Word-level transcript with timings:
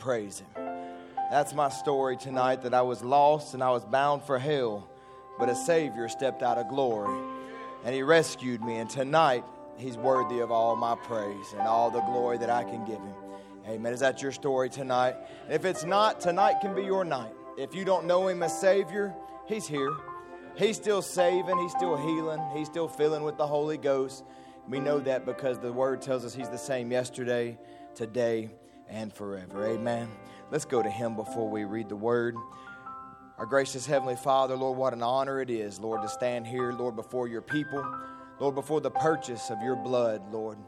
praise 0.00 0.40
Him. 0.40 0.64
That's 1.30 1.54
my 1.54 1.68
story 1.68 2.16
tonight 2.16 2.62
that 2.62 2.74
I 2.74 2.82
was 2.82 3.04
lost 3.04 3.54
and 3.54 3.62
I 3.62 3.70
was 3.70 3.84
bound 3.84 4.24
for 4.24 4.38
hell, 4.38 4.88
but 5.38 5.48
a 5.48 5.54
Savior 5.54 6.08
stepped 6.08 6.42
out 6.42 6.58
of 6.58 6.68
glory 6.68 7.16
and 7.84 7.94
He 7.94 8.02
rescued 8.02 8.64
me. 8.64 8.76
And 8.76 8.90
tonight, 8.90 9.44
He's 9.76 9.96
worthy 9.96 10.40
of 10.40 10.50
all 10.50 10.74
my 10.76 10.94
praise 10.94 11.52
and 11.52 11.62
all 11.62 11.90
the 11.90 12.00
glory 12.00 12.36
that 12.38 12.50
I 12.50 12.64
can 12.64 12.84
give 12.84 12.98
Him. 12.98 13.14
Amen. 13.68 13.92
Is 13.92 14.00
that 14.00 14.20
your 14.20 14.32
story 14.32 14.68
tonight? 14.68 15.14
If 15.48 15.64
it's 15.64 15.84
not, 15.84 16.20
tonight 16.20 16.56
can 16.60 16.74
be 16.74 16.82
your 16.82 17.04
night. 17.04 17.32
If 17.56 17.74
you 17.74 17.84
don't 17.84 18.06
know 18.06 18.26
Him 18.26 18.42
as 18.42 18.58
Savior, 18.58 19.14
He's 19.46 19.66
here. 19.66 19.92
He's 20.56 20.76
still 20.76 21.00
saving, 21.00 21.58
He's 21.58 21.72
still 21.72 21.96
healing, 21.96 22.42
He's 22.54 22.66
still 22.66 22.88
filling 22.88 23.22
with 23.22 23.36
the 23.36 23.46
Holy 23.46 23.78
Ghost. 23.78 24.24
We 24.68 24.80
know 24.80 24.98
that 25.00 25.24
because 25.24 25.58
the 25.58 25.72
Word 25.72 26.02
tells 26.02 26.24
us 26.24 26.34
He's 26.34 26.48
the 26.48 26.58
same 26.58 26.90
yesterday, 26.90 27.56
today, 27.94 28.50
and 28.90 29.12
forever. 29.12 29.66
Amen. 29.66 30.10
Let's 30.50 30.64
go 30.64 30.82
to 30.82 30.90
Him 30.90 31.16
before 31.16 31.48
we 31.48 31.64
read 31.64 31.88
the 31.88 31.96
Word. 31.96 32.36
Our 33.38 33.46
gracious 33.46 33.86
Heavenly 33.86 34.16
Father, 34.16 34.56
Lord, 34.56 34.76
what 34.76 34.92
an 34.92 35.02
honor 35.02 35.40
it 35.40 35.48
is, 35.48 35.80
Lord, 35.80 36.02
to 36.02 36.08
stand 36.08 36.46
here, 36.46 36.72
Lord, 36.72 36.96
before 36.96 37.26
your 37.26 37.40
people, 37.40 37.82
Lord, 38.38 38.54
before 38.54 38.80
the 38.80 38.90
purchase 38.90 39.48
of 39.50 39.62
your 39.62 39.76
blood, 39.76 40.30
Lord. 40.32 40.58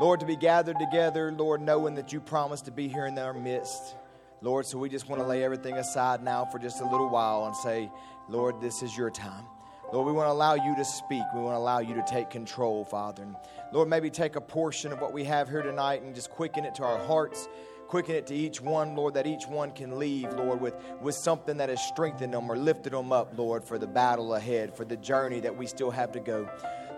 Lord, 0.00 0.20
to 0.20 0.26
be 0.26 0.36
gathered 0.36 0.78
together, 0.78 1.32
Lord, 1.32 1.60
knowing 1.60 1.94
that 1.96 2.12
you 2.12 2.20
promised 2.20 2.66
to 2.66 2.70
be 2.70 2.88
here 2.88 3.06
in 3.06 3.18
our 3.18 3.34
midst. 3.34 3.96
Lord, 4.42 4.66
so 4.66 4.78
we 4.78 4.88
just 4.88 5.08
want 5.08 5.20
to 5.22 5.26
lay 5.26 5.42
everything 5.42 5.74
aside 5.74 6.22
now 6.22 6.44
for 6.44 6.58
just 6.58 6.80
a 6.80 6.84
little 6.84 7.08
while 7.08 7.46
and 7.46 7.56
say, 7.56 7.90
Lord, 8.28 8.60
this 8.60 8.82
is 8.82 8.96
your 8.96 9.10
time. 9.10 9.44
Lord, 9.92 10.06
we 10.06 10.12
want 10.12 10.26
to 10.26 10.32
allow 10.32 10.54
you 10.54 10.74
to 10.76 10.84
speak. 10.84 11.22
We 11.34 11.40
want 11.40 11.54
to 11.54 11.58
allow 11.58 11.78
you 11.78 11.94
to 11.94 12.02
take 12.02 12.28
control, 12.28 12.84
Father. 12.84 13.26
Lord, 13.72 13.88
maybe 13.88 14.10
take 14.10 14.36
a 14.36 14.40
portion 14.40 14.92
of 14.92 15.00
what 15.00 15.12
we 15.12 15.24
have 15.24 15.48
here 15.48 15.62
tonight 15.62 16.02
and 16.02 16.14
just 16.14 16.30
quicken 16.30 16.64
it 16.64 16.74
to 16.76 16.84
our 16.84 16.98
hearts. 16.98 17.48
Quicken 17.88 18.16
it 18.16 18.26
to 18.26 18.34
each 18.34 18.60
one, 18.60 18.96
Lord, 18.96 19.14
that 19.14 19.28
each 19.28 19.46
one 19.46 19.70
can 19.70 19.96
leave, 19.96 20.32
Lord, 20.32 20.60
with, 20.60 20.74
with 21.00 21.14
something 21.14 21.56
that 21.58 21.68
has 21.68 21.80
strengthened 21.80 22.34
them 22.34 22.50
or 22.50 22.56
lifted 22.56 22.92
them 22.92 23.12
up, 23.12 23.38
Lord, 23.38 23.62
for 23.62 23.78
the 23.78 23.86
battle 23.86 24.34
ahead, 24.34 24.74
for 24.76 24.84
the 24.84 24.96
journey 24.96 25.38
that 25.40 25.56
we 25.56 25.68
still 25.68 25.92
have 25.92 26.10
to 26.12 26.20
go. 26.20 26.48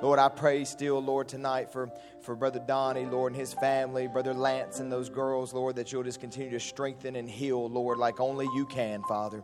Lord, 0.00 0.18
I 0.18 0.28
pray 0.28 0.64
still, 0.64 1.02
Lord, 1.02 1.28
tonight 1.28 1.70
for, 1.72 1.90
for 2.22 2.36
Brother 2.36 2.60
Donnie, 2.60 3.04
Lord, 3.04 3.32
and 3.32 3.40
his 3.40 3.52
family, 3.52 4.06
Brother 4.06 4.32
Lance 4.32 4.78
and 4.78 4.90
those 4.90 5.08
girls, 5.08 5.52
Lord, 5.52 5.76
that 5.76 5.92
you'll 5.92 6.04
just 6.04 6.20
continue 6.20 6.52
to 6.52 6.60
strengthen 6.60 7.16
and 7.16 7.28
heal, 7.28 7.68
Lord, 7.68 7.98
like 7.98 8.20
only 8.20 8.46
you 8.54 8.64
can, 8.64 9.02
Father. 9.02 9.42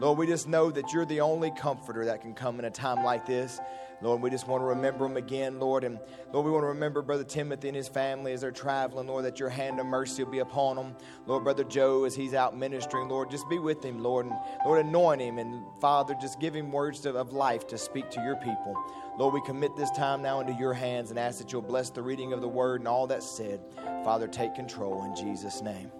Lord, 0.00 0.18
we 0.18 0.26
just 0.26 0.48
know 0.48 0.70
that 0.70 0.92
you're 0.92 1.04
the 1.04 1.20
only 1.20 1.50
comforter 1.50 2.06
that 2.06 2.22
can 2.22 2.32
come 2.32 2.58
in 2.58 2.64
a 2.64 2.70
time 2.70 3.04
like 3.04 3.26
this. 3.26 3.60
Lord, 4.02 4.22
we 4.22 4.30
just 4.30 4.48
want 4.48 4.62
to 4.62 4.66
remember 4.66 5.06
them 5.06 5.16
again, 5.16 5.60
Lord. 5.60 5.84
And 5.84 5.98
Lord, 6.32 6.46
we 6.46 6.52
want 6.52 6.62
to 6.62 6.68
remember 6.68 7.02
Brother 7.02 7.24
Timothy 7.24 7.68
and 7.68 7.76
his 7.76 7.88
family 7.88 8.32
as 8.32 8.40
they're 8.40 8.50
traveling, 8.50 9.08
Lord, 9.08 9.24
that 9.24 9.38
your 9.38 9.50
hand 9.50 9.78
of 9.78 9.86
mercy 9.86 10.24
will 10.24 10.30
be 10.30 10.38
upon 10.38 10.76
them. 10.76 10.96
Lord, 11.26 11.44
Brother 11.44 11.64
Joe, 11.64 12.04
as 12.04 12.14
he's 12.14 12.32
out 12.32 12.56
ministering, 12.56 13.08
Lord, 13.08 13.30
just 13.30 13.48
be 13.48 13.58
with 13.58 13.84
him, 13.84 14.02
Lord. 14.02 14.26
And 14.26 14.34
Lord, 14.64 14.84
anoint 14.84 15.20
him. 15.20 15.38
And 15.38 15.62
Father, 15.80 16.14
just 16.20 16.40
give 16.40 16.54
him 16.54 16.72
words 16.72 17.04
of 17.04 17.32
life 17.32 17.66
to 17.68 17.78
speak 17.78 18.10
to 18.10 18.22
your 18.22 18.36
people. 18.36 18.74
Lord, 19.18 19.34
we 19.34 19.42
commit 19.42 19.76
this 19.76 19.90
time 19.90 20.22
now 20.22 20.40
into 20.40 20.54
your 20.54 20.72
hands 20.72 21.10
and 21.10 21.18
ask 21.18 21.38
that 21.38 21.52
you'll 21.52 21.60
bless 21.60 21.90
the 21.90 22.00
reading 22.00 22.32
of 22.32 22.40
the 22.40 22.48
word 22.48 22.80
and 22.80 22.88
all 22.88 23.06
that's 23.06 23.28
said. 23.28 23.60
Father, 24.02 24.26
take 24.26 24.54
control 24.54 25.04
in 25.04 25.14
Jesus' 25.14 25.60
name. 25.60 25.90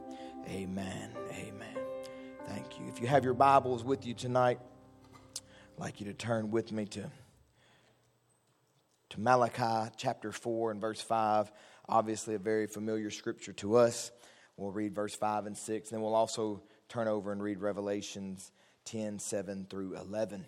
Amen. 0.49 1.11
Amen. 1.33 1.77
Thank 2.47 2.81
you. 2.81 2.89
If 2.89 3.01
you 3.01 3.07
have 3.07 3.25
your 3.25 3.35
Bibles 3.35 3.85
with 3.85 4.07
you 4.07 4.15
tonight, 4.15 4.59
I'd 5.37 5.79
like 5.79 6.01
you 6.01 6.07
to 6.07 6.15
turn 6.15 6.51
with 6.51 6.73
me 6.73 6.87
to, 6.87 7.11
to 9.11 9.21
Malachi 9.21 9.91
chapter 9.97 10.31
4 10.31 10.71
and 10.71 10.81
verse 10.81 11.01
5. 11.01 11.51
Obviously, 11.89 12.37
a 12.37 12.39
very 12.39 12.67
familiar 12.67 13.11
scripture 13.11 13.53
to 13.55 13.77
us. 13.77 14.13
We'll 14.57 14.71
read 14.71 14.95
verse 14.95 15.17
5 15.17 15.47
and 15.47 15.57
6, 15.57 15.91
and 15.91 15.97
then 15.97 16.03
we'll 16.03 16.15
also 16.15 16.63
turn 16.89 17.09
over 17.09 17.33
and 17.33 17.43
read 17.43 17.61
Revelations 17.61 18.53
10 18.85 19.19
7 19.19 19.67
through 19.69 19.97
11. 19.97 20.47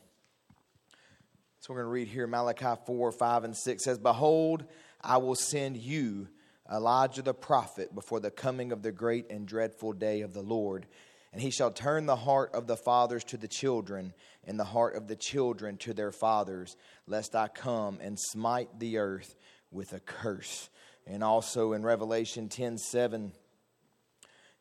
So 1.58 1.72
we're 1.72 1.80
going 1.80 1.86
to 1.86 1.92
read 1.92 2.08
here 2.08 2.26
Malachi 2.26 2.80
4, 2.86 3.12
5, 3.12 3.44
and 3.44 3.56
6 3.56 3.84
says, 3.84 3.98
Behold, 3.98 4.64
I 5.00 5.16
will 5.16 5.34
send 5.34 5.76
you 5.76 6.28
Elijah 6.72 7.22
the 7.22 7.34
prophet 7.34 7.92
before 7.94 8.20
the 8.20 8.30
coming 8.30 8.70
of 8.70 8.82
the 8.82 8.92
great 8.92 9.28
and 9.30 9.46
dreadful 9.46 9.92
day 9.92 10.20
of 10.20 10.34
the 10.34 10.42
Lord. 10.42 10.86
And 11.32 11.41
he 11.41 11.50
shall 11.50 11.70
turn 11.70 12.06
the 12.06 12.16
heart 12.16 12.54
of 12.54 12.66
the 12.66 12.76
fathers 12.76 13.25
to 13.25 13.38
the 13.38 13.48
children, 13.48 14.12
and 14.44 14.59
the 14.59 14.65
heart 14.65 14.97
of 14.97 15.09
the 15.09 15.16
children 15.16 15.78
to 15.78 15.94
their 15.94 16.12
fathers, 16.12 16.76
lest 17.06 17.34
I 17.34 17.48
come 17.48 17.98
and 18.03 18.19
smite 18.20 18.78
the 18.78 18.98
earth 18.98 19.34
with 19.71 19.94
a 19.94 20.00
curse. 20.00 20.69
And 21.06 21.25
also 21.25 21.72
in 21.72 21.82
Revelation 21.82 22.48
10 22.48 22.76
7, 22.78 23.32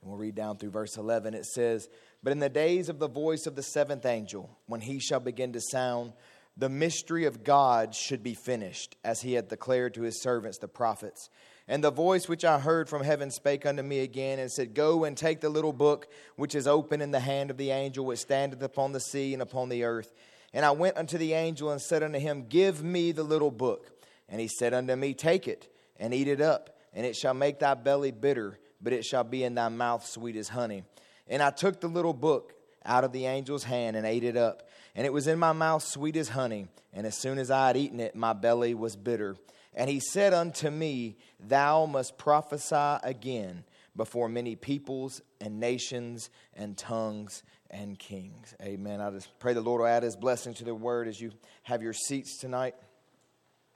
and 0.02 0.10
we'll 0.10 0.18
read 0.18 0.36
down 0.36 0.58
through 0.58 0.72
verse 0.72 0.98
11, 0.98 1.34
it 1.34 1.46
says, 1.46 1.88
But 2.24 2.32
in 2.32 2.40
the 2.40 2.50
days 2.50 2.90
of 2.90 3.00
the 3.00 3.10
voice 3.10 3.46
of 3.46 3.56
the 3.56 3.64
seventh 3.64 4.06
angel, 4.06 4.58
when 4.66 4.82
he 4.82 5.00
shall 5.00 5.20
begin 5.20 5.54
to 5.54 5.62
sound, 5.62 6.14
the 6.58 6.70
mystery 6.70 7.26
of 7.26 7.44
God 7.44 7.94
should 7.94 8.24
be 8.24 8.34
finished, 8.34 8.96
as 9.04 9.22
he 9.22 9.34
had 9.34 9.48
declared 9.48 9.94
to 9.94 10.02
his 10.02 10.22
servants, 10.22 10.58
the 10.58 10.68
prophets. 10.68 11.30
And 11.72 11.82
the 11.82 11.90
voice 11.90 12.28
which 12.28 12.44
I 12.44 12.60
heard 12.60 12.90
from 12.90 13.02
heaven 13.02 13.32
spake 13.32 13.66
unto 13.66 13.82
me 13.82 14.02
again 14.02 14.40
and 14.40 14.52
said, 14.52 14.74
Go 14.74 15.06
and 15.06 15.16
take 15.16 15.40
the 15.40 15.48
little 15.48 15.72
book 15.72 16.10
which 16.36 16.54
is 16.54 16.68
open 16.68 17.00
in 17.00 17.12
the 17.12 17.22
hand 17.22 17.50
of 17.50 17.56
the 17.56 17.72
angel 17.72 18.04
which 18.04 18.20
standeth 18.20 18.62
upon 18.62 18.92
the 18.92 19.00
sea 19.00 19.32
and 19.32 19.42
upon 19.42 19.70
the 19.70 19.86
earth. 19.86 20.12
And 20.52 20.66
I 20.66 20.72
went 20.72 20.98
unto 20.98 21.18
the 21.18 21.32
angel 21.32 21.72
and 21.72 21.82
said 21.82 22.04
unto 22.04 22.20
him, 22.20 22.48
Give 22.50 22.84
me 22.84 23.14
the 23.14 23.24
little 23.24 23.52
book. 23.52 23.90
And 24.28 24.42
he 24.42 24.50
said 24.50 24.74
unto 24.74 24.98
me, 24.98 25.14
Take 25.14 25.48
it 25.48 25.74
and 25.98 26.14
eat 26.14 26.28
it 26.28 26.42
up, 26.42 26.78
and 26.94 27.06
it 27.06 27.16
shall 27.16 27.34
make 27.34 27.60
thy 27.60 27.76
belly 27.76 28.12
bitter, 28.12 28.60
but 28.82 28.92
it 28.92 29.06
shall 29.06 29.24
be 29.24 29.46
in 29.46 29.56
thy 29.56 29.70
mouth 29.70 30.06
sweet 30.06 30.36
as 30.36 30.50
honey. 30.50 30.84
And 31.30 31.42
I 31.42 31.52
took 31.52 31.80
the 31.80 31.88
little 31.88 32.14
book 32.14 32.54
out 32.84 33.06
of 33.06 33.14
the 33.14 33.28
angel's 33.28 33.64
hand 33.64 33.96
and 33.96 34.06
ate 34.06 34.26
it 34.26 34.36
up 34.36 34.68
and 34.96 35.06
it 35.06 35.14
was 35.14 35.28
in 35.28 35.40
my 35.40 35.54
mouth 35.54 35.84
sweet 35.84 36.18
as 36.18 36.30
honey. 36.30 36.68
And 36.94 37.08
as 37.08 37.18
soon 37.18 37.38
as 37.38 37.50
I 37.50 37.68
had 37.68 37.78
eaten 37.78 38.00
it, 38.00 38.16
my 38.16 38.34
belly 38.34 38.74
was 38.74 38.96
bitter. 38.96 39.38
And 39.74 39.90
he 39.90 40.00
said 40.00 40.34
unto 40.34 40.70
me, 40.70 41.18
Thou 41.40 41.86
must 41.86 42.18
prophesy 42.18 43.00
again 43.04 43.64
before 43.96 44.30
many 44.30 44.56
peoples 44.56 45.22
and 45.40 45.60
nations 45.60 46.30
and 46.54 46.78
tongues 46.78 47.44
and 47.70 47.98
kings. 47.98 48.54
Amen. 48.62 49.02
I 49.02 49.10
just 49.12 49.38
pray 49.40 49.54
the 49.54 49.62
Lord 49.62 49.80
will 49.80 49.88
add 49.88 50.04
his 50.04 50.16
blessing 50.16 50.54
to 50.56 50.64
the 50.64 50.76
word 50.76 51.08
as 51.08 51.20
you 51.20 51.32
have 51.64 51.82
your 51.82 51.94
seats 51.94 52.38
tonight. 52.38 52.76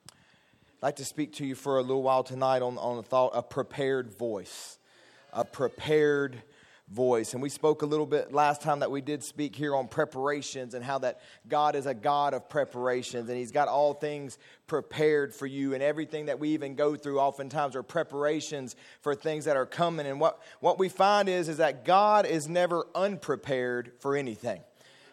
I'd 0.10 0.84
like 0.84 0.96
to 0.98 1.06
speak 1.06 1.34
to 1.34 1.46
you 1.46 1.56
for 1.56 1.78
a 1.78 1.82
little 1.82 2.04
while 2.04 2.24
tonight 2.24 2.62
on, 2.62 2.78
on 2.78 2.98
the 2.98 3.04
thought 3.04 3.34
of 3.34 3.50
prepared 3.50 4.18
voice. 4.18 4.78
A 5.34 5.44
prepared 5.44 6.44
voice. 6.90 7.34
And 7.34 7.42
we 7.42 7.50
spoke 7.50 7.82
a 7.82 7.86
little 7.86 8.06
bit 8.06 8.32
last 8.32 8.62
time 8.62 8.80
that 8.80 8.92
we 8.92 9.02
did 9.02 9.24
speak 9.24 9.56
here 9.56 9.76
on 9.76 9.88
preparations 9.88 10.76
and 10.76 10.86
how 10.86 11.00
that 11.00 11.20
God 11.48 11.76
is 11.76 11.88
a 11.88 11.94
God 11.94 12.34
of 12.34 12.48
preparations 12.48 13.28
and 13.28 13.38
He's 13.38 13.52
got 13.52 13.68
all 13.68 13.94
things 13.94 14.38
prepared 14.68 15.34
for 15.34 15.48
you. 15.48 15.74
And 15.74 15.82
everything 15.82 16.28
that 16.28 16.40
we 16.40 16.50
even 16.50 16.76
go 16.76 16.96
through 16.96 17.20
oftentimes 17.20 17.76
are 17.76 17.84
preparations 17.84 18.76
for 19.02 19.16
things 19.16 19.46
that 19.46 19.58
are 19.58 19.66
coming. 19.66 20.06
And 20.06 20.20
what, 20.20 20.40
what 20.60 20.78
we 20.78 20.90
find 20.90 21.28
is, 21.28 21.50
is 21.50 21.58
that 21.58 21.86
God 21.86 22.26
is 22.26 22.48
never 22.48 22.86
unprepared 22.94 23.94
for 24.00 24.16
anything. 24.16 24.62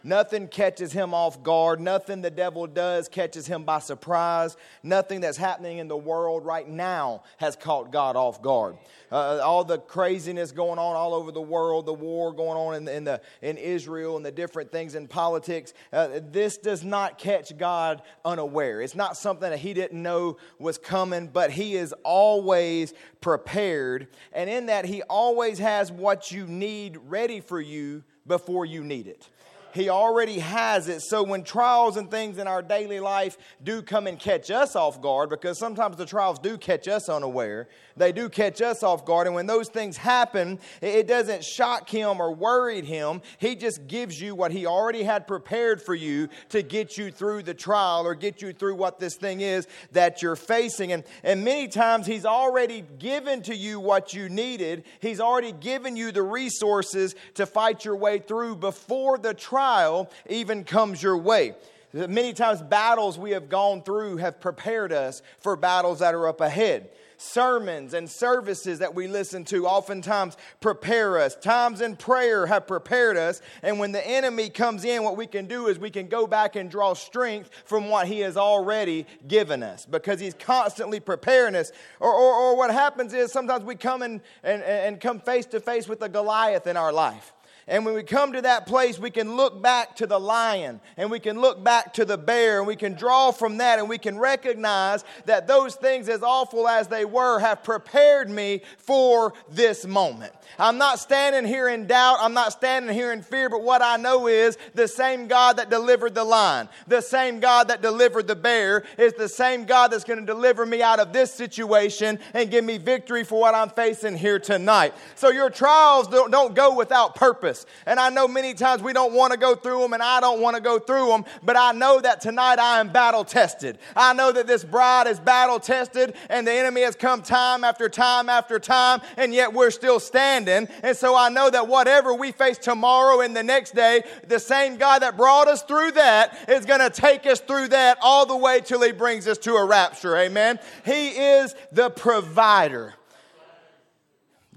Nothing 0.05 0.49
catches 0.49 0.93
him 0.93 1.15
off 1.15 1.43
guard. 1.43 1.81
Nothing 1.81 2.23
the 2.23 2.31
devil 2.31 2.67
does 2.67 3.09
catches 3.09 3.47
him 3.47 3.65
by 3.65 3.79
surprise. 3.79 4.57
Nothing 4.83 5.21
that's 5.21 5.37
happening 5.37 5.79
in 5.79 5.89
the 5.89 5.97
world 5.97 6.45
right 6.45 6.69
now 6.69 7.23
has 7.37 7.57
caught 7.57 7.93
God 7.93 8.17
off 8.17 8.43
guard. 8.43 8.77
Uh, 9.11 9.41
all 9.43 9.65
the 9.65 9.79
craziness 9.79 10.53
going 10.53 10.79
on 10.79 10.97
all 10.97 11.15
over 11.15 11.31
the 11.31 11.41
world, 11.41 11.87
the 11.87 11.93
war 11.93 12.33
going 12.33 12.57
on 12.57 12.75
in, 12.75 12.89
in, 12.89 13.05
the, 13.05 13.21
in 13.43 13.57
Israel, 13.59 14.17
and 14.17 14.27
the 14.27 14.33
different 14.33 14.73
things 14.73 14.95
in 14.95 15.07
politics, 15.07 15.75
uh, 15.93 16.21
this 16.31 16.59
does 16.59 16.83
not 16.83 17.19
catch 17.19 17.57
God 17.57 18.03
unaware. 18.25 18.81
It's 18.81 18.95
not 18.95 19.17
something 19.17 19.51
that 19.51 19.59
he 19.59 19.75
didn't 19.75 20.03
know 20.03 20.39
was 20.59 20.79
coming, 20.79 21.29
but 21.29 21.51
he 21.51 21.77
is 21.77 21.95
always 22.05 22.95
prepared. 23.21 24.09
And 24.33 24.51
in 24.51 24.67
that, 24.67 24.85
he 24.85 25.03
always 25.03 25.59
has 25.59 25.93
what 25.93 26.33
you 26.33 26.47
need 26.47 26.99
ready 27.07 27.41
for 27.41 27.61
you 27.61 28.03
before 28.27 28.65
you 28.65 28.83
need 28.85 29.07
it. 29.07 29.29
He 29.73 29.89
already 29.89 30.39
has 30.39 30.89
it. 30.89 31.01
So 31.01 31.23
when 31.23 31.45
trials 31.45 31.97
and 31.97 32.11
things 32.11 32.39
in 32.39 32.47
our 32.47 32.63
daily 32.63 33.01
life 33.01 33.39
do 33.63 33.81
come 33.81 34.07
and 34.07 34.19
catch 34.19 34.51
us 34.51 34.77
off 34.77 35.01
guard, 35.01 35.31
because 35.31 35.59
sometimes 35.59 35.97
the 35.97 36.05
trials 36.05 36.39
do 36.39 36.59
catch 36.59 36.89
us 36.89 37.09
unaware, 37.09 37.69
they 37.97 38.13
do 38.13 38.29
catch 38.29 38.61
us 38.61 38.83
off 38.83 39.05
guard. 39.05 39.27
And 39.27 39.35
when 39.35 39.47
those 39.47 39.69
things 39.69 39.97
happen, 39.97 40.59
it 40.81 41.07
doesn't 41.07 41.45
shock 41.45 41.89
him 41.89 42.21
or 42.21 42.35
worry 42.35 42.83
him. 42.83 43.23
He 43.39 43.55
just 43.55 43.87
gives 43.87 44.21
you 44.21 44.35
what 44.35 44.53
he 44.53 44.67
already 44.67 45.03
had 45.03 45.27
prepared 45.27 45.81
for 45.81 45.95
you 45.95 46.29
to 46.51 46.63
get 46.63 46.99
you 46.99 47.11
through 47.11 47.45
the 47.45 47.55
trial 47.55 48.07
or 48.07 48.15
get 48.15 48.43
you 48.43 48.53
through 48.53 48.75
what 48.75 48.99
this 48.99 49.17
thing 49.17 49.41
is 49.41 49.67
that 49.93 50.23
you're 50.23 50.37
facing. 50.37 50.93
And, 50.93 51.05
and 51.23 51.45
many 51.45 51.69
times 51.69 52.07
he's 52.07 52.27
already 52.27 52.85
given 52.99 53.43
to 53.43 53.55
you 53.55 53.81
what 53.81 54.13
you 54.13 54.29
needed, 54.29 54.85
he's 55.01 55.21
already 55.21 55.53
given 55.53 55.97
you 55.97 56.13
the 56.13 56.23
resources 56.23 57.15
to 57.35 57.47
fight 57.47 57.85
your 57.85 57.97
way 57.97 58.19
through 58.19 58.57
before 58.57 59.19
the 59.19 59.33
trial 59.33 59.62
trial 59.63 60.11
even 60.29 60.65
comes 60.65 61.01
your 61.01 61.17
way. 61.17 61.55
Many 61.93 62.33
times, 62.33 62.61
battles 62.63 63.17
we 63.17 63.31
have 63.31 63.49
gone 63.49 63.83
through 63.83 64.17
have 64.17 64.41
prepared 64.41 64.93
us 64.93 65.23
for 65.39 65.55
battles 65.55 66.01
that 66.01 66.15
are 66.15 66.27
up 66.27 66.41
ahead 66.41 66.91
sermons 67.23 67.95
and 67.95 68.11
services 68.11 68.81
that 68.81 68.93
we 68.97 69.07
listen 69.07 69.45
to 69.45 69.65
oftentimes 69.65 70.37
prepare 70.61 71.21
us. 71.21 71.37
Times 71.37 71.81
in 71.81 71.95
prayer 71.95 72.47
have 72.47 72.67
prepared 72.67 73.17
us. 73.17 73.41
And 73.63 73.79
when 73.79 73.93
the 73.93 74.05
enemy 74.05 74.51
comes 74.51 74.85
in, 74.85 75.05
what 75.05 75.17
we 75.17 75.29
can 75.29 75.47
do 75.47 75.69
is 75.69 75.79
we 75.79 75.91
can 75.91 76.09
go 76.09 76.27
back 76.27 76.57
and 76.57 76.69
draw 76.69 76.95
strength 76.95 77.51
from 77.65 77.89
what 77.89 78.09
he 78.09 78.19
has 78.21 78.37
already 78.37 79.07
given 79.29 79.63
us 79.63 79.87
because 79.87 80.19
he's 80.19 80.35
constantly 80.35 80.99
preparing 80.99 81.55
us. 81.55 81.71
Or, 82.01 82.13
or, 82.13 82.35
or 82.35 82.57
what 82.57 82.73
happens 82.73 83.15
is 83.15 83.31
sometimes 83.31 83.63
we 83.63 83.77
come 83.77 84.03
in 84.03 84.21
and, 84.43 84.63
and 84.65 85.01
come 85.01 85.21
face 85.21 85.47
to 85.47 85.61
face 85.61 85.87
with 85.87 86.03
a 86.03 86.09
Goliath 86.09 86.67
in 86.67 86.77
our 86.77 86.93
life. 86.93 87.33
And 87.69 87.87
when 87.87 87.95
we 87.95 88.03
come 88.03 88.33
to 88.33 88.43
that 88.43 88.67
place, 88.67 88.99
we 88.99 89.11
can 89.11 89.37
look 89.37 89.63
back 89.63 89.95
to 89.97 90.07
the 90.07 90.19
lion 90.19 90.81
and 90.97 91.11
we 91.11 91.21
can 91.21 91.41
look 91.41 91.63
back 91.63 91.95
to 91.95 92.05
the 92.05 92.19
bear 92.19 92.59
and 92.59 92.67
we 92.67 92.75
can 92.75 92.95
draw 92.95 93.31
from 93.31 93.59
that 93.59 93.79
and 93.79 93.89
we 93.89 93.99
can 93.99 94.19
recognize 94.19 95.05
that 95.27 95.47
those 95.47 95.77
things, 95.77 96.09
as 96.09 96.25
awful 96.25 96.67
as 96.67 96.89
they 96.89 97.05
were, 97.05 97.39
have 97.39 97.63
prepared 97.63 98.29
me 98.29 98.63
for 98.79 99.33
this 99.49 99.87
moment. 99.87 100.33
I'm 100.59 100.77
not 100.77 100.99
standing 100.99 101.45
here 101.45 101.69
in 101.69 101.87
doubt. 101.87 102.19
I'm 102.21 102.35
not 102.35 102.53
standing 102.53 102.93
here 102.93 103.13
in 103.13 103.23
fear, 103.23 103.49
but 103.49 103.63
what 103.63 103.81
I 103.81 103.97
know 103.97 104.27
is 104.27 104.59
the 104.75 104.89
same 104.89 105.29
God 105.29 105.57
that 105.59 105.71
delivered 105.71 106.15
the 106.15 106.25
lion, 106.25 106.69
the 106.89 107.01
same 107.01 107.39
God 107.39 107.69
that 107.69 107.81
delivered 107.81 108.27
the 108.27 108.37
bear, 108.37 108.85
is 108.99 109.13
the 109.13 109.29
same 109.29 109.67
God 109.67 109.93
that's 109.93 110.05
going 110.05 110.19
to 110.19 110.27
deliver 110.27 110.67
me 110.67 110.83
out 110.83 110.99
of 110.99 111.13
this 111.13 111.33
situation 111.33 112.19
and 112.35 112.51
give 112.51 112.65
me 112.65 112.79
victory 112.79 113.23
for 113.23 113.41
what 113.41 113.55
I'm 113.55 113.71
facing 113.71 114.17
here 114.17 114.41
tonight. 114.41 114.95
So 115.15 115.31
your 115.31 115.49
trials 115.49 116.09
don't, 116.09 116.31
don't 116.31 116.55
go 116.55 116.75
without 116.75 117.15
purpose. 117.15 117.52
And 117.87 117.99
I 117.99 118.09
know 118.11 118.27
many 118.29 118.55
times 118.55 118.83
we 118.83 118.93
don't 118.93 119.13
want 119.13 119.33
to 119.33 119.39
go 119.39 119.55
through 119.55 119.81
them, 119.81 119.93
and 119.93 120.03
I 120.03 120.21
don't 120.21 120.41
want 120.41 120.57
to 120.57 120.63
go 120.63 120.79
through 120.79 121.09
them, 121.09 121.25
but 121.43 121.57
I 121.57 121.73
know 121.73 122.01
that 122.01 122.21
tonight 122.21 122.59
I 122.59 122.81
am 122.81 122.93
battle 122.93 123.25
tested. 123.25 123.79
I 123.97 124.13
know 124.13 124.33
that 124.33 124.47
this 124.47 124.65
bride 124.65 125.07
is 125.07 125.21
battle 125.21 125.61
tested, 125.61 126.15
and 126.29 126.47
the 126.47 126.53
enemy 126.53 126.83
has 126.83 126.97
come 126.97 127.23
time 127.23 127.65
after 127.65 127.89
time 127.89 128.29
after 128.29 128.59
time, 128.59 129.01
and 129.17 129.33
yet 129.35 129.53
we're 129.53 129.71
still 129.71 130.01
standing. 130.01 130.69
And 130.83 130.97
so 130.97 131.17
I 131.17 131.29
know 131.29 131.51
that 131.51 131.69
whatever 131.69 132.15
we 132.15 132.33
face 132.33 132.59
tomorrow 132.59 133.21
and 133.21 133.37
the 133.37 133.43
next 133.43 133.75
day, 133.75 134.03
the 134.27 134.39
same 134.39 134.77
God 134.77 135.03
that 135.03 135.17
brought 135.17 135.49
us 135.49 135.63
through 135.63 135.93
that 135.93 136.49
is 136.49 136.67
going 136.67 136.81
to 136.81 136.91
take 136.91 137.27
us 137.27 137.41
through 137.41 137.69
that 137.69 137.99
all 138.01 138.27
the 138.27 138.37
way 138.37 138.61
till 138.61 138.83
He 138.83 138.93
brings 138.93 139.27
us 139.27 139.39
to 139.39 139.55
a 139.55 139.65
rapture. 139.65 140.17
Amen. 140.17 140.59
He 140.85 141.09
is 141.09 141.55
the 141.71 141.91
provider. 141.91 142.95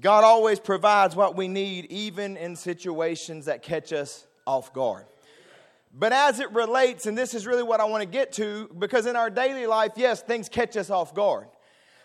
God 0.05 0.23
always 0.23 0.59
provides 0.59 1.15
what 1.15 1.35
we 1.35 1.47
need, 1.47 1.85
even 1.85 2.37
in 2.37 2.55
situations 2.55 3.45
that 3.45 3.63
catch 3.63 3.91
us 3.91 4.27
off 4.45 4.71
guard. 4.71 5.07
But 5.91 6.13
as 6.13 6.39
it 6.39 6.51
relates, 6.51 7.07
and 7.07 7.17
this 7.17 7.33
is 7.33 7.47
really 7.47 7.63
what 7.63 7.79
I 7.79 7.85
want 7.85 8.03
to 8.03 8.07
get 8.07 8.31
to, 8.33 8.69
because 8.77 9.07
in 9.07 9.15
our 9.15 9.31
daily 9.31 9.65
life, 9.65 9.93
yes, 9.95 10.21
things 10.21 10.47
catch 10.47 10.77
us 10.77 10.91
off 10.91 11.15
guard. 11.15 11.47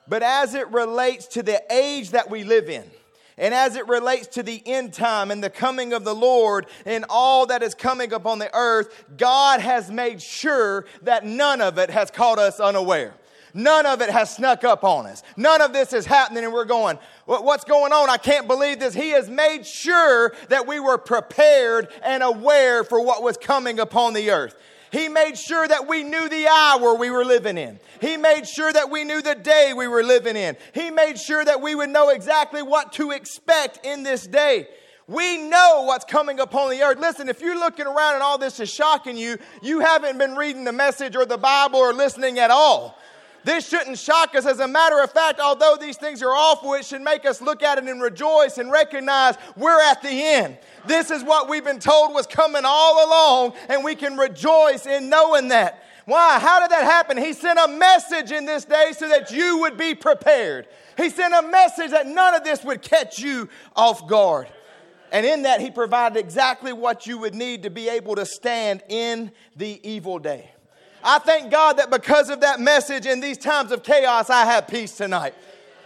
But 0.08 0.22
as 0.22 0.54
it 0.54 0.70
relates 0.70 1.26
to 1.26 1.42
the 1.42 1.62
age 1.70 2.12
that 2.12 2.30
we 2.30 2.42
live 2.42 2.70
in, 2.70 2.90
and 3.36 3.52
as 3.52 3.76
it 3.76 3.86
relates 3.86 4.28
to 4.28 4.42
the 4.42 4.62
end 4.64 4.94
time 4.94 5.30
and 5.30 5.44
the 5.44 5.50
coming 5.50 5.92
of 5.92 6.02
the 6.02 6.14
Lord 6.14 6.68
and 6.86 7.04
all 7.10 7.44
that 7.48 7.62
is 7.62 7.74
coming 7.74 8.14
upon 8.14 8.38
the 8.38 8.48
earth, 8.56 9.04
God 9.18 9.60
has 9.60 9.90
made 9.90 10.22
sure 10.22 10.86
that 11.02 11.26
none 11.26 11.60
of 11.60 11.76
it 11.76 11.90
has 11.90 12.10
caught 12.10 12.38
us 12.38 12.60
unaware. 12.60 13.12
None 13.54 13.86
of 13.86 14.00
it 14.00 14.10
has 14.10 14.34
snuck 14.34 14.64
up 14.64 14.84
on 14.84 15.06
us. 15.06 15.22
None 15.36 15.60
of 15.60 15.72
this 15.72 15.92
is 15.92 16.06
happening, 16.06 16.44
and 16.44 16.52
we're 16.52 16.64
going, 16.64 16.98
What's 17.26 17.64
going 17.64 17.92
on? 17.92 18.10
I 18.10 18.16
can't 18.16 18.48
believe 18.48 18.80
this. 18.80 18.92
He 18.92 19.10
has 19.10 19.28
made 19.28 19.64
sure 19.64 20.34
that 20.48 20.66
we 20.66 20.80
were 20.80 20.98
prepared 20.98 21.88
and 22.02 22.22
aware 22.22 22.82
for 22.82 23.04
what 23.04 23.22
was 23.22 23.36
coming 23.36 23.78
upon 23.78 24.14
the 24.14 24.30
earth. 24.30 24.56
He 24.90 25.08
made 25.08 25.38
sure 25.38 25.66
that 25.68 25.86
we 25.86 26.02
knew 26.02 26.28
the 26.28 26.48
hour 26.48 26.94
we 26.94 27.10
were 27.10 27.24
living 27.24 27.56
in. 27.56 27.78
He 28.00 28.16
made 28.16 28.48
sure 28.48 28.72
that 28.72 28.90
we 28.90 29.04
knew 29.04 29.22
the 29.22 29.36
day 29.36 29.72
we 29.76 29.86
were 29.86 30.02
living 30.02 30.34
in. 30.34 30.56
He 30.74 30.90
made 30.90 31.18
sure 31.18 31.44
that 31.44 31.60
we 31.60 31.74
would 31.76 31.90
know 31.90 32.08
exactly 32.08 32.62
what 32.62 32.92
to 32.94 33.12
expect 33.12 33.86
in 33.86 34.02
this 34.02 34.26
day. 34.26 34.66
We 35.06 35.38
know 35.38 35.82
what's 35.86 36.04
coming 36.04 36.38
upon 36.38 36.70
the 36.70 36.82
earth. 36.82 36.98
Listen, 36.98 37.28
if 37.28 37.40
you're 37.40 37.58
looking 37.58 37.86
around 37.86 38.14
and 38.14 38.22
all 38.22 38.38
this 38.38 38.60
is 38.60 38.70
shocking 38.70 39.16
you, 39.16 39.38
you 39.62 39.80
haven't 39.80 40.18
been 40.18 40.36
reading 40.36 40.64
the 40.64 40.72
message 40.72 41.16
or 41.16 41.26
the 41.26 41.38
Bible 41.38 41.78
or 41.78 41.92
listening 41.92 42.38
at 42.38 42.50
all. 42.50 42.96
This 43.44 43.68
shouldn't 43.68 43.98
shock 43.98 44.34
us. 44.34 44.44
As 44.46 44.60
a 44.60 44.68
matter 44.68 45.00
of 45.02 45.10
fact, 45.12 45.40
although 45.40 45.76
these 45.80 45.96
things 45.96 46.22
are 46.22 46.32
awful, 46.32 46.74
it 46.74 46.84
should 46.84 47.02
make 47.02 47.24
us 47.24 47.40
look 47.40 47.62
at 47.62 47.78
it 47.78 47.84
and 47.84 48.02
rejoice 48.02 48.58
and 48.58 48.70
recognize 48.70 49.36
we're 49.56 49.80
at 49.80 50.02
the 50.02 50.10
end. 50.10 50.58
This 50.86 51.10
is 51.10 51.22
what 51.24 51.48
we've 51.48 51.64
been 51.64 51.78
told 51.78 52.12
was 52.12 52.26
coming 52.26 52.62
all 52.64 53.06
along, 53.06 53.54
and 53.68 53.82
we 53.82 53.94
can 53.94 54.16
rejoice 54.16 54.86
in 54.86 55.08
knowing 55.08 55.48
that. 55.48 55.82
Why? 56.04 56.38
How 56.38 56.60
did 56.60 56.70
that 56.70 56.84
happen? 56.84 57.16
He 57.16 57.32
sent 57.32 57.58
a 57.58 57.68
message 57.68 58.32
in 58.32 58.44
this 58.44 58.64
day 58.64 58.92
so 58.96 59.08
that 59.08 59.30
you 59.30 59.58
would 59.60 59.76
be 59.76 59.94
prepared. 59.94 60.66
He 60.96 61.08
sent 61.08 61.32
a 61.32 61.42
message 61.42 61.92
that 61.92 62.06
none 62.06 62.34
of 62.34 62.44
this 62.44 62.64
would 62.64 62.82
catch 62.82 63.18
you 63.18 63.48
off 63.76 64.06
guard. 64.08 64.48
And 65.12 65.24
in 65.24 65.42
that, 65.42 65.60
He 65.60 65.70
provided 65.70 66.18
exactly 66.18 66.72
what 66.72 67.06
you 67.06 67.18
would 67.18 67.34
need 67.34 67.62
to 67.62 67.70
be 67.70 67.88
able 67.88 68.16
to 68.16 68.26
stand 68.26 68.82
in 68.88 69.32
the 69.56 69.80
evil 69.88 70.18
day. 70.18 70.52
I 71.02 71.18
thank 71.18 71.50
God 71.50 71.78
that 71.78 71.90
because 71.90 72.28
of 72.30 72.40
that 72.40 72.60
message 72.60 73.06
in 73.06 73.20
these 73.20 73.38
times 73.38 73.72
of 73.72 73.82
chaos, 73.82 74.28
I 74.28 74.44
have 74.44 74.68
peace 74.68 74.96
tonight. 74.96 75.34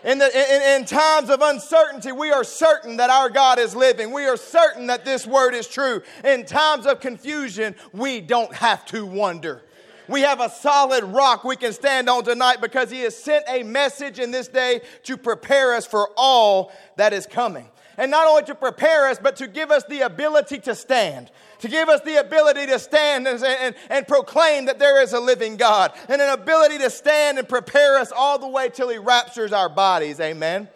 In, 0.05 0.19
the, 0.19 0.27
in, 0.27 0.81
in, 0.81 0.87
times 0.87 1.31
of 1.31 1.41
uncertainty, 1.41 2.13
we 2.13 2.31
are 2.31 2.45
certain 2.45 2.99
that 2.99 3.09
our 3.09 3.31
God 3.31 3.59
is 3.59 3.75
living. 3.75 4.13
We 4.13 4.27
are 4.27 4.37
certain 4.37 4.89
that 4.89 5.05
this 5.05 5.27
word 5.27 5.55
is 5.55 5.67
true. 5.67 6.03
In 6.23 6.45
times 6.45 6.87
of 6.87 7.01
confusion, 7.01 7.75
we 7.93 8.21
don't 8.21 8.53
have 8.55 8.85
to 8.87 9.07
wonder. 9.07 9.63
We 10.07 10.21
have 10.21 10.41
a 10.41 10.51
solid 10.51 11.05
rock 11.05 11.45
we 11.45 11.57
can 11.57 11.73
stand 11.73 12.11
on 12.11 12.25
tonight 12.25 12.61
because 12.61 12.91
He 12.91 13.01
has 13.01 13.17
sent 13.17 13.47
a 13.49 13.63
message 13.63 14.19
in 14.19 14.31
this 14.31 14.49
day 14.49 14.83
to 15.05 15.17
prepare 15.17 15.75
us 15.75 15.87
for 15.87 16.11
all 16.19 16.71
that 16.97 17.15
is 17.15 17.27
coming. 17.27 17.67
And 17.97 18.11
not 18.11 18.27
only 18.27 18.43
to 18.45 18.55
prepare 18.55 19.09
us, 19.09 19.19
but 19.23 19.37
to 19.37 19.47
give 19.47 19.71
us 19.71 19.85
the 19.85 20.03
ability 20.03 20.59
to 20.61 20.75
stand 20.75 21.31
to 21.61 21.69
give 21.69 21.89
us 21.89 22.01
the 22.03 22.21
ability 22.21 22.67
to 22.67 22.79
stand 22.79 23.27
and, 23.27 23.43
and, 23.43 23.75
and, 23.91 24.07
proclaim 24.09 24.67
that 24.67 24.79
there 24.79 25.03
is 25.03 25.13
a 25.13 25.21
living 25.21 25.57
God, 25.57 25.93
and 26.09 26.21
an 26.21 26.31
ability 26.31 26.79
to 26.79 26.91
stand 26.91 27.39
and 27.39 27.49
prepare 27.49 27.99
us 27.99 28.13
all 28.15 28.39
the 28.39 28.49
way 28.49 28.69
till 28.69 28.89
He 28.89 28.99
raptures 28.99 29.53
our 29.53 29.69
bodies. 29.69 30.21
Amen. 30.21 30.69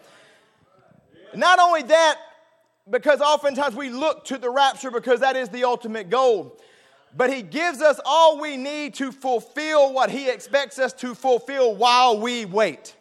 Not 1.35 1.59
only 1.59 1.83
that, 1.83 2.19
because 2.89 3.21
oftentimes 3.21 3.75
we 3.75 3.89
look 3.89 4.25
to 4.25 4.37
the 4.37 4.49
rapture 4.49 4.91
because 4.91 5.19
that 5.19 5.35
is 5.35 5.49
the 5.49 5.63
ultimate 5.63 6.09
goal. 6.09 6.57
But 7.15 7.33
he 7.33 7.41
gives 7.41 7.81
us 7.81 7.99
all 8.05 8.39
we 8.39 8.55
need 8.55 8.93
to 8.95 9.11
fulfill 9.11 9.93
what 9.93 10.09
he 10.09 10.29
expects 10.29 10.77
us 10.77 10.93
to 10.93 11.15
fulfill 11.15 11.75
while 11.75 12.19
we 12.19 12.45
wait. 12.45 12.95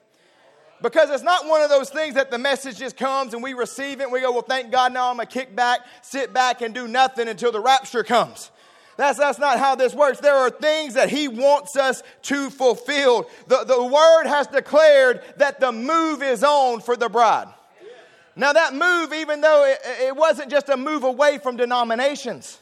Because 0.80 1.10
it's 1.10 1.24
not 1.24 1.46
one 1.46 1.60
of 1.60 1.70
those 1.70 1.90
things 1.90 2.14
that 2.14 2.30
the 2.30 2.38
message 2.38 2.78
just 2.78 2.96
comes 2.96 3.34
and 3.34 3.42
we 3.42 3.52
receive 3.54 4.00
it 4.00 4.04
and 4.04 4.12
we 4.12 4.20
go, 4.20 4.30
well, 4.30 4.42
thank 4.42 4.70
God, 4.70 4.92
now 4.92 5.10
I'm 5.10 5.16
going 5.16 5.26
to 5.26 5.32
kick 5.32 5.56
back, 5.56 5.80
sit 6.02 6.32
back, 6.32 6.62
and 6.62 6.72
do 6.74 6.86
nothing 6.86 7.26
until 7.26 7.50
the 7.50 7.60
rapture 7.60 8.04
comes. 8.04 8.50
That's, 8.96 9.18
that's 9.18 9.38
not 9.38 9.58
how 9.58 9.76
this 9.76 9.94
works. 9.94 10.18
There 10.18 10.34
are 10.34 10.50
things 10.50 10.94
that 10.94 11.08
He 11.08 11.28
wants 11.28 11.76
us 11.76 12.02
to 12.22 12.50
fulfill. 12.50 13.28
The, 13.46 13.64
the 13.64 13.84
Word 13.84 14.26
has 14.26 14.48
declared 14.48 15.22
that 15.36 15.60
the 15.60 15.70
move 15.72 16.22
is 16.22 16.42
on 16.42 16.80
for 16.80 16.96
the 16.96 17.08
bride. 17.08 17.48
Now, 18.34 18.52
that 18.52 18.72
move, 18.72 19.12
even 19.12 19.40
though 19.40 19.64
it, 19.64 19.78
it 20.00 20.16
wasn't 20.16 20.50
just 20.50 20.68
a 20.68 20.76
move 20.76 21.02
away 21.02 21.38
from 21.38 21.56
denominations, 21.56 22.58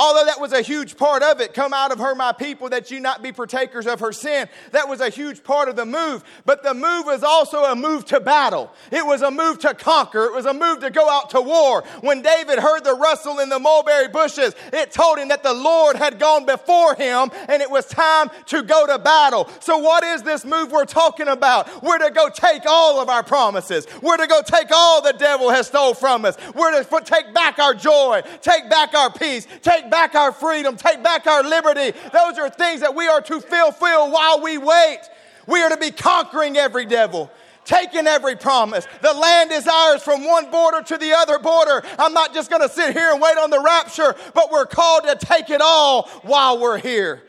Although 0.00 0.24
that 0.24 0.40
was 0.40 0.54
a 0.54 0.62
huge 0.62 0.96
part 0.96 1.22
of 1.22 1.42
it, 1.42 1.52
come 1.52 1.74
out 1.74 1.92
of 1.92 1.98
her, 1.98 2.14
my 2.14 2.32
people, 2.32 2.70
that 2.70 2.90
you 2.90 3.00
not 3.00 3.22
be 3.22 3.32
partakers 3.32 3.86
of 3.86 4.00
her 4.00 4.12
sin. 4.12 4.48
That 4.72 4.88
was 4.88 5.02
a 5.02 5.10
huge 5.10 5.44
part 5.44 5.68
of 5.68 5.76
the 5.76 5.84
move. 5.84 6.24
But 6.46 6.62
the 6.62 6.72
move 6.72 7.04
was 7.04 7.22
also 7.22 7.64
a 7.64 7.76
move 7.76 8.06
to 8.06 8.18
battle. 8.18 8.72
It 8.90 9.04
was 9.04 9.20
a 9.20 9.30
move 9.30 9.58
to 9.58 9.74
conquer. 9.74 10.24
It 10.24 10.32
was 10.32 10.46
a 10.46 10.54
move 10.54 10.80
to 10.80 10.88
go 10.88 11.06
out 11.06 11.28
to 11.30 11.42
war. 11.42 11.84
When 12.00 12.22
David 12.22 12.58
heard 12.58 12.82
the 12.82 12.94
rustle 12.94 13.40
in 13.40 13.50
the 13.50 13.58
mulberry 13.58 14.08
bushes, 14.08 14.54
it 14.72 14.90
told 14.90 15.18
him 15.18 15.28
that 15.28 15.42
the 15.42 15.52
Lord 15.52 15.96
had 15.96 16.18
gone 16.18 16.46
before 16.46 16.94
him 16.94 17.30
and 17.50 17.60
it 17.60 17.70
was 17.70 17.84
time 17.84 18.30
to 18.46 18.62
go 18.62 18.86
to 18.86 18.98
battle. 18.98 19.50
So, 19.60 19.76
what 19.76 20.02
is 20.02 20.22
this 20.22 20.46
move 20.46 20.72
we're 20.72 20.86
talking 20.86 21.28
about? 21.28 21.82
We're 21.82 21.98
to 21.98 22.10
go 22.10 22.30
take 22.30 22.62
all 22.64 23.02
of 23.02 23.10
our 23.10 23.22
promises. 23.22 23.86
We're 24.00 24.16
to 24.16 24.26
go 24.26 24.40
take 24.40 24.68
all 24.72 25.02
the 25.02 25.12
devil 25.12 25.50
has 25.50 25.66
stole 25.66 25.92
from 25.92 26.24
us. 26.24 26.38
We're 26.54 26.82
to 26.82 27.00
take 27.04 27.34
back 27.34 27.58
our 27.58 27.74
joy, 27.74 28.22
take 28.40 28.70
back 28.70 28.94
our 28.94 29.12
peace, 29.12 29.46
take 29.60 29.89
take 29.90 30.12
back 30.12 30.14
our 30.14 30.32
freedom, 30.32 30.76
take 30.76 31.02
back 31.02 31.26
our 31.26 31.42
liberty. 31.42 31.98
Those 32.12 32.38
are 32.38 32.48
things 32.48 32.80
that 32.80 32.94
we 32.94 33.08
are 33.08 33.20
to 33.22 33.40
fulfill 33.40 34.10
while 34.10 34.40
we 34.40 34.56
wait. 34.56 35.00
We 35.46 35.60
are 35.62 35.70
to 35.70 35.76
be 35.76 35.90
conquering 35.90 36.56
every 36.56 36.86
devil 36.86 37.30
taking 37.62 38.06
every 38.08 38.34
promise. 38.34 38.84
The 39.00 39.12
land 39.12 39.52
is 39.52 39.68
ours 39.68 40.02
from 40.02 40.24
one 40.24 40.50
border 40.50 40.82
to 40.82 40.96
the 40.96 41.12
other 41.12 41.38
border. 41.38 41.84
I'm 42.00 42.12
not 42.12 42.34
just 42.34 42.50
going 42.50 42.62
to 42.62 42.68
sit 42.68 42.96
here 42.96 43.12
and 43.12 43.20
wait 43.20 43.36
on 43.36 43.50
the 43.50 43.60
rapture, 43.60 44.16
but 44.34 44.50
we're 44.50 44.66
called 44.66 45.04
to 45.04 45.14
take 45.14 45.50
it 45.50 45.60
all 45.62 46.08
while 46.22 46.58
we're 46.58 46.78
here. 46.78 47.22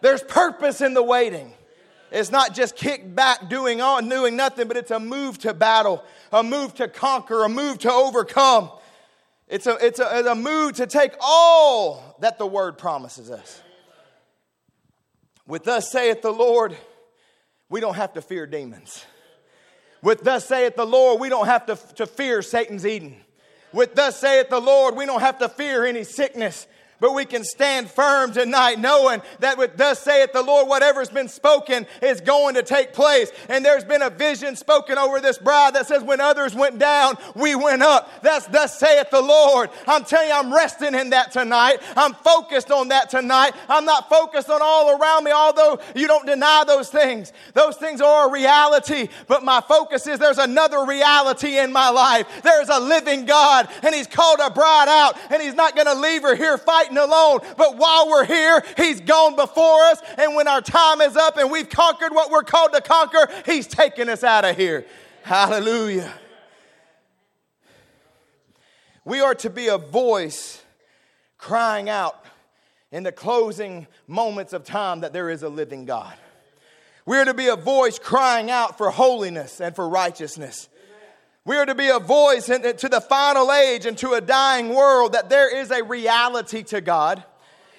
There's 0.00 0.24
purpose 0.24 0.80
in 0.80 0.92
the 0.94 1.04
waiting. 1.04 1.52
It's 2.10 2.32
not 2.32 2.52
just 2.52 2.74
kick 2.74 3.14
back 3.14 3.48
doing 3.48 3.80
on 3.80 4.08
doing 4.08 4.34
nothing, 4.34 4.66
but 4.66 4.76
it's 4.76 4.90
a 4.90 4.98
move 4.98 5.38
to 5.40 5.54
battle, 5.54 6.02
a 6.32 6.42
move 6.42 6.74
to 6.76 6.88
conquer, 6.88 7.44
a 7.44 7.48
move 7.48 7.78
to 7.80 7.92
overcome. 7.92 8.70
It's 9.48 9.66
a, 9.66 9.76
it's, 9.84 10.00
a, 10.00 10.18
it's 10.18 10.28
a 10.28 10.34
mood 10.34 10.76
to 10.76 10.86
take 10.86 11.12
all 11.20 12.16
that 12.20 12.38
the 12.38 12.46
word 12.46 12.78
promises 12.78 13.30
us. 13.30 13.60
With 15.46 15.64
thus 15.64 15.90
saith 15.92 16.22
the 16.22 16.32
Lord, 16.32 16.76
we 17.68 17.80
don't 17.80 17.96
have 17.96 18.14
to 18.14 18.22
fear 18.22 18.46
demons. 18.46 19.04
With 20.02 20.22
thus 20.22 20.46
saith 20.46 20.76
the 20.76 20.86
Lord, 20.86 21.20
we 21.20 21.28
don't 21.28 21.46
have 21.46 21.66
to, 21.66 21.78
to 21.96 22.06
fear 22.06 22.40
Satan's 22.40 22.86
Eden. 22.86 23.16
With 23.72 23.94
thus 23.94 24.18
saith 24.18 24.48
the 24.48 24.60
Lord, 24.60 24.96
we 24.96 25.04
don't 25.04 25.20
have 25.20 25.38
to 25.38 25.48
fear 25.48 25.84
any 25.84 26.04
sickness 26.04 26.66
but 27.04 27.12
we 27.12 27.26
can 27.26 27.44
stand 27.44 27.90
firm 27.90 28.32
tonight 28.32 28.78
knowing 28.78 29.20
that 29.40 29.58
with 29.58 29.76
thus 29.76 30.00
saith 30.00 30.32
the 30.32 30.40
Lord, 30.40 30.68
whatever's 30.68 31.10
been 31.10 31.28
spoken 31.28 31.86
is 32.00 32.22
going 32.22 32.54
to 32.54 32.62
take 32.62 32.94
place. 32.94 33.30
And 33.50 33.62
there's 33.62 33.84
been 33.84 34.00
a 34.00 34.08
vision 34.08 34.56
spoken 34.56 34.96
over 34.96 35.20
this 35.20 35.36
bride 35.36 35.74
that 35.74 35.86
says, 35.86 36.02
when 36.02 36.22
others 36.22 36.54
went 36.54 36.78
down, 36.78 37.18
we 37.34 37.56
went 37.56 37.82
up. 37.82 38.10
That's 38.22 38.46
thus 38.46 38.78
saith 38.78 39.10
the 39.10 39.20
Lord. 39.20 39.68
I'm 39.86 40.04
telling 40.04 40.28
you, 40.28 40.34
I'm 40.34 40.54
resting 40.54 40.94
in 40.94 41.10
that 41.10 41.30
tonight. 41.30 41.80
I'm 41.94 42.14
focused 42.14 42.70
on 42.70 42.88
that 42.88 43.10
tonight. 43.10 43.52
I'm 43.68 43.84
not 43.84 44.08
focused 44.08 44.48
on 44.48 44.60
all 44.62 44.98
around 44.98 45.24
me, 45.24 45.30
although 45.30 45.80
you 45.94 46.06
don't 46.06 46.24
deny 46.24 46.64
those 46.66 46.88
things. 46.88 47.34
Those 47.52 47.76
things 47.76 48.00
are 48.00 48.28
a 48.30 48.32
reality, 48.32 49.10
but 49.26 49.44
my 49.44 49.60
focus 49.60 50.06
is 50.06 50.18
there's 50.18 50.38
another 50.38 50.86
reality 50.86 51.58
in 51.58 51.70
my 51.70 51.90
life. 51.90 52.26
There's 52.42 52.70
a 52.70 52.80
living 52.80 53.26
God, 53.26 53.68
and 53.82 53.94
He's 53.94 54.06
called 54.06 54.40
a 54.42 54.48
bride 54.48 54.88
out, 54.88 55.18
and 55.30 55.42
He's 55.42 55.52
not 55.52 55.74
going 55.74 55.86
to 55.86 55.94
leave 55.94 56.22
her 56.22 56.34
here 56.34 56.56
fighting 56.56 56.93
alone. 56.96 57.40
But 57.56 57.76
while 57.76 58.08
we're 58.08 58.24
here, 58.24 58.64
He's 58.76 59.00
gone 59.00 59.36
before 59.36 59.82
us. 59.84 60.00
And 60.18 60.34
when 60.34 60.48
our 60.48 60.60
time 60.60 61.00
is 61.00 61.16
up 61.16 61.36
and 61.36 61.50
we've 61.50 61.68
conquered 61.68 62.12
what 62.12 62.30
we're 62.30 62.42
called 62.42 62.72
to 62.72 62.80
conquer, 62.80 63.28
He's 63.46 63.66
taking 63.66 64.08
us 64.08 64.24
out 64.24 64.44
of 64.44 64.56
here. 64.56 64.86
Hallelujah. 65.22 66.12
We 69.04 69.20
are 69.20 69.34
to 69.36 69.50
be 69.50 69.68
a 69.68 69.78
voice 69.78 70.62
crying 71.36 71.90
out 71.90 72.24
in 72.90 73.02
the 73.02 73.12
closing 73.12 73.86
moments 74.06 74.52
of 74.52 74.64
time 74.64 75.00
that 75.00 75.12
there 75.12 75.28
is 75.28 75.42
a 75.42 75.48
living 75.48 75.84
God. 75.84 76.14
We're 77.06 77.24
to 77.26 77.34
be 77.34 77.48
a 77.48 77.56
voice 77.56 77.98
crying 77.98 78.50
out 78.50 78.78
for 78.78 78.90
holiness 78.90 79.60
and 79.60 79.76
for 79.76 79.86
righteousness. 79.88 80.68
We 81.46 81.56
are 81.56 81.66
to 81.66 81.74
be 81.74 81.88
a 81.88 81.98
voice 81.98 82.46
to 82.46 82.88
the 82.88 83.04
final 83.06 83.52
age 83.52 83.84
and 83.84 83.98
to 83.98 84.12
a 84.12 84.20
dying 84.22 84.70
world 84.70 85.12
that 85.12 85.28
there 85.28 85.54
is 85.54 85.70
a 85.70 85.84
reality 85.84 86.62
to 86.64 86.80
God. 86.80 87.22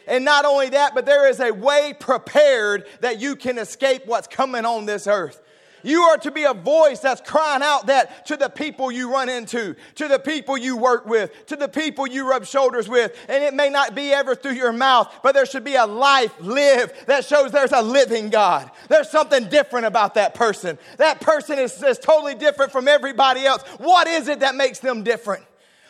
And 0.08 0.24
not 0.24 0.46
only 0.46 0.70
that, 0.70 0.94
but 0.94 1.08
there 1.08 1.28
is 1.28 1.40
a 1.40 1.50
way 1.52 1.96
prepared 2.00 2.86
that 3.02 3.20
you 3.20 3.36
can 3.36 3.58
escape 3.58 4.06
what's 4.06 4.28
coming 4.28 4.66
on 4.66 4.86
this 4.86 5.08
earth. 5.08 5.42
You 5.86 6.02
are 6.02 6.18
to 6.18 6.32
be 6.32 6.44
a 6.46 6.54
voice 6.54 7.00
that's 7.00 7.22
crying 7.22 7.62
out 7.62 7.86
that 7.88 8.26
to 8.26 8.36
the 8.36 8.50
people 8.50 8.92
you 8.92 9.12
run 9.12 9.30
into, 9.30 9.76
to 9.96 10.08
the 10.08 10.18
people 10.18 10.58
you 10.58 10.76
work 10.76 11.06
with, 11.06 11.46
to 11.46 11.56
the 11.56 11.68
people 11.68 12.08
you 12.08 12.28
rub 12.28 12.46
shoulders 12.46 12.90
with. 12.90 13.16
And 13.30 13.44
it 13.44 13.54
may 13.54 13.70
not 13.70 13.94
be 13.94 14.12
ever 14.12 14.34
through 14.34 14.54
your 14.54 14.74
mouth, 14.74 15.14
but 15.22 15.36
there 15.36 15.46
should 15.46 15.64
be 15.64 15.76
a 15.76 15.86
life 15.86 16.34
lived 16.40 16.94
that 17.06 17.24
shows 17.24 17.52
there's 17.52 17.72
a 17.72 17.84
living 17.84 18.30
God. 18.30 18.72
There's 18.90 19.12
something 19.12 19.48
different 19.48 19.86
about 19.86 20.16
that 20.16 20.34
person. 20.34 20.80
That 20.98 21.22
person 21.22 21.60
is, 21.60 21.82
is 21.84 22.00
totally 22.00 22.34
different 22.34 22.72
from 22.72 22.88
everybody 22.88 23.46
else. 23.46 23.62
What 23.78 24.08
is 24.08 24.28
it 24.28 24.40
that 24.40 24.56
makes 24.56 24.80
them 24.80 25.04
different? 25.04 25.46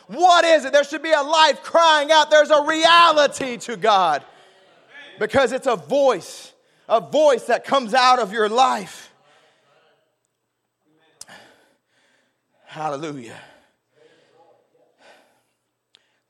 What 0.07 0.43
is 0.43 0.65
it? 0.65 0.73
There 0.73 0.83
should 0.83 1.03
be 1.03 1.13
a 1.13 1.23
life 1.23 1.63
crying 1.63 2.11
out. 2.11 2.29
There's 2.29 2.51
a 2.51 2.63
reality 2.63 3.55
to 3.59 3.77
God 3.77 4.25
because 5.19 5.53
it's 5.53 5.67
a 5.67 5.77
voice, 5.77 6.51
a 6.89 6.99
voice 6.99 7.45
that 7.45 7.63
comes 7.63 7.93
out 7.93 8.19
of 8.19 8.33
your 8.33 8.49
life. 8.49 9.13
Hallelujah. 12.75 13.39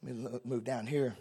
Let 0.04 0.16
me 0.16 0.40
move 0.44 0.64
down 0.64 0.86
here. 0.86 1.16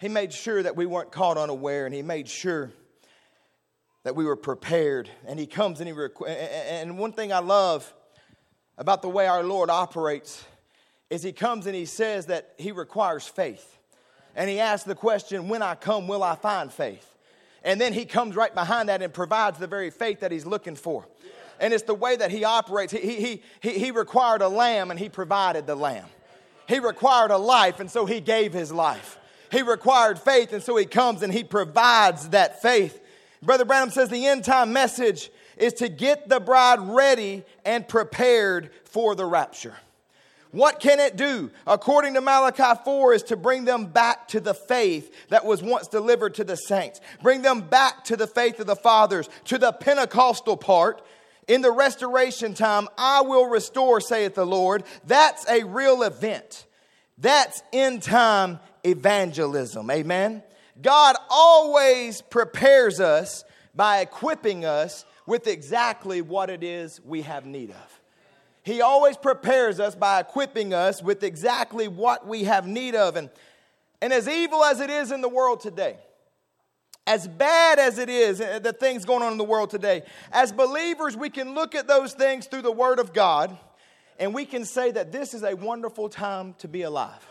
He 0.00 0.08
made 0.08 0.32
sure 0.32 0.62
that 0.62 0.76
we 0.76 0.86
weren't 0.86 1.10
caught 1.10 1.36
unaware, 1.36 1.84
and 1.84 1.92
he 1.92 2.00
made 2.00 2.28
sure 2.28 2.70
that 4.04 4.14
we 4.14 4.24
were 4.24 4.36
prepared. 4.36 5.10
And 5.26 5.36
he 5.36 5.48
comes 5.48 5.80
and 5.80 5.88
he 5.88 5.92
requ- 5.92 6.28
and 6.28 6.96
one 6.96 7.10
thing 7.10 7.32
I 7.32 7.40
love 7.40 7.92
about 8.76 9.02
the 9.02 9.08
way 9.08 9.26
our 9.26 9.42
Lord 9.42 9.68
operates 9.68 10.44
is 11.10 11.24
he 11.24 11.32
comes 11.32 11.66
and 11.66 11.74
he 11.74 11.86
says 11.86 12.26
that 12.26 12.54
he 12.56 12.70
requires 12.70 13.26
faith. 13.26 13.78
And 14.36 14.48
he 14.48 14.60
asks 14.60 14.86
the 14.86 14.94
question, 14.94 15.48
when 15.48 15.60
I 15.60 15.74
come, 15.74 16.06
will 16.06 16.22
I 16.22 16.36
find 16.36 16.72
faith? 16.72 17.16
And 17.64 17.80
then 17.80 17.92
he 17.92 18.04
comes 18.04 18.36
right 18.36 18.54
behind 18.54 18.90
that 18.90 19.02
and 19.02 19.12
provides 19.12 19.58
the 19.58 19.66
very 19.66 19.90
faith 19.90 20.20
that 20.20 20.30
he's 20.30 20.46
looking 20.46 20.76
for 20.76 21.04
and 21.60 21.72
it's 21.72 21.84
the 21.84 21.94
way 21.94 22.16
that 22.16 22.30
he 22.30 22.44
operates. 22.44 22.92
He, 22.92 23.00
he, 23.00 23.42
he, 23.60 23.78
he 23.78 23.90
required 23.90 24.42
a 24.42 24.48
lamb 24.48 24.90
and 24.90 24.98
he 24.98 25.08
provided 25.08 25.66
the 25.66 25.74
lamb. 25.74 26.06
He 26.68 26.78
required 26.78 27.30
a 27.30 27.38
life 27.38 27.80
and 27.80 27.90
so 27.90 28.06
he 28.06 28.20
gave 28.20 28.52
his 28.52 28.70
life. 28.70 29.18
He 29.50 29.62
required 29.62 30.18
faith 30.18 30.52
and 30.52 30.62
so 30.62 30.76
he 30.76 30.84
comes 30.84 31.22
and 31.22 31.32
he 31.32 31.44
provides 31.44 32.30
that 32.30 32.60
faith. 32.62 33.00
Brother 33.42 33.64
Branham 33.64 33.90
says 33.90 34.08
the 34.08 34.26
end 34.26 34.44
time 34.44 34.72
message 34.72 35.30
is 35.56 35.72
to 35.74 35.88
get 35.88 36.28
the 36.28 36.40
bride 36.40 36.80
ready 36.80 37.44
and 37.64 37.86
prepared 37.86 38.70
for 38.84 39.14
the 39.14 39.24
rapture. 39.24 39.74
What 40.50 40.80
can 40.80 40.98
it 40.98 41.16
do? 41.16 41.50
According 41.66 42.14
to 42.14 42.22
Malachi 42.22 42.80
4, 42.82 43.12
is 43.12 43.22
to 43.24 43.36
bring 43.36 43.64
them 43.64 43.86
back 43.86 44.28
to 44.28 44.40
the 44.40 44.54
faith 44.54 45.28
that 45.28 45.44
was 45.44 45.62
once 45.62 45.88
delivered 45.88 46.34
to 46.36 46.44
the 46.44 46.56
saints. 46.56 47.00
Bring 47.22 47.42
them 47.42 47.60
back 47.60 48.04
to 48.04 48.16
the 48.16 48.26
faith 48.26 48.58
of 48.58 48.66
the 48.66 48.76
fathers, 48.76 49.28
to 49.44 49.58
the 49.58 49.72
Pentecostal 49.72 50.56
part, 50.56 51.02
in 51.48 51.62
the 51.62 51.72
restoration 51.72 52.54
time, 52.54 52.88
I 52.96 53.22
will 53.22 53.46
restore, 53.46 54.00
saith 54.00 54.34
the 54.34 54.46
Lord. 54.46 54.84
That's 55.06 55.48
a 55.48 55.64
real 55.64 56.02
event. 56.02 56.66
That's 57.16 57.62
end 57.72 58.02
time 58.02 58.60
evangelism. 58.84 59.90
Amen. 59.90 60.42
God 60.80 61.16
always 61.28 62.20
prepares 62.22 63.00
us 63.00 63.44
by 63.74 64.00
equipping 64.00 64.64
us 64.64 65.04
with 65.26 65.46
exactly 65.46 66.22
what 66.22 66.50
it 66.50 66.62
is 66.62 67.00
we 67.04 67.22
have 67.22 67.44
need 67.44 67.70
of. 67.70 68.00
He 68.62 68.82
always 68.82 69.16
prepares 69.16 69.80
us 69.80 69.94
by 69.94 70.20
equipping 70.20 70.74
us 70.74 71.02
with 71.02 71.22
exactly 71.22 71.88
what 71.88 72.26
we 72.26 72.44
have 72.44 72.66
need 72.66 72.94
of. 72.94 73.16
And, 73.16 73.30
and 74.02 74.12
as 74.12 74.28
evil 74.28 74.62
as 74.62 74.80
it 74.80 74.90
is 74.90 75.10
in 75.10 75.22
the 75.22 75.28
world 75.28 75.60
today, 75.60 75.96
as 77.08 77.26
bad 77.26 77.78
as 77.78 77.96
it 77.96 78.10
is, 78.10 78.38
uh, 78.38 78.58
the 78.58 78.72
things 78.72 79.06
going 79.06 79.22
on 79.22 79.32
in 79.32 79.38
the 79.38 79.44
world 79.44 79.70
today, 79.70 80.02
as 80.30 80.52
believers, 80.52 81.16
we 81.16 81.30
can 81.30 81.54
look 81.54 81.74
at 81.74 81.88
those 81.88 82.12
things 82.12 82.46
through 82.46 82.60
the 82.60 82.70
Word 82.70 82.98
of 82.98 83.14
God 83.14 83.56
and 84.18 84.34
we 84.34 84.44
can 84.44 84.64
say 84.64 84.90
that 84.90 85.10
this 85.10 85.32
is 85.32 85.42
a 85.42 85.54
wonderful 85.54 86.10
time 86.10 86.54
to 86.58 86.68
be 86.68 86.82
alive. 86.82 87.26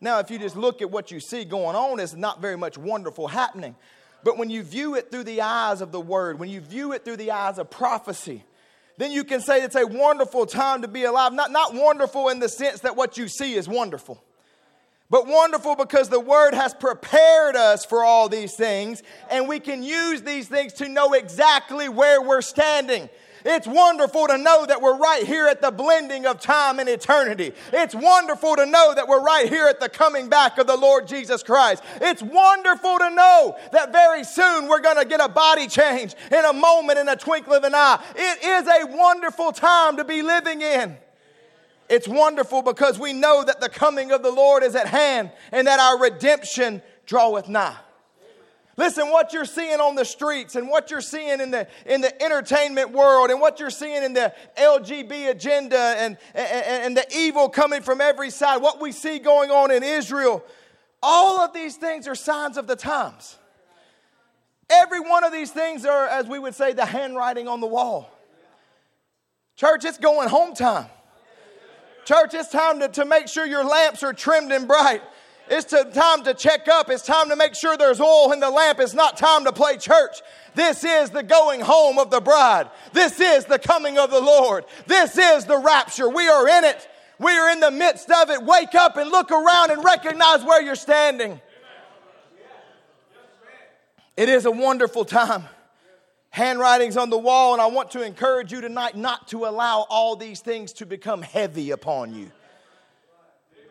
Now, 0.00 0.20
if 0.20 0.30
you 0.30 0.38
just 0.38 0.56
look 0.56 0.82
at 0.82 0.90
what 0.90 1.10
you 1.10 1.18
see 1.18 1.44
going 1.44 1.74
on, 1.74 1.98
it's 1.98 2.14
not 2.14 2.40
very 2.40 2.56
much 2.56 2.78
wonderful 2.78 3.26
happening. 3.26 3.74
But 4.22 4.38
when 4.38 4.48
you 4.48 4.62
view 4.62 4.94
it 4.94 5.10
through 5.10 5.24
the 5.24 5.40
eyes 5.40 5.80
of 5.80 5.90
the 5.90 6.00
Word, 6.00 6.38
when 6.38 6.48
you 6.48 6.60
view 6.60 6.92
it 6.92 7.04
through 7.04 7.16
the 7.16 7.32
eyes 7.32 7.58
of 7.58 7.70
prophecy, 7.70 8.44
then 8.98 9.10
you 9.10 9.24
can 9.24 9.40
say 9.40 9.62
it's 9.62 9.74
a 9.74 9.86
wonderful 9.86 10.46
time 10.46 10.82
to 10.82 10.88
be 10.88 11.04
alive. 11.04 11.32
Not, 11.32 11.50
not 11.50 11.74
wonderful 11.74 12.28
in 12.28 12.38
the 12.38 12.48
sense 12.48 12.80
that 12.80 12.94
what 12.94 13.18
you 13.18 13.26
see 13.26 13.54
is 13.54 13.68
wonderful 13.68 14.22
but 15.12 15.26
wonderful 15.26 15.76
because 15.76 16.08
the 16.08 16.18
Word 16.18 16.54
has 16.54 16.72
prepared 16.72 17.54
us 17.54 17.84
for 17.84 18.02
all 18.02 18.30
these 18.30 18.54
things, 18.54 19.02
and 19.30 19.46
we 19.46 19.60
can 19.60 19.82
use 19.82 20.22
these 20.22 20.48
things 20.48 20.72
to 20.72 20.88
know 20.88 21.12
exactly 21.12 21.86
where 21.90 22.22
we're 22.22 22.40
standing. 22.40 23.10
It's 23.44 23.66
wonderful 23.66 24.28
to 24.28 24.38
know 24.38 24.64
that 24.64 24.80
we're 24.80 24.96
right 24.96 25.22
here 25.22 25.48
at 25.48 25.60
the 25.60 25.70
blending 25.70 26.24
of 26.24 26.40
time 26.40 26.78
and 26.78 26.88
eternity. 26.88 27.52
It's 27.74 27.94
wonderful 27.94 28.56
to 28.56 28.64
know 28.64 28.94
that 28.94 29.06
we're 29.06 29.22
right 29.22 29.50
here 29.50 29.66
at 29.66 29.80
the 29.80 29.90
coming 29.90 30.30
back 30.30 30.56
of 30.56 30.66
the 30.66 30.76
Lord 30.78 31.06
Jesus 31.06 31.42
Christ. 31.42 31.82
It's 32.00 32.22
wonderful 32.22 32.98
to 32.98 33.10
know 33.10 33.58
that 33.72 33.92
very 33.92 34.24
soon 34.24 34.66
we're 34.66 34.80
going 34.80 34.96
to 34.96 35.04
get 35.04 35.20
a 35.22 35.28
body 35.28 35.66
change 35.66 36.14
in 36.30 36.42
a 36.42 36.54
moment, 36.54 36.98
in 36.98 37.08
a 37.10 37.16
twinkle 37.16 37.52
of 37.52 37.64
an 37.64 37.74
eye. 37.74 38.02
It 38.16 38.44
is 38.44 38.66
a 38.66 38.96
wonderful 38.96 39.52
time 39.52 39.98
to 39.98 40.04
be 40.04 40.22
living 40.22 40.62
in. 40.62 40.96
It's 41.88 42.08
wonderful 42.08 42.62
because 42.62 42.98
we 42.98 43.12
know 43.12 43.44
that 43.44 43.60
the 43.60 43.68
coming 43.68 44.12
of 44.12 44.22
the 44.22 44.30
Lord 44.30 44.62
is 44.62 44.74
at 44.74 44.86
hand 44.86 45.30
and 45.50 45.66
that 45.66 45.78
our 45.78 46.00
redemption 46.00 46.82
draweth 47.06 47.48
nigh. 47.48 47.76
Listen, 48.76 49.10
what 49.10 49.34
you're 49.34 49.44
seeing 49.44 49.80
on 49.80 49.96
the 49.96 50.04
streets 50.04 50.56
and 50.56 50.68
what 50.68 50.90
you're 50.90 51.02
seeing 51.02 51.40
in 51.40 51.50
the, 51.50 51.68
in 51.84 52.00
the 52.00 52.22
entertainment 52.22 52.90
world 52.90 53.30
and 53.30 53.38
what 53.38 53.60
you're 53.60 53.68
seeing 53.68 54.02
in 54.02 54.14
the 54.14 54.32
LGB 54.56 55.28
agenda 55.28 55.78
and, 55.98 56.16
and, 56.34 56.64
and 56.64 56.96
the 56.96 57.06
evil 57.14 57.50
coming 57.50 57.82
from 57.82 58.00
every 58.00 58.30
side, 58.30 58.62
what 58.62 58.80
we 58.80 58.90
see 58.90 59.18
going 59.18 59.50
on 59.50 59.70
in 59.70 59.82
Israel, 59.82 60.42
all 61.02 61.40
of 61.40 61.52
these 61.52 61.76
things 61.76 62.08
are 62.08 62.14
signs 62.14 62.56
of 62.56 62.66
the 62.66 62.76
times. 62.76 63.36
Every 64.70 65.00
one 65.00 65.22
of 65.22 65.32
these 65.32 65.50
things 65.50 65.84
are, 65.84 66.06
as 66.06 66.26
we 66.26 66.38
would 66.38 66.54
say, 66.54 66.72
the 66.72 66.86
handwriting 66.86 67.48
on 67.48 67.60
the 67.60 67.66
wall. 67.66 68.10
Church, 69.54 69.84
it's 69.84 69.98
going 69.98 70.30
home 70.30 70.54
time. 70.54 70.86
Church, 72.04 72.34
it's 72.34 72.50
time 72.50 72.80
to, 72.80 72.88
to 72.88 73.04
make 73.04 73.28
sure 73.28 73.46
your 73.46 73.64
lamps 73.64 74.02
are 74.02 74.12
trimmed 74.12 74.52
and 74.52 74.66
bright. 74.66 75.02
It's 75.48 75.66
to, 75.66 75.84
time 75.92 76.24
to 76.24 76.34
check 76.34 76.68
up. 76.68 76.90
It's 76.90 77.04
time 77.04 77.28
to 77.28 77.36
make 77.36 77.54
sure 77.54 77.76
there's 77.76 78.00
oil 78.00 78.32
in 78.32 78.40
the 78.40 78.50
lamp. 78.50 78.80
It's 78.80 78.94
not 78.94 79.16
time 79.16 79.44
to 79.44 79.52
play 79.52 79.76
church. 79.76 80.20
This 80.54 80.84
is 80.84 81.10
the 81.10 81.22
going 81.22 81.60
home 81.60 81.98
of 81.98 82.10
the 82.10 82.20
bride. 82.20 82.70
This 82.92 83.20
is 83.20 83.44
the 83.44 83.58
coming 83.58 83.98
of 83.98 84.10
the 84.10 84.20
Lord. 84.20 84.64
This 84.86 85.18
is 85.18 85.44
the 85.44 85.58
rapture. 85.58 86.08
We 86.08 86.28
are 86.28 86.48
in 86.48 86.64
it. 86.64 86.88
We 87.18 87.32
are 87.32 87.50
in 87.50 87.60
the 87.60 87.70
midst 87.70 88.10
of 88.10 88.30
it. 88.30 88.42
Wake 88.42 88.74
up 88.74 88.96
and 88.96 89.10
look 89.10 89.30
around 89.30 89.70
and 89.70 89.84
recognize 89.84 90.42
where 90.44 90.62
you're 90.62 90.74
standing. 90.74 91.40
It 94.16 94.28
is 94.28 94.44
a 94.44 94.50
wonderful 94.50 95.04
time. 95.04 95.44
Handwriting's 96.32 96.96
on 96.96 97.10
the 97.10 97.18
wall, 97.18 97.52
and 97.52 97.60
I 97.60 97.66
want 97.66 97.90
to 97.90 98.02
encourage 98.02 98.52
you 98.52 98.62
tonight 98.62 98.96
not 98.96 99.28
to 99.28 99.44
allow 99.44 99.86
all 99.90 100.16
these 100.16 100.40
things 100.40 100.72
to 100.74 100.86
become 100.86 101.20
heavy 101.20 101.72
upon 101.72 102.14
you. 102.14 102.32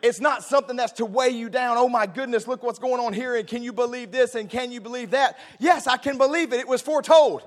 It's 0.00 0.20
not 0.20 0.44
something 0.44 0.76
that's 0.76 0.92
to 0.94 1.04
weigh 1.04 1.30
you 1.30 1.48
down. 1.48 1.76
Oh 1.76 1.88
my 1.88 2.06
goodness, 2.06 2.46
look 2.46 2.62
what's 2.62 2.78
going 2.78 3.04
on 3.04 3.14
here, 3.14 3.34
and 3.34 3.48
can 3.48 3.64
you 3.64 3.72
believe 3.72 4.12
this, 4.12 4.36
and 4.36 4.48
can 4.48 4.70
you 4.70 4.80
believe 4.80 5.10
that? 5.10 5.40
Yes, 5.58 5.88
I 5.88 5.96
can 5.96 6.18
believe 6.18 6.52
it. 6.52 6.60
It 6.60 6.68
was 6.68 6.80
foretold. 6.80 7.42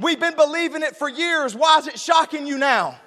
We've 0.00 0.18
been 0.18 0.36
believing 0.36 0.82
it 0.82 0.96
for 0.96 1.08
years. 1.08 1.54
Why 1.54 1.78
is 1.78 1.86
it 1.86 1.98
shocking 1.98 2.46
you 2.46 2.56
now? 2.56 2.98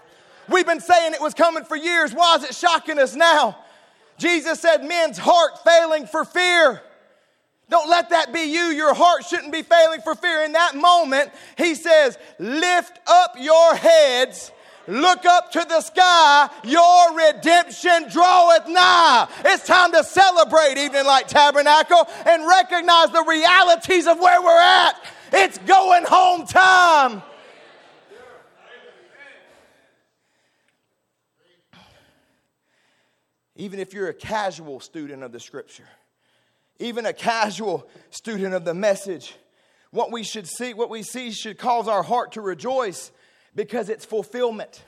We've 0.50 0.68
been 0.68 0.82
saying 0.82 1.14
it 1.14 1.22
was 1.22 1.34
coming 1.34 1.64
for 1.64 1.76
years. 1.76 2.14
Why 2.14 2.36
is 2.36 2.44
it 2.44 2.54
shocking 2.54 3.00
us 3.00 3.16
now? 3.16 3.58
Jesus 4.20 4.60
said, 4.60 4.84
Men's 4.84 5.18
heart 5.18 5.64
failing 5.64 6.06
for 6.06 6.26
fear. 6.26 6.84
Don't 7.70 7.90
let 7.90 8.10
that 8.10 8.34
be 8.34 8.42
you. 8.42 8.66
Your 8.66 8.94
heart 8.94 9.26
shouldn't 9.26 9.54
be 9.54 9.62
failing 9.62 10.02
for 10.02 10.16
fear. 10.16 10.44
In 10.44 10.54
that 10.54 10.76
moment, 10.76 11.32
he 11.58 11.76
says, 11.76 12.18
Lift 12.40 13.00
up 13.08 13.36
your 13.38 13.76
heads. 13.76 14.52
Look 14.88 15.24
up 15.24 15.52
to 15.52 15.64
the 15.70 15.82
sky, 15.82 16.50
your 16.64 17.16
redemption 17.16 18.10
draweth 18.10 18.68
nigh. 18.68 19.28
It's 19.46 19.68
time 19.68 19.92
to 19.92 20.04
celebrate 20.04 20.80
Evening 20.80 21.06
Light 21.06 21.28
Tabernacle 21.28 22.08
and 22.26 22.48
recognize 22.48 23.12
the 23.12 23.24
realities 23.28 24.08
of 24.08 24.20
where 24.20 24.42
we're 24.42 24.60
at. 24.60 24.96
It's 25.32 25.60
going 25.60 26.06
home 26.06 26.48
time. 26.48 27.22
Even 33.56 33.80
if 33.80 33.94
you're 33.94 34.08
a 34.08 34.14
casual 34.14 34.80
student 34.80 35.22
of 35.22 35.32
the 35.32 35.40
scripture, 35.40 35.88
even 36.80 37.06
a 37.06 37.14
casual 37.14 37.88
student 38.10 38.54
of 38.54 38.66
the 38.66 38.74
message, 38.74 39.36
what 39.92 40.12
we 40.12 40.24
should 40.24 40.48
see, 40.48 40.74
what 40.74 40.90
we 40.90 41.04
see 41.04 41.32
should 41.32 41.58
cause 41.58 41.88
our 41.88 42.04
heart 42.04 42.34
to 42.34 42.42
rejoice 42.42 43.12
because 43.56 43.90
it's 43.90 44.06
fulfillment. 44.06 44.84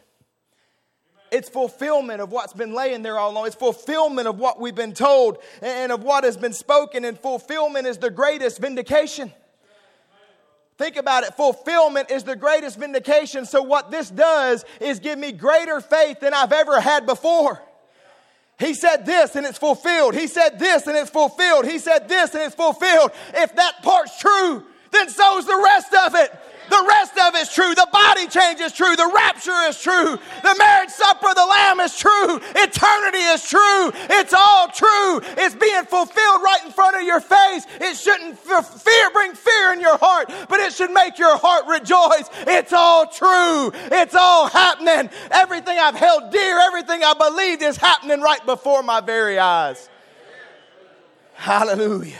It's 1.31 1.49
fulfillment 1.49 2.21
of 2.21 2.31
what's 2.31 2.53
been 2.53 2.73
laying 2.73 3.03
there 3.03 3.17
all 3.17 3.31
along. 3.31 3.47
It's 3.47 3.55
fulfillment 3.55 4.27
of 4.27 4.37
what 4.37 4.59
we've 4.59 4.75
been 4.75 4.93
told 4.93 5.37
and 5.61 5.91
of 5.91 6.03
what 6.03 6.25
has 6.25 6.35
been 6.35 6.53
spoken. 6.53 7.05
And 7.05 7.17
fulfillment 7.17 7.87
is 7.87 7.97
the 7.97 8.09
greatest 8.09 8.59
vindication. 8.59 9.31
Think 10.77 10.97
about 10.97 11.23
it. 11.23 11.35
Fulfillment 11.35 12.11
is 12.11 12.23
the 12.23 12.35
greatest 12.35 12.77
vindication. 12.77 13.45
So, 13.45 13.61
what 13.61 13.91
this 13.91 14.09
does 14.09 14.65
is 14.79 14.99
give 14.99 15.17
me 15.17 15.31
greater 15.31 15.79
faith 15.79 16.19
than 16.19 16.33
I've 16.33 16.51
ever 16.51 16.81
had 16.81 17.05
before. 17.05 17.61
He 18.61 18.75
said 18.75 19.07
this 19.07 19.35
and 19.35 19.45
it's 19.45 19.57
fulfilled. 19.57 20.13
He 20.13 20.27
said 20.27 20.59
this 20.59 20.85
and 20.85 20.95
it's 20.95 21.09
fulfilled. 21.09 21.65
He 21.65 21.79
said 21.79 22.07
this 22.07 22.35
and 22.35 22.43
it's 22.43 22.53
fulfilled. 22.53 23.11
If 23.33 23.55
that 23.55 23.81
part's 23.81 24.19
true, 24.19 24.63
then 24.91 25.09
so's 25.09 25.47
the 25.47 25.59
rest 25.63 25.93
of 25.95 26.13
it. 26.13 26.31
The 26.71 26.85
rest 26.87 27.17
of 27.19 27.35
it's 27.35 27.53
true. 27.53 27.75
The 27.75 27.87
body 27.91 28.27
change 28.27 28.61
is 28.61 28.71
true. 28.71 28.95
The 28.95 29.11
rapture 29.13 29.67
is 29.67 29.77
true. 29.81 30.17
The 30.41 30.55
marriage 30.57 30.89
supper 30.89 31.27
of 31.27 31.35
the 31.35 31.45
Lamb 31.45 31.81
is 31.81 31.97
true. 31.97 32.39
Eternity 32.55 33.25
is 33.35 33.43
true. 33.43 33.91
It's 34.09 34.33
all 34.33 34.69
true. 34.69 35.19
It's 35.37 35.53
being 35.53 35.83
fulfilled 35.83 36.41
right 36.41 36.61
in 36.65 36.71
front 36.71 36.95
of 36.95 37.03
your 37.03 37.19
face. 37.19 37.67
It 37.81 37.97
shouldn't 37.97 38.39
fear 38.39 39.09
bring 39.11 39.33
fear 39.33 39.73
in 39.73 39.81
your 39.81 39.97
heart, 39.97 40.31
but 40.47 40.61
it 40.61 40.71
should 40.71 40.91
make 40.91 41.19
your 41.19 41.37
heart 41.37 41.65
rejoice. 41.67 42.29
It's 42.47 42.71
all 42.71 43.05
true. 43.07 43.71
It's 43.91 44.15
all 44.15 44.47
happening. 44.47 45.09
Everything 45.29 45.77
I've 45.77 45.95
held 45.95 46.31
dear, 46.31 46.57
everything 46.57 47.03
I 47.03 47.13
believed 47.15 47.63
is 47.63 47.75
happening 47.75 48.21
right 48.21 48.45
before 48.45 48.81
my 48.81 49.01
very 49.01 49.37
eyes. 49.37 49.89
Hallelujah. 51.33 52.15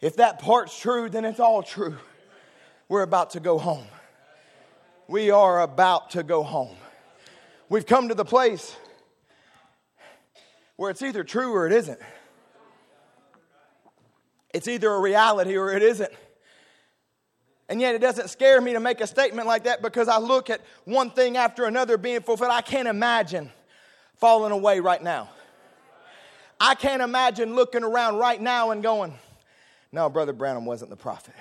If 0.00 0.16
that 0.16 0.38
part's 0.38 0.78
true, 0.78 1.10
then 1.10 1.26
it's 1.26 1.38
all 1.38 1.62
true. 1.62 1.98
We're 2.92 3.00
about 3.00 3.30
to 3.30 3.40
go 3.40 3.56
home. 3.56 3.86
We 5.08 5.30
are 5.30 5.62
about 5.62 6.10
to 6.10 6.22
go 6.22 6.42
home. 6.42 6.76
We've 7.70 7.86
come 7.86 8.10
to 8.10 8.14
the 8.14 8.26
place 8.26 8.76
where 10.76 10.90
it's 10.90 11.00
either 11.00 11.24
true 11.24 11.54
or 11.54 11.66
it 11.66 11.72
isn't. 11.72 11.98
It's 14.52 14.68
either 14.68 14.90
a 14.90 15.00
reality 15.00 15.56
or 15.56 15.72
it 15.72 15.82
isn't. 15.82 16.12
And 17.70 17.80
yet, 17.80 17.94
it 17.94 18.02
doesn't 18.02 18.28
scare 18.28 18.60
me 18.60 18.74
to 18.74 18.80
make 18.80 19.00
a 19.00 19.06
statement 19.06 19.48
like 19.48 19.64
that 19.64 19.80
because 19.80 20.06
I 20.06 20.18
look 20.18 20.50
at 20.50 20.60
one 20.84 21.12
thing 21.12 21.38
after 21.38 21.64
another 21.64 21.96
being 21.96 22.20
fulfilled. 22.20 22.50
I 22.52 22.60
can't 22.60 22.88
imagine 22.88 23.50
falling 24.16 24.52
away 24.52 24.80
right 24.80 25.02
now. 25.02 25.30
I 26.60 26.74
can't 26.74 27.00
imagine 27.00 27.54
looking 27.54 27.84
around 27.84 28.18
right 28.18 28.38
now 28.38 28.70
and 28.70 28.82
going, 28.82 29.14
No, 29.92 30.10
Brother 30.10 30.34
Branham 30.34 30.66
wasn't 30.66 30.90
the 30.90 30.96
prophet 30.96 31.32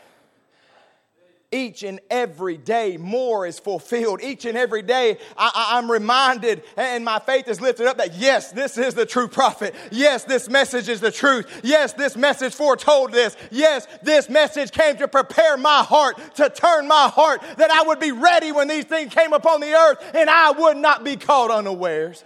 each 1.51 1.83
and 1.83 1.99
every 2.09 2.55
day 2.55 2.95
more 2.95 3.45
is 3.45 3.59
fulfilled. 3.59 4.21
Each 4.23 4.45
and 4.45 4.57
every 4.57 4.81
day 4.81 5.17
I, 5.37 5.77
am 5.77 5.91
reminded 5.91 6.63
and 6.77 7.03
my 7.03 7.19
faith 7.19 7.49
is 7.49 7.59
lifted 7.59 7.87
up 7.87 7.97
that 7.97 8.15
yes, 8.15 8.51
this 8.51 8.77
is 8.77 8.93
the 8.93 9.05
true 9.05 9.27
prophet. 9.27 9.75
Yes, 9.91 10.23
this 10.23 10.49
message 10.49 10.87
is 10.87 11.01
the 11.01 11.11
truth. 11.11 11.61
Yes, 11.61 11.91
this 11.93 12.15
message 12.15 12.55
foretold 12.55 13.11
this. 13.11 13.35
Yes, 13.51 13.85
this 14.01 14.29
message 14.29 14.71
came 14.71 14.95
to 14.97 15.09
prepare 15.09 15.57
my 15.57 15.83
heart, 15.83 16.17
to 16.35 16.49
turn 16.49 16.87
my 16.87 17.09
heart, 17.09 17.41
that 17.57 17.69
I 17.69 17.83
would 17.83 17.99
be 17.99 18.13
ready 18.13 18.53
when 18.53 18.69
these 18.69 18.85
things 18.85 19.13
came 19.13 19.33
upon 19.33 19.59
the 19.59 19.73
earth 19.73 19.99
and 20.15 20.29
I 20.29 20.51
would 20.51 20.77
not 20.77 21.03
be 21.03 21.17
caught 21.17 21.51
unawares. 21.51 22.23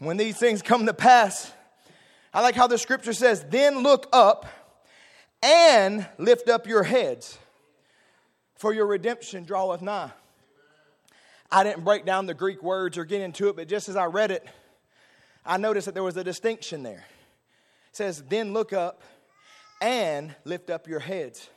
When 0.00 0.18
these 0.18 0.36
things 0.36 0.60
come 0.60 0.84
to 0.84 0.94
pass, 0.94 1.50
I 2.34 2.42
like 2.42 2.56
how 2.56 2.66
the 2.66 2.76
scripture 2.76 3.14
says, 3.14 3.42
then 3.48 3.82
look 3.82 4.06
up 4.12 4.44
and 5.42 6.06
lift 6.18 6.50
up 6.50 6.66
your 6.66 6.82
heads 6.82 7.38
for 8.64 8.72
your 8.72 8.86
redemption 8.86 9.44
draweth 9.44 9.82
nigh. 9.82 10.10
I 11.52 11.64
didn't 11.64 11.84
break 11.84 12.06
down 12.06 12.24
the 12.24 12.32
Greek 12.32 12.62
words 12.62 12.96
or 12.96 13.04
get 13.04 13.20
into 13.20 13.50
it, 13.50 13.56
but 13.56 13.68
just 13.68 13.90
as 13.90 13.94
I 13.94 14.06
read 14.06 14.30
it, 14.30 14.42
I 15.44 15.58
noticed 15.58 15.84
that 15.84 15.92
there 15.92 16.02
was 16.02 16.16
a 16.16 16.24
distinction 16.24 16.82
there. 16.82 17.04
It 17.90 17.96
says, 17.96 18.22
Then 18.26 18.54
look 18.54 18.72
up 18.72 19.02
and 19.82 20.34
lift 20.46 20.70
up 20.70 20.88
your 20.88 21.00
heads, 21.00 21.50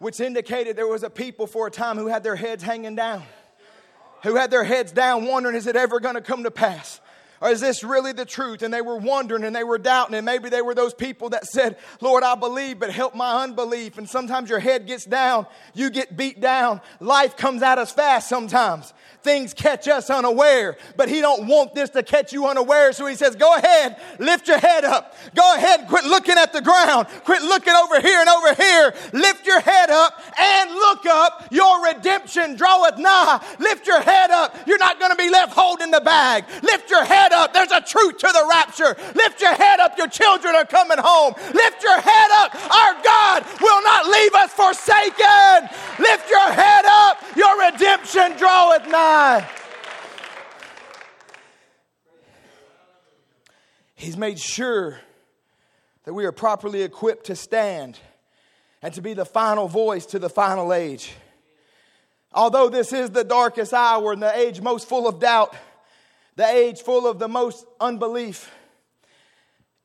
which 0.00 0.18
indicated 0.18 0.74
there 0.74 0.88
was 0.88 1.04
a 1.04 1.10
people 1.10 1.46
for 1.46 1.68
a 1.68 1.70
time 1.70 1.96
who 1.96 2.08
had 2.08 2.24
their 2.24 2.34
heads 2.34 2.64
hanging 2.64 2.96
down, 2.96 3.22
who 4.24 4.34
had 4.34 4.50
their 4.50 4.64
heads 4.64 4.90
down, 4.90 5.26
wondering, 5.26 5.54
Is 5.54 5.68
it 5.68 5.76
ever 5.76 6.00
going 6.00 6.16
to 6.16 6.20
come 6.20 6.42
to 6.42 6.50
pass? 6.50 7.00
Or 7.42 7.50
is 7.50 7.60
this 7.60 7.82
really 7.82 8.12
the 8.12 8.24
truth? 8.24 8.62
And 8.62 8.72
they 8.72 8.80
were 8.80 8.96
wondering 8.96 9.42
and 9.42 9.54
they 9.54 9.64
were 9.64 9.76
doubting. 9.76 10.14
And 10.14 10.24
maybe 10.24 10.48
they 10.48 10.62
were 10.62 10.76
those 10.76 10.94
people 10.94 11.30
that 11.30 11.44
said, 11.44 11.76
Lord, 12.00 12.22
I 12.22 12.36
believe, 12.36 12.78
but 12.78 12.92
help 12.92 13.16
my 13.16 13.42
unbelief. 13.42 13.98
And 13.98 14.08
sometimes 14.08 14.48
your 14.48 14.60
head 14.60 14.86
gets 14.86 15.04
down, 15.04 15.46
you 15.74 15.90
get 15.90 16.16
beat 16.16 16.40
down. 16.40 16.80
Life 17.00 17.36
comes 17.36 17.62
at 17.62 17.78
us 17.78 17.90
fast 17.90 18.28
sometimes 18.28 18.94
things 19.22 19.54
catch 19.54 19.88
us 19.88 20.10
unaware. 20.10 20.76
But 20.96 21.08
he 21.08 21.20
don't 21.20 21.46
want 21.46 21.74
this 21.74 21.90
to 21.90 22.02
catch 22.02 22.32
you 22.32 22.46
unaware. 22.46 22.92
So 22.92 23.06
he 23.06 23.14
says, 23.14 23.36
go 23.36 23.56
ahead, 23.56 23.96
lift 24.18 24.48
your 24.48 24.58
head 24.58 24.84
up. 24.84 25.14
Go 25.34 25.54
ahead, 25.54 25.88
quit 25.88 26.04
looking 26.04 26.36
at 26.36 26.52
the 26.52 26.60
ground. 26.60 27.06
Quit 27.24 27.42
looking 27.42 27.74
over 27.74 28.00
here 28.00 28.20
and 28.20 28.28
over 28.28 28.54
here. 28.54 28.94
Lift 29.12 29.46
your 29.46 29.60
head 29.60 29.90
up 29.90 30.20
and 30.38 30.70
look 30.70 31.06
up. 31.06 31.48
Your 31.50 31.84
redemption 31.84 32.56
draweth 32.56 32.98
nigh. 32.98 33.44
Lift 33.58 33.86
your 33.86 34.00
head 34.00 34.30
up. 34.30 34.56
You're 34.66 34.78
not 34.78 34.98
going 34.98 35.10
to 35.10 35.16
be 35.16 35.30
left 35.30 35.52
holding 35.52 35.90
the 35.90 36.00
bag. 36.00 36.44
Lift 36.62 36.90
your 36.90 37.04
head 37.04 37.31
up. 37.32 37.52
There's 37.52 37.72
a 37.72 37.80
truth 37.80 38.18
to 38.18 38.28
the 38.28 38.46
rapture. 38.48 38.96
Lift 39.14 39.40
your 39.40 39.54
head 39.54 39.80
up. 39.80 39.98
Your 39.98 40.08
children 40.08 40.54
are 40.54 40.64
coming 40.64 40.98
home. 40.98 41.34
Lift 41.52 41.82
your 41.82 42.00
head 42.00 42.30
up. 42.32 42.54
Our 42.54 43.02
God 43.02 43.44
will 43.60 43.82
not 43.82 44.06
leave 44.06 44.34
us 44.34 44.52
forsaken. 44.52 45.68
Lift 45.98 46.30
your 46.30 46.52
head 46.52 46.84
up. 46.86 47.18
Your 47.36 47.70
redemption 47.70 48.36
draweth 48.36 48.88
nigh. 48.88 49.48
He's 53.94 54.16
made 54.16 54.40
sure 54.40 54.98
that 56.04 56.12
we 56.12 56.24
are 56.24 56.32
properly 56.32 56.82
equipped 56.82 57.26
to 57.26 57.36
stand 57.36 57.98
and 58.82 58.92
to 58.94 59.00
be 59.00 59.14
the 59.14 59.24
final 59.24 59.68
voice 59.68 60.06
to 60.06 60.18
the 60.18 60.28
final 60.28 60.72
age. 60.72 61.12
Although 62.34 62.68
this 62.68 62.92
is 62.92 63.10
the 63.10 63.24
darkest 63.24 63.72
hour 63.72 64.12
and 64.12 64.22
the 64.22 64.36
age 64.36 64.60
most 64.60 64.88
full 64.88 65.06
of 65.06 65.20
doubt, 65.20 65.54
the 66.36 66.46
age 66.46 66.80
full 66.82 67.06
of 67.06 67.18
the 67.18 67.28
most 67.28 67.66
unbelief, 67.80 68.50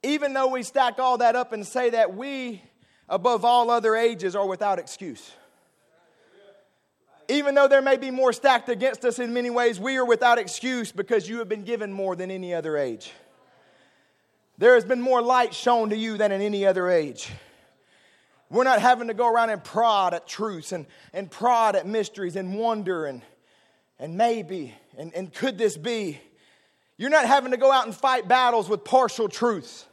even 0.04 0.34
though 0.34 0.48
we 0.48 0.64
stack 0.64 1.00
all 1.00 1.18
that 1.18 1.36
up 1.36 1.54
and 1.54 1.66
say 1.66 1.90
that 1.92 2.16
we, 2.16 2.62
above 3.10 3.44
all 3.44 3.70
other 3.70 3.96
ages, 3.96 4.36
are 4.36 4.48
without 4.48 4.80
excuse 4.80 5.32
even 7.30 7.56
though 7.56 7.68
there 7.68 7.82
may 7.82 7.98
be 7.98 8.12
more 8.12 8.32
stacked 8.32 8.70
against 8.70 9.04
us 9.04 9.20
in 9.20 9.34
many 9.34 9.50
ways, 9.50 9.80
we 9.80 9.98
are 9.98 10.06
without 10.06 10.38
excuse 10.38 10.92
because 10.92 11.28
you 11.28 11.40
have 11.40 11.50
been 11.50 11.64
given 11.64 11.92
more 11.92 12.16
than 12.16 12.32
any 12.32 12.54
other 12.54 12.78
age. 12.78 13.12
There 14.58 14.76
has 14.76 14.86
been 14.86 15.02
more 15.02 15.22
light 15.22 15.54
shown 15.54 15.90
to 15.90 15.98
you 15.98 16.18
than 16.18 16.32
in 16.32 16.42
any 16.42 16.66
other 16.66 16.90
age. 16.90 17.30
We're 18.50 18.64
not 18.64 18.82
having 18.82 19.10
to 19.10 19.14
go 19.14 19.32
around 19.32 19.50
and 19.50 19.64
prod 19.64 20.14
at 20.14 20.26
truths 20.26 20.72
and, 20.72 20.86
and 21.14 21.30
prod 21.30 21.76
at 21.76 21.86
mysteries 21.86 22.38
and 22.38 22.58
wonder 22.58 23.06
and, 23.06 23.22
and 24.00 24.16
maybe 24.16 24.74
and, 24.98 25.14
and 25.14 25.34
could 25.34 25.58
this 25.58 25.76
be. 25.76 26.20
You're 26.98 27.12
not 27.12 27.26
having 27.26 27.52
to 27.52 27.58
go 27.58 27.72
out 27.72 27.86
and 27.86 27.96
fight 27.96 28.28
battles 28.28 28.68
with 28.68 28.84
partial 28.84 29.30
truths. 29.30 29.86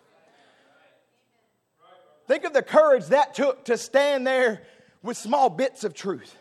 Think 2.26 2.44
of 2.44 2.54
the 2.54 2.62
courage 2.62 3.06
that 3.06 3.34
took 3.34 3.66
to 3.66 3.76
stand 3.76 4.26
there 4.26 4.62
with 5.02 5.16
small 5.16 5.50
bits 5.50 5.84
of 5.84 5.92
truth. 5.92 6.34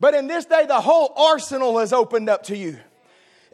But 0.00 0.14
in 0.14 0.26
this 0.26 0.46
day, 0.46 0.64
the 0.66 0.80
whole 0.80 1.12
arsenal 1.16 1.80
is 1.80 1.92
opened 1.92 2.30
up 2.30 2.44
to 2.44 2.56
you. 2.56 2.78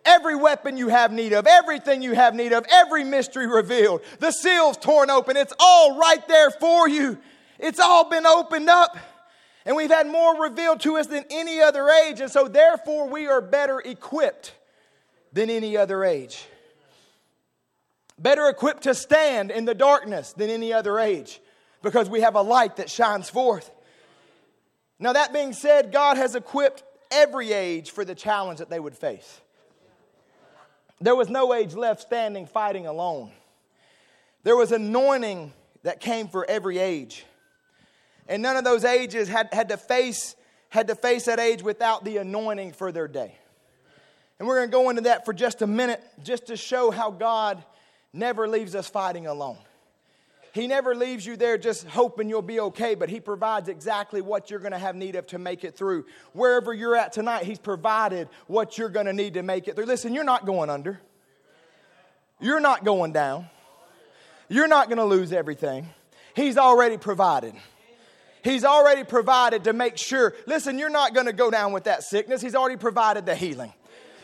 Every 0.04 0.37
weapon 0.37 0.76
you 0.76 0.88
have 0.88 1.10
need 1.12 1.32
of, 1.32 1.46
everything 1.46 2.02
you 2.02 2.12
have 2.12 2.34
need 2.34 2.52
of, 2.52 2.66
every 2.70 3.02
mystery 3.04 3.46
revealed, 3.46 4.02
the 4.20 4.30
seals 4.30 4.76
torn 4.76 5.10
open, 5.10 5.37
it's 5.37 5.54
all 5.58 5.98
right 5.98 6.26
there 6.28 6.50
for 6.50 6.88
you. 6.88 7.18
It's 7.58 7.80
all 7.80 8.08
been 8.10 8.26
opened 8.26 8.68
up. 8.68 8.96
And 9.64 9.74
we've 9.74 9.90
had 9.90 10.06
more 10.06 10.42
revealed 10.42 10.80
to 10.80 10.98
us 10.98 11.06
than 11.06 11.24
any 11.30 11.60
other 11.60 11.88
age. 11.88 12.20
And 12.20 12.30
so, 12.30 12.48
therefore, 12.48 13.08
we 13.08 13.26
are 13.26 13.40
better 13.40 13.80
equipped 13.80 14.52
than 15.35 15.51
any 15.51 15.77
other 15.77 16.05
age. 16.05 16.47
Better 18.18 18.49
equipped 18.49 18.85
to 18.85 18.94
stand 18.94 19.51
in 19.51 19.64
the 19.64 19.75
darkness 19.75 20.33
than 20.33 20.49
any 20.49 20.73
other 20.73 20.99
age 20.99 21.40
because 21.83 22.09
we 22.09 22.20
have 22.20 22.37
a 22.37 22.42
light 22.42 22.77
that 22.77 22.88
shines 22.88 23.29
forth. 23.29 23.70
Now, 25.01 25.12
that 25.12 25.33
being 25.33 25.53
said, 25.53 25.92
God 25.92 26.16
has 26.16 26.37
equipped 26.37 26.85
every 27.11 27.53
age 27.53 27.90
for 27.90 28.05
the 28.05 28.14
challenge 28.14 28.61
that 28.61 28.70
they 28.70 28.79
would 28.79 28.97
face. 28.97 29.40
There 31.01 31.16
was 31.16 31.29
no 31.29 31.53
age 31.53 31.75
left 31.75 32.01
standing 32.01 32.47
fighting 32.47 32.87
alone. 32.87 33.33
There 34.44 34.57
was 34.57 34.70
anointing 34.70 35.53
that 35.83 36.01
came 36.01 36.29
for 36.29 36.49
every 36.49 36.79
age. 36.79 37.25
And 38.29 38.40
none 38.40 38.57
of 38.57 38.64
those 38.64 38.85
ages 38.85 39.29
had, 39.29 39.49
had, 39.53 39.68
to 39.70 39.77
face, 39.77 40.37
had 40.68 40.87
to 40.87 40.94
face 40.94 41.25
that 41.25 41.40
age 41.40 41.62
without 41.62 42.05
the 42.05 42.18
anointing 42.18 42.73
for 42.73 42.92
their 42.92 43.09
day. 43.09 43.37
And 44.38 44.49
we're 44.49 44.57
going 44.57 44.68
to 44.68 44.73
go 44.73 44.90
into 44.90 45.03
that 45.03 45.25
for 45.25 45.33
just 45.33 45.62
a 45.62 45.66
minute, 45.66 46.03
just 46.23 46.47
to 46.47 46.57
show 46.57 46.90
how 46.90 47.11
God 47.11 47.62
never 48.12 48.49
leaves 48.49 48.75
us 48.75 48.88
fighting 48.88 49.27
alone. 49.27 49.59
He 50.53 50.68
never 50.68 50.94
leaves 50.94 51.27
you 51.27 51.37
there 51.37 51.59
just 51.59 51.85
hoping 51.85 52.29
you'll 52.29 52.40
be 52.40 52.61
okay, 52.61 52.94
but 52.94 53.09
He 53.09 53.18
provides 53.18 53.68
exactly 53.68 54.23
what 54.23 54.51
you're 54.51 54.61
going 54.61 54.73
to 54.73 54.79
have 54.79 54.94
need 54.94 55.16
of 55.16 55.27
to 55.29 55.38
make 55.38 55.64
it 55.64 55.77
through. 55.77 56.05
Wherever 56.33 56.73
you're 56.73 56.94
at 56.94 57.12
tonight, 57.12 57.44
He's 57.44 57.59
provided 57.59 58.29
what 58.47 58.79
you're 58.79 58.88
going 58.88 59.07
to 59.07 59.12
need 59.12 59.35
to 59.35 59.42
make 59.42 59.66
it 59.66 59.75
through. 59.75 59.87
Listen, 59.87 60.14
you're 60.14 60.23
not 60.23 60.47
going 60.47 60.70
under, 60.70 61.01
you're 62.40 62.61
not 62.61 62.85
going 62.85 63.12
down, 63.12 63.49
you're 64.49 64.68
not 64.68 64.87
going 64.87 64.99
to 64.99 65.05
lose 65.05 65.33
everything. 65.33 65.88
He's 66.37 66.57
already 66.57 66.99
provided. 66.99 67.55
He's 68.44 68.64
already 68.64 69.03
provided 69.03 69.64
to 69.64 69.73
make 69.73 69.97
sure. 69.97 70.35
Listen, 70.47 70.79
you're 70.79 70.90
not 70.90 71.14
going 71.14 71.27
to 71.27 71.33
go 71.33 71.51
down 71.51 71.73
with 71.73 71.85
that 71.85 72.05
sickness. 72.05 72.40
He's 72.40 72.55
already 72.55 72.77
provided 72.77 73.27
the 73.27 73.35
healing. 73.35 73.73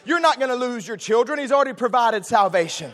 You're 0.04 0.20
not 0.20 0.38
going 0.38 0.50
to 0.50 0.56
lose 0.56 0.86
your 0.86 0.96
children. 0.96 1.38
He's 1.38 1.52
already 1.52 1.74
provided 1.74 2.24
salvation 2.24 2.92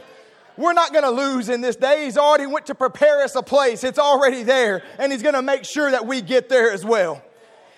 we're 0.57 0.73
not 0.73 0.93
going 0.93 1.05
to 1.05 1.11
lose 1.11 1.49
in 1.49 1.61
this 1.61 1.77
day. 1.77 2.05
He's 2.05 2.17
already 2.17 2.47
went 2.47 2.67
to 2.67 2.75
prepare 2.75 3.23
us 3.23 3.35
a 3.35 3.43
place. 3.43 3.85
It's 3.85 3.99
already 3.99 4.43
there, 4.43 4.83
and 4.99 5.13
he's 5.13 5.23
going 5.23 5.35
to 5.35 5.43
make 5.43 5.65
sure 5.65 5.91
that 5.91 6.07
we 6.07 6.23
get 6.23 6.49
there 6.49 6.73
as 6.73 6.85
well. 6.85 7.23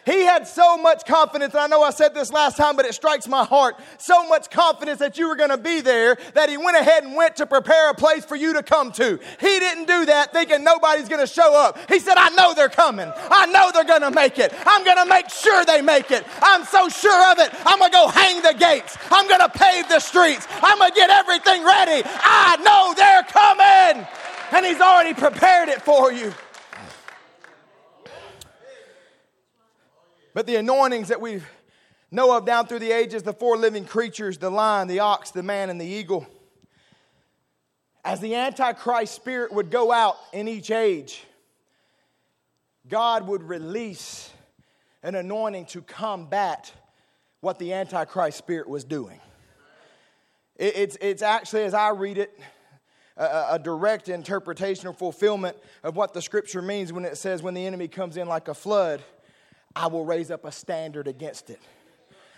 He 0.09 0.23
had 0.23 0.49
so 0.49 0.79
much 0.79 1.05
confidence, 1.05 1.53
and 1.53 1.61
I 1.61 1.67
know 1.67 1.83
I 1.83 1.91
said 1.91 2.15
this 2.15 2.33
last 2.33 2.57
time, 2.57 2.77
but 2.77 2.87
it 2.87 2.95
strikes 2.95 3.29
my 3.29 3.45
heart. 3.45 3.79
So 3.99 4.27
much 4.27 4.49
confidence 4.49 5.01
that 5.01 5.19
you 5.19 5.29
were 5.29 5.37
going 5.37 5.51
to 5.51 5.59
be 5.59 5.83
there 5.83 6.17
that 6.33 6.49
he 6.49 6.57
went 6.57 6.79
ahead 6.79 7.05
and 7.05 7.15
went 7.15 7.37
to 7.37 7.47
prepare 7.47 7.91
a 7.91 7.95
place 7.95 8.25
for 8.25 8.35
you 8.35 8.55
to 8.55 8.63
come 8.63 8.91
to. 8.93 9.21
He 9.39 9.59
didn't 9.59 9.85
do 9.85 10.07
that 10.07 10.33
thinking 10.33 10.65
nobody's 10.65 11.11
going 11.11 11.21
to 11.21 11.31
show 11.31 11.55
up. 11.55 11.79
He 11.91 11.99
said, 11.99 12.17
I 12.17 12.31
know 12.31 12.55
they're 12.55 12.71
coming. 12.71 13.13
I 13.15 13.45
know 13.47 13.71
they're 13.71 13.85
going 13.85 14.01
to 14.01 14.11
make 14.11 14.39
it. 14.39 14.55
I'm 14.65 14.83
going 14.83 14.97
to 14.97 15.05
make 15.05 15.29
sure 15.29 15.67
they 15.67 15.83
make 15.83 16.11
it. 16.11 16.25
I'm 16.41 16.65
so 16.65 16.89
sure 16.89 17.33
of 17.33 17.39
it. 17.41 17.53
I'm 17.67 17.79
going 17.79 17.91
to 17.91 17.99
go 17.99 18.09
hang 18.09 18.41
the 18.41 18.55
gates. 18.59 18.97
I'm 19.11 19.29
going 19.29 19.41
to 19.41 19.51
pave 19.51 19.91
the 19.91 20.01
streets. 20.01 20.49
I'm 20.63 20.79
going 20.79 20.91
to 20.91 20.97
get 20.97 21.11
everything 21.11 21.67
ready. 21.67 22.03
I 22.07 22.57
know 22.65 22.95
they're 22.97 23.25
coming. 23.25 24.07
And 24.53 24.65
he's 24.65 24.81
already 24.81 25.13
prepared 25.13 25.69
it 25.69 25.83
for 25.83 26.13
you. 26.13 26.33
But 30.39 30.47
the 30.47 30.55
anointings 30.55 31.09
that 31.09 31.21
we 31.21 31.43
know 32.13 32.37
of 32.37 32.47
down 32.47 32.69
through 32.69 32.79
the 32.79 32.93
ages, 32.93 33.25
the 33.25 33.33
four 33.33 33.57
living 33.57 33.85
creatures, 33.85 34.39
the 34.39 34.51
lion, 34.51 34.87
the 34.87 35.01
ox, 35.01 35.33
the 35.33 35.43
man, 35.43 35.69
and 35.69 35.81
the 35.81 35.85
eagle, 35.85 36.29
as 38.05 38.21
the 38.21 38.37
Antichrist 38.37 39.17
spirit 39.17 39.53
would 39.53 39.73
go 39.73 39.91
out 39.91 40.15
in 40.33 40.47
each 40.47 40.71
age, 40.71 41.25
God 42.87 43.27
would 43.27 43.43
release 43.43 44.31
an 45.03 45.17
anointing 45.17 45.67
to 45.67 45.83
combat 45.83 46.73
what 47.41 47.59
the 47.59 47.73
Antichrist 47.73 48.39
spirit 48.39 48.69
was 48.69 48.85
doing. 48.85 49.21
It's, 50.55 50.97
it's 51.01 51.23
actually, 51.23 51.65
as 51.65 51.75
I 51.75 51.89
read 51.89 52.17
it, 52.17 52.39
a, 53.17 53.55
a, 53.55 53.59
direct 53.59 54.09
interpretation 54.09 54.87
or 54.87 54.93
fulfillment 54.93 55.57
of 55.83 55.97
what 55.97 56.15
the 56.15 56.23
scripture 56.23 56.63
means 56.63 56.93
when 56.93 57.05
it 57.05 57.17
says, 57.17 57.43
when 57.43 57.55
the 57.55 57.67
enemy 57.67 57.89
comes 57.89 58.17
in 58.17 58.29
like 58.29 58.47
a 58.47 58.55
flood 58.55 59.03
I 59.79 59.87
will 59.87 60.05
raise 60.05 60.33
up 60.33 60.45
a 60.45 60.51
standard 60.51 61.07
against 61.07 61.51
it. 61.51 61.61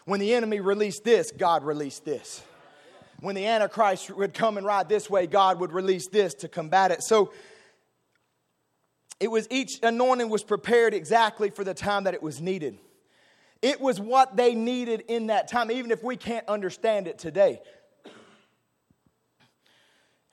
When 0.05 0.21
the 0.21 0.35
enemy 0.35 0.61
released 0.61 1.05
this, 1.05 1.33
God 1.33 1.65
released 1.65 2.05
this. 2.05 2.43
When 3.21 3.35
the 3.35 3.47
Antichrist 3.47 4.11
would 4.11 4.35
come 4.35 4.59
and 4.59 4.67
ride 4.67 4.91
this 4.91 5.09
way, 5.09 5.27
God 5.27 5.59
would 5.59 5.73
release 5.73 6.07
this 6.07 6.35
to 6.35 6.49
combat 6.49 6.91
it. 6.91 7.03
So 7.03 7.33
it 9.19 9.31
was 9.31 9.47
each 9.51 9.79
anointing 9.83 10.29
was 10.29 10.43
prepared 10.43 10.93
exactly 10.93 11.49
for 11.49 11.65
the 11.65 11.73
time 11.73 12.05
that 12.05 12.13
it 12.13 12.23
was 12.23 12.43
needed. 12.43 12.79
It 13.63 13.81
was 13.81 13.99
what 13.99 14.37
they 14.37 14.55
needed 14.55 15.05
in 15.09 15.29
that 15.29 15.49
time, 15.49 15.71
even 15.71 15.91
if 15.91 16.05
we 16.05 16.19
can't 16.19 16.47
understand 16.47 17.09
it 17.09 17.19
today. 17.19 17.63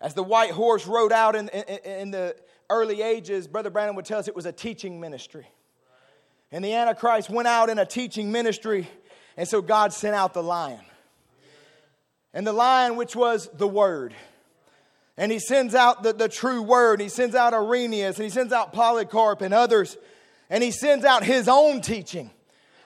As 0.02 0.14
the 0.14 0.24
white 0.24 0.52
horse 0.52 0.86
rode 0.86 1.14
out 1.14 1.38
in, 1.38 1.48
in, 1.50 1.78
in 1.86 2.12
the 2.12 2.36
early 2.70 3.02
ages, 3.02 3.48
Brother 3.48 3.70
Branham 3.70 3.96
would 3.96 4.06
tell 4.06 4.20
us 4.20 4.28
it 4.28 4.36
was 4.36 4.46
a 4.46 4.52
teaching 4.52 5.00
ministry. 5.00 5.48
And 6.52 6.64
the 6.64 6.74
Antichrist 6.74 7.30
went 7.30 7.48
out 7.48 7.70
in 7.70 7.78
a 7.78 7.86
teaching 7.86 8.32
ministry, 8.32 8.90
and 9.36 9.48
so 9.48 9.62
God 9.62 9.94
sent 9.94 10.16
out 10.16 10.34
the 10.34 10.44
lion. 10.44 10.80
And 12.34 12.46
the 12.46 12.54
lion, 12.54 12.96
which 12.96 13.16
was 13.16 13.50
the 13.54 13.68
word. 13.68 14.14
And 15.18 15.32
he 15.32 15.40
sends 15.40 15.74
out 15.74 16.04
the, 16.04 16.14
the 16.14 16.30
true 16.30 16.62
word. 16.62 17.02
He 17.02 17.10
sends 17.10 17.36
out 17.36 17.54
Irenaeus, 17.54 18.18
and 18.18 18.24
he 18.24 18.30
sends 18.30 18.54
out 18.54 18.74
Polycarp 18.74 19.42
and 19.42 19.54
others. 19.54 19.98
And 20.50 20.64
he 20.64 20.72
sends 20.72 21.04
out 21.04 21.24
his 21.24 21.48
own 21.48 21.82
teaching 21.82 22.32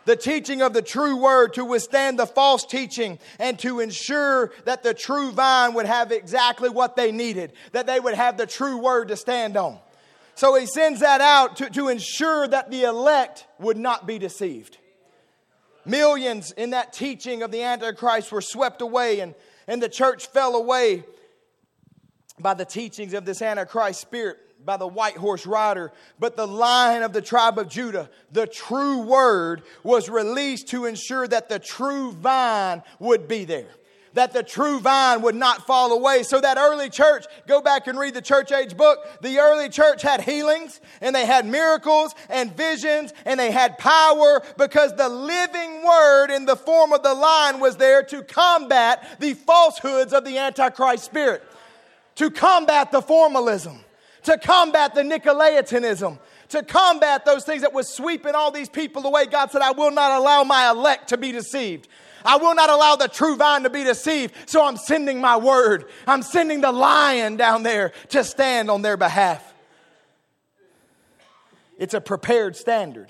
the 0.05 0.15
teaching 0.15 0.61
of 0.61 0.73
the 0.73 0.81
true 0.81 1.17
word 1.17 1.53
to 1.53 1.65
withstand 1.65 2.17
the 2.17 2.25
false 2.25 2.65
teaching 2.65 3.19
and 3.39 3.57
to 3.59 3.79
ensure 3.79 4.51
that 4.65 4.83
the 4.83 4.93
true 4.93 5.31
vine 5.31 5.73
would 5.73 5.85
have 5.85 6.11
exactly 6.11 6.69
what 6.69 6.95
they 6.95 7.11
needed, 7.11 7.53
that 7.71 7.87
they 7.87 7.99
would 7.99 8.15
have 8.15 8.37
the 8.37 8.47
true 8.47 8.77
word 8.77 9.09
to 9.09 9.15
stand 9.15 9.57
on. 9.57 9.79
So 10.41 10.55
he 10.55 10.65
sends 10.65 11.01
that 11.01 11.21
out 11.21 11.57
to, 11.57 11.69
to 11.69 11.89
ensure 11.89 12.47
that 12.47 12.71
the 12.71 12.81
elect 12.81 13.45
would 13.59 13.77
not 13.77 14.07
be 14.07 14.17
deceived. 14.17 14.79
Millions 15.85 16.51
in 16.53 16.71
that 16.71 16.93
teaching 16.93 17.43
of 17.43 17.51
the 17.51 17.61
Antichrist 17.61 18.31
were 18.31 18.41
swept 18.41 18.81
away, 18.81 19.19
and, 19.19 19.35
and 19.67 19.83
the 19.83 19.87
church 19.87 20.29
fell 20.29 20.55
away 20.55 21.03
by 22.39 22.55
the 22.55 22.65
teachings 22.65 23.13
of 23.13 23.23
this 23.23 23.43
Antichrist 23.43 24.01
spirit, 24.01 24.39
by 24.65 24.77
the 24.77 24.87
white 24.87 25.15
horse 25.15 25.45
rider. 25.45 25.91
But 26.17 26.37
the 26.37 26.47
lion 26.47 27.03
of 27.03 27.13
the 27.13 27.21
tribe 27.21 27.59
of 27.59 27.69
Judah, 27.69 28.09
the 28.31 28.47
true 28.47 29.03
word, 29.03 29.61
was 29.83 30.09
released 30.09 30.69
to 30.69 30.85
ensure 30.85 31.27
that 31.27 31.49
the 31.49 31.59
true 31.59 32.13
vine 32.13 32.81
would 32.97 33.27
be 33.27 33.45
there 33.45 33.69
that 34.13 34.33
the 34.33 34.43
true 34.43 34.79
vine 34.79 35.21
would 35.21 35.35
not 35.35 35.65
fall 35.65 35.91
away. 35.91 36.23
So 36.23 36.41
that 36.41 36.57
early 36.57 36.89
church, 36.89 37.25
go 37.47 37.61
back 37.61 37.87
and 37.87 37.97
read 37.97 38.13
the 38.13 38.21
church 38.21 38.51
age 38.51 38.75
book. 38.75 38.99
The 39.21 39.39
early 39.39 39.69
church 39.69 40.01
had 40.01 40.21
healings 40.21 40.81
and 40.99 41.15
they 41.15 41.25
had 41.25 41.45
miracles 41.45 42.13
and 42.29 42.55
visions 42.55 43.13
and 43.25 43.39
they 43.39 43.51
had 43.51 43.77
power 43.77 44.43
because 44.57 44.95
the 44.95 45.09
living 45.09 45.85
word 45.85 46.31
in 46.31 46.45
the 46.45 46.55
form 46.55 46.93
of 46.93 47.03
the 47.03 47.13
line 47.13 47.59
was 47.59 47.77
there 47.77 48.03
to 48.03 48.23
combat 48.23 49.19
the 49.19 49.33
falsehoods 49.33 50.13
of 50.13 50.25
the 50.25 50.37
Antichrist 50.37 51.05
spirit, 51.05 51.43
to 52.15 52.29
combat 52.29 52.91
the 52.91 53.01
formalism, 53.01 53.79
to 54.23 54.37
combat 54.37 54.93
the 54.93 55.01
Nicolaitanism, 55.01 56.19
to 56.49 56.63
combat 56.63 57.23
those 57.23 57.45
things 57.45 57.61
that 57.61 57.73
was 57.73 57.87
sweeping 57.87 58.35
all 58.35 58.51
these 58.51 58.69
people 58.69 59.05
away. 59.05 59.25
God 59.25 59.51
said, 59.51 59.61
I 59.61 59.71
will 59.71 59.91
not 59.91 60.19
allow 60.19 60.43
my 60.43 60.69
elect 60.69 61.09
to 61.09 61.17
be 61.17 61.31
deceived. 61.31 61.87
I 62.25 62.37
will 62.37 62.55
not 62.55 62.69
allow 62.69 62.95
the 62.95 63.07
true 63.07 63.35
vine 63.35 63.63
to 63.63 63.69
be 63.69 63.83
deceived. 63.83 64.33
So 64.45 64.65
I'm 64.65 64.77
sending 64.77 65.19
my 65.19 65.37
word. 65.37 65.85
I'm 66.07 66.21
sending 66.21 66.61
the 66.61 66.71
lion 66.71 67.37
down 67.37 67.63
there 67.63 67.93
to 68.09 68.23
stand 68.23 68.69
on 68.69 68.81
their 68.81 68.97
behalf. 68.97 69.53
It's 71.77 71.93
a 71.93 72.01
prepared 72.01 72.55
standard. 72.55 73.09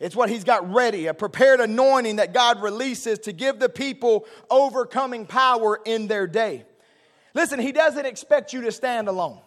It's 0.00 0.16
what 0.16 0.30
he's 0.30 0.44
got 0.44 0.72
ready, 0.72 1.06
a 1.06 1.14
prepared 1.14 1.60
anointing 1.60 2.16
that 2.16 2.34
God 2.34 2.60
releases 2.60 3.20
to 3.20 3.32
give 3.32 3.60
the 3.60 3.68
people 3.68 4.26
overcoming 4.50 5.26
power 5.26 5.78
in 5.84 6.08
their 6.08 6.26
day. 6.26 6.64
Listen, 7.34 7.60
he 7.60 7.70
doesn't 7.70 8.04
expect 8.04 8.52
you 8.52 8.62
to 8.62 8.72
stand 8.72 9.08
alone. 9.08 9.38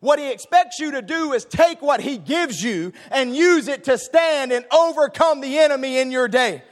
What 0.00 0.18
he 0.18 0.30
expects 0.30 0.78
you 0.78 0.92
to 0.92 1.02
do 1.02 1.32
is 1.32 1.46
take 1.46 1.80
what 1.80 2.02
he 2.02 2.18
gives 2.18 2.62
you 2.62 2.92
and 3.10 3.34
use 3.34 3.68
it 3.68 3.84
to 3.84 3.96
stand 3.96 4.52
and 4.52 4.66
overcome 4.70 5.40
the 5.40 5.58
enemy 5.58 5.98
in 5.98 6.10
your 6.10 6.28
day. 6.28 6.62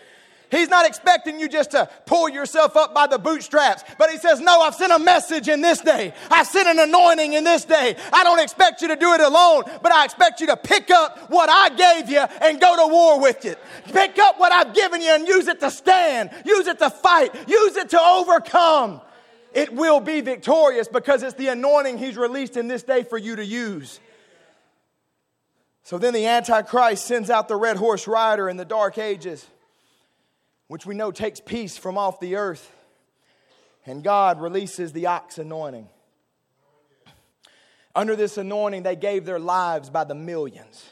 He's 0.52 0.68
not 0.68 0.86
expecting 0.86 1.40
you 1.40 1.48
just 1.48 1.70
to 1.70 1.88
pull 2.04 2.28
yourself 2.28 2.76
up 2.76 2.92
by 2.92 3.06
the 3.06 3.18
bootstraps, 3.18 3.84
but 3.96 4.10
He 4.10 4.18
says, 4.18 4.38
No, 4.38 4.60
I've 4.60 4.74
sent 4.74 4.92
a 4.92 4.98
message 4.98 5.48
in 5.48 5.62
this 5.62 5.80
day. 5.80 6.12
I've 6.30 6.46
sent 6.46 6.68
an 6.68 6.78
anointing 6.78 7.32
in 7.32 7.42
this 7.42 7.64
day. 7.64 7.96
I 8.12 8.22
don't 8.22 8.38
expect 8.38 8.82
you 8.82 8.88
to 8.88 8.96
do 8.96 9.14
it 9.14 9.22
alone, 9.22 9.64
but 9.82 9.92
I 9.92 10.04
expect 10.04 10.42
you 10.42 10.48
to 10.48 10.56
pick 10.58 10.90
up 10.90 11.30
what 11.30 11.48
I 11.48 11.70
gave 11.70 12.10
you 12.10 12.20
and 12.20 12.60
go 12.60 12.76
to 12.86 12.92
war 12.92 13.18
with 13.18 13.46
it. 13.46 13.58
Pick 13.94 14.18
up 14.18 14.38
what 14.38 14.52
I've 14.52 14.74
given 14.74 15.00
you 15.00 15.14
and 15.14 15.26
use 15.26 15.48
it 15.48 15.58
to 15.60 15.70
stand, 15.70 16.28
use 16.44 16.66
it 16.66 16.78
to 16.80 16.90
fight, 16.90 17.34
use 17.48 17.76
it 17.76 17.88
to 17.88 18.00
overcome. 18.00 19.00
It 19.54 19.72
will 19.72 20.00
be 20.00 20.20
victorious 20.20 20.86
because 20.86 21.22
it's 21.22 21.34
the 21.34 21.48
anointing 21.48 21.96
He's 21.96 22.18
released 22.18 22.58
in 22.58 22.68
this 22.68 22.82
day 22.82 23.04
for 23.04 23.16
you 23.16 23.36
to 23.36 23.44
use. 23.44 24.00
So 25.82 25.96
then 25.96 26.12
the 26.12 26.26
Antichrist 26.26 27.06
sends 27.06 27.30
out 27.30 27.48
the 27.48 27.56
red 27.56 27.78
horse 27.78 28.06
rider 28.06 28.50
in 28.50 28.58
the 28.58 28.66
dark 28.66 28.98
ages 28.98 29.46
which 30.72 30.86
we 30.86 30.94
know 30.94 31.12
takes 31.12 31.38
peace 31.38 31.76
from 31.76 31.98
off 31.98 32.18
the 32.18 32.34
earth. 32.34 32.74
And 33.84 34.02
God 34.02 34.40
releases 34.40 34.94
the 34.94 35.04
ox 35.04 35.36
anointing. 35.36 35.86
Under 37.94 38.16
this 38.16 38.38
anointing, 38.38 38.82
they 38.82 38.96
gave 38.96 39.26
their 39.26 39.38
lives 39.38 39.90
by 39.90 40.04
the 40.04 40.14
millions. 40.14 40.82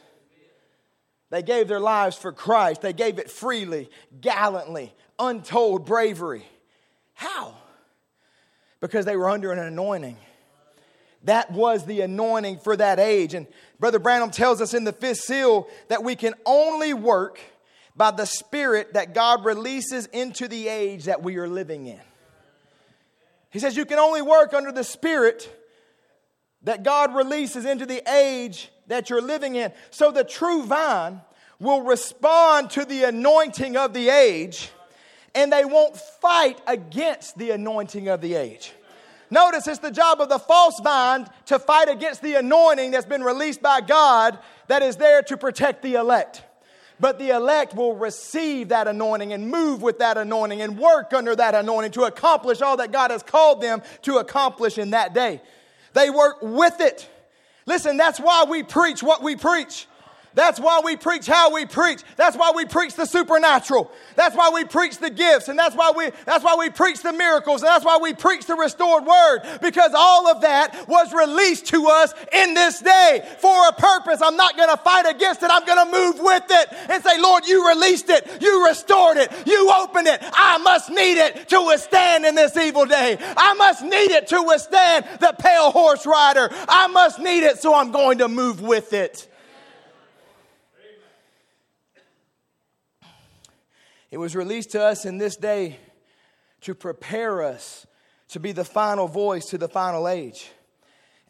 They 1.31 1.41
gave 1.43 1.67
their 1.67 1.81
lives 1.81 2.15
for 2.15 2.31
Christ. 2.31 2.83
They 2.83 2.93
gave 2.93 3.19
it 3.19 3.31
freely, 3.31 3.89
gallantly, 4.21 4.93
untold 5.19 5.87
bravery. 5.87 6.45
How? 7.15 7.55
Because 8.81 9.07
they 9.07 9.17
were 9.17 9.31
under 9.31 9.51
an 9.51 9.61
anointing. 9.61 10.19
That 11.25 11.53
was 11.53 11.87
the 11.87 12.03
anointing 12.03 12.59
for 12.59 12.77
that 12.77 12.99
age. 12.99 13.33
And 13.33 13.47
Brother 13.79 13.99
Branham 13.99 14.31
tells 14.31 14.61
us 14.61 14.75
in 14.75 14.85
the 14.85 14.93
fifth 14.93 15.21
seal 15.21 15.69
that 15.89 16.05
we 16.05 16.17
can 16.17 16.35
only 16.45 16.93
work 16.93 17.41
by 18.01 18.11
the 18.11 18.25
Spirit 18.25 18.95
that 18.95 19.13
God 19.13 19.45
releases 19.45 20.07
into 20.07 20.49
the 20.49 20.69
age 20.69 21.05
that 21.05 21.23
we 21.23 21.37
are 21.37 21.47
living 21.47 21.85
in. 21.87 22.01
He 23.51 23.59
says 23.59 23.77
you 23.77 23.85
can 23.85 23.99
only 23.99 24.23
work 24.23 24.55
under 24.55 24.73
the 24.73 24.85
Spirit 24.85 25.55
that 26.63 26.83
God 26.83 27.15
releases 27.15 27.67
into 27.67 27.85
the 27.85 28.03
age 28.11 28.71
that 28.87 29.11
you're 29.11 29.21
living 29.21 29.55
in. 29.55 29.71
So 29.91 30.13
the 30.13 30.25
true 30.25 30.65
vine 30.65 31.21
will 31.59 31.83
respond 31.83 32.71
to 32.71 32.87
the 32.87 33.05
anointing 33.05 33.77
of 33.77 33.93
the 33.93 34.09
age 34.09 34.71
and 35.35 35.53
they 35.53 35.67
won't 35.67 35.95
fight 35.95 36.59
against 36.67 37.37
the 37.37 37.51
anointing 37.51 38.09
of 38.09 38.23
the 38.23 38.35
age. 38.35 38.73
Notice 39.29 39.69
it's 39.69 39.79
the 39.79 39.91
job 39.91 40.23
of 40.23 40.31
the 40.31 40.39
false 40.39 40.81
vine 40.83 41.29
to 41.45 41.59
fight 41.59 41.91
against 41.91 42.23
the 42.23 42.37
anointing 42.37 42.93
that's 42.93 43.05
been 43.05 43.23
released 43.23 43.61
by 43.61 43.83
God 43.83 44.39
that 44.69 44.83
is 44.83 44.97
there 44.97 45.21
to 45.25 45.37
protect 45.37 45.83
the 45.83 45.97
elect. 45.97 46.45
But 47.01 47.19
the 47.19 47.31
elect 47.31 47.75
will 47.75 47.95
receive 47.95 48.69
that 48.69 48.87
anointing 48.87 49.33
and 49.33 49.51
move 49.51 49.81
with 49.81 49.99
that 50.01 50.19
anointing 50.19 50.61
and 50.61 50.79
work 50.79 51.13
under 51.15 51.35
that 51.35 51.55
anointing 51.55 51.93
to 51.93 52.05
accomplish 52.05 52.61
all 52.61 52.77
that 52.77 52.93
God 52.93 53.11
has 53.11 53.23
called 53.23 53.63
them 53.63 53.83
to 54.03 54.19
accomplish 54.19 54.77
in 54.77 54.91
that 54.91 55.15
day. 55.15 55.41
They 55.95 56.11
work 56.11 56.39
with 56.43 56.81
it. 56.81 57.09
Listen, 57.67 57.97
that's 57.97 58.21
why 58.21 58.45
we 58.49 58.63
preach 58.63 59.03
what 59.03 59.23
we 59.23 59.35
preach. 59.37 59.87
That's 60.35 60.61
why 60.61 60.81
we 60.85 60.97
preach 60.97 61.27
how 61.27 61.53
we 61.53 61.67
preach. 61.67 62.03
That's 62.17 62.37
why 62.37 62.53
we 62.55 62.65
preach 62.65 62.95
the 62.95 63.05
supernatural. 63.05 63.91
That's 64.15 64.37
why 64.37 64.51
we 64.55 64.65
preach 64.65 64.99
the 64.99 65.11
gifts 65.11 65.49
and 65.49 65.59
that's 65.59 65.75
why 65.75 65.93
we 65.97 66.11
that's 66.25 66.45
why 66.45 66.55
we 66.57 66.71
preach 66.71 67.03
the 67.03 67.13
miracles 67.13 67.63
and 67.63 67.69
that's 67.69 67.85
why 67.85 67.99
we 68.01 68.15
preach 68.15 68.47
the 68.47 68.55
restored 68.55 69.05
word 69.05 69.41
because 69.61 69.93
all 69.95 70.29
of 70.29 70.43
that 70.43 70.87
was 70.89 71.13
released 71.13 71.67
to 71.67 71.87
us 71.87 72.15
in 72.33 72.55
this 72.55 72.81
day 72.81 73.27
for 73.39 73.69
a 73.69 73.73
purpose. 73.73 74.23
I'm 74.23 74.37
not 74.37 74.57
going 74.57 74.71
to 74.71 74.77
fight 74.77 75.07
against 75.07 75.43
it. 75.43 75.51
I'm 75.53 75.65
going 75.65 75.85
to 75.85 75.93
move 75.93 76.21
with 76.21 76.45
it 76.49 76.69
and 76.89 77.03
say, 77.03 77.21
"Lord, 77.21 77.47
you 77.47 77.69
released 77.69 78.09
it. 78.09 78.29
You 78.41 78.67
restored 78.67 79.17
it. 79.17 79.33
You 79.47 79.73
opened 79.79 80.07
it. 80.07 80.21
I 80.23 80.59
must 80.59 80.91
need 80.91 81.19
it 81.19 81.49
to 81.49 81.63
withstand 81.63 82.25
in 82.25 82.37
this 82.37 82.57
evil 82.57 82.87
day. 82.87 83.19
I 83.21 83.55
must 83.55 83.83
need 83.83 84.13
it 84.13 84.29
to 84.29 84.43
withstand 84.43 85.07
the 85.19 85.35
pale 85.39 85.73
horse 85.73 86.07
rider. 86.07 86.49
I 86.69 86.87
must 86.87 87.19
need 87.19 87.43
it 87.43 87.59
so 87.59 87.75
I'm 87.75 87.91
going 87.91 88.19
to 88.19 88.29
move 88.29 88.61
with 88.61 88.93
it." 88.93 89.30
It 94.11 94.19
was 94.19 94.35
released 94.35 94.73
to 94.73 94.83
us 94.83 95.05
in 95.05 95.19
this 95.19 95.37
day 95.37 95.79
to 96.63 96.75
prepare 96.75 97.43
us 97.43 97.87
to 98.29 98.41
be 98.41 98.53
the 98.53 98.65
final 98.65 99.09
voice 99.09 99.47
to 99.47 99.59
the 99.59 99.69
final 99.69 100.09
age. 100.09 100.51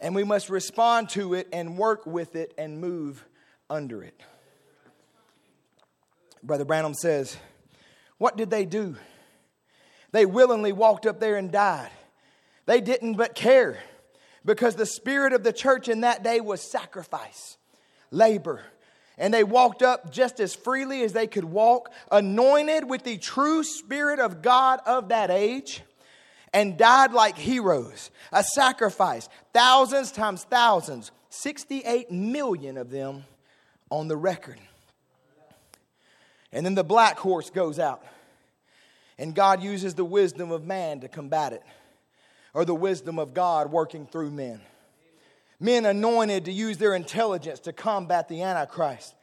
And 0.00 0.14
we 0.14 0.24
must 0.24 0.48
respond 0.48 1.10
to 1.10 1.34
it 1.34 1.48
and 1.52 1.76
work 1.76 2.06
with 2.06 2.36
it 2.36 2.54
and 2.56 2.80
move 2.80 3.24
under 3.68 4.02
it. 4.02 4.20
Brother 6.42 6.64
Branham 6.64 6.94
says, 6.94 7.36
What 8.18 8.36
did 8.36 8.50
they 8.50 8.64
do? 8.64 8.96
They 10.12 10.26
willingly 10.26 10.72
walked 10.72 11.06
up 11.06 11.20
there 11.20 11.36
and 11.36 11.52
died. 11.52 11.90
They 12.66 12.80
didn't 12.80 13.14
but 13.14 13.34
care 13.34 13.78
because 14.44 14.74
the 14.74 14.86
spirit 14.86 15.32
of 15.32 15.42
the 15.42 15.52
church 15.52 15.88
in 15.88 16.00
that 16.00 16.22
day 16.22 16.40
was 16.40 16.62
sacrifice, 16.62 17.58
labor, 18.10 18.62
and 19.20 19.35
they 19.35 19.44
walked 19.44 19.83
up 19.83 20.11
just 20.11 20.40
as 20.40 20.54
freely 20.54 21.02
as 21.02 21.12
they 21.12 21.26
could 21.26 21.44
walk, 21.44 21.92
anointed 22.11 22.88
with 22.88 23.04
the 23.04 23.18
true 23.18 23.62
Spirit 23.62 24.18
of 24.18 24.40
God 24.40 24.80
of 24.87 25.11
that 25.11 25.30
age, 25.30 25.83
and 26.54 26.78
died 26.78 27.12
like 27.12 27.37
heroes, 27.37 28.11
a 28.33 28.42
sacrifice, 28.42 29.28
thousands 29.52 30.11
times 30.11 30.44
thousands, 30.44 31.12
68 31.28 32.11
million 32.11 32.78
of 32.78 32.90
them 32.90 33.24
on 33.90 34.09
the 34.09 34.16
record. 34.16 34.59
And 36.50 36.64
then 36.64 36.74
the 36.74 36.83
black 36.83 37.18
horse 37.18 37.50
goes 37.50 37.78
out, 37.78 38.02
and 39.18 39.35
God 39.35 39.62
uses 39.62 39.94
the 39.94 40.04
wisdom 40.04 40.50
of 40.50 40.64
man 40.64 41.00
to 41.00 41.09
combat 41.09 41.52
it, 41.52 41.62
or 42.54 42.64
the 42.64 42.74
wisdom 42.74 43.18
of 43.18 43.35
God 43.35 43.70
working 43.70 44.06
through 44.06 44.30
men 44.30 44.62
men 45.61 45.85
anointed 45.85 46.46
to 46.46 46.53
use 46.53 46.79
their 46.79 46.94
intelligence 46.94 47.61
to 47.61 47.73
combat 47.73 48.29
the 48.29 48.42
Antichrist. 48.42 49.14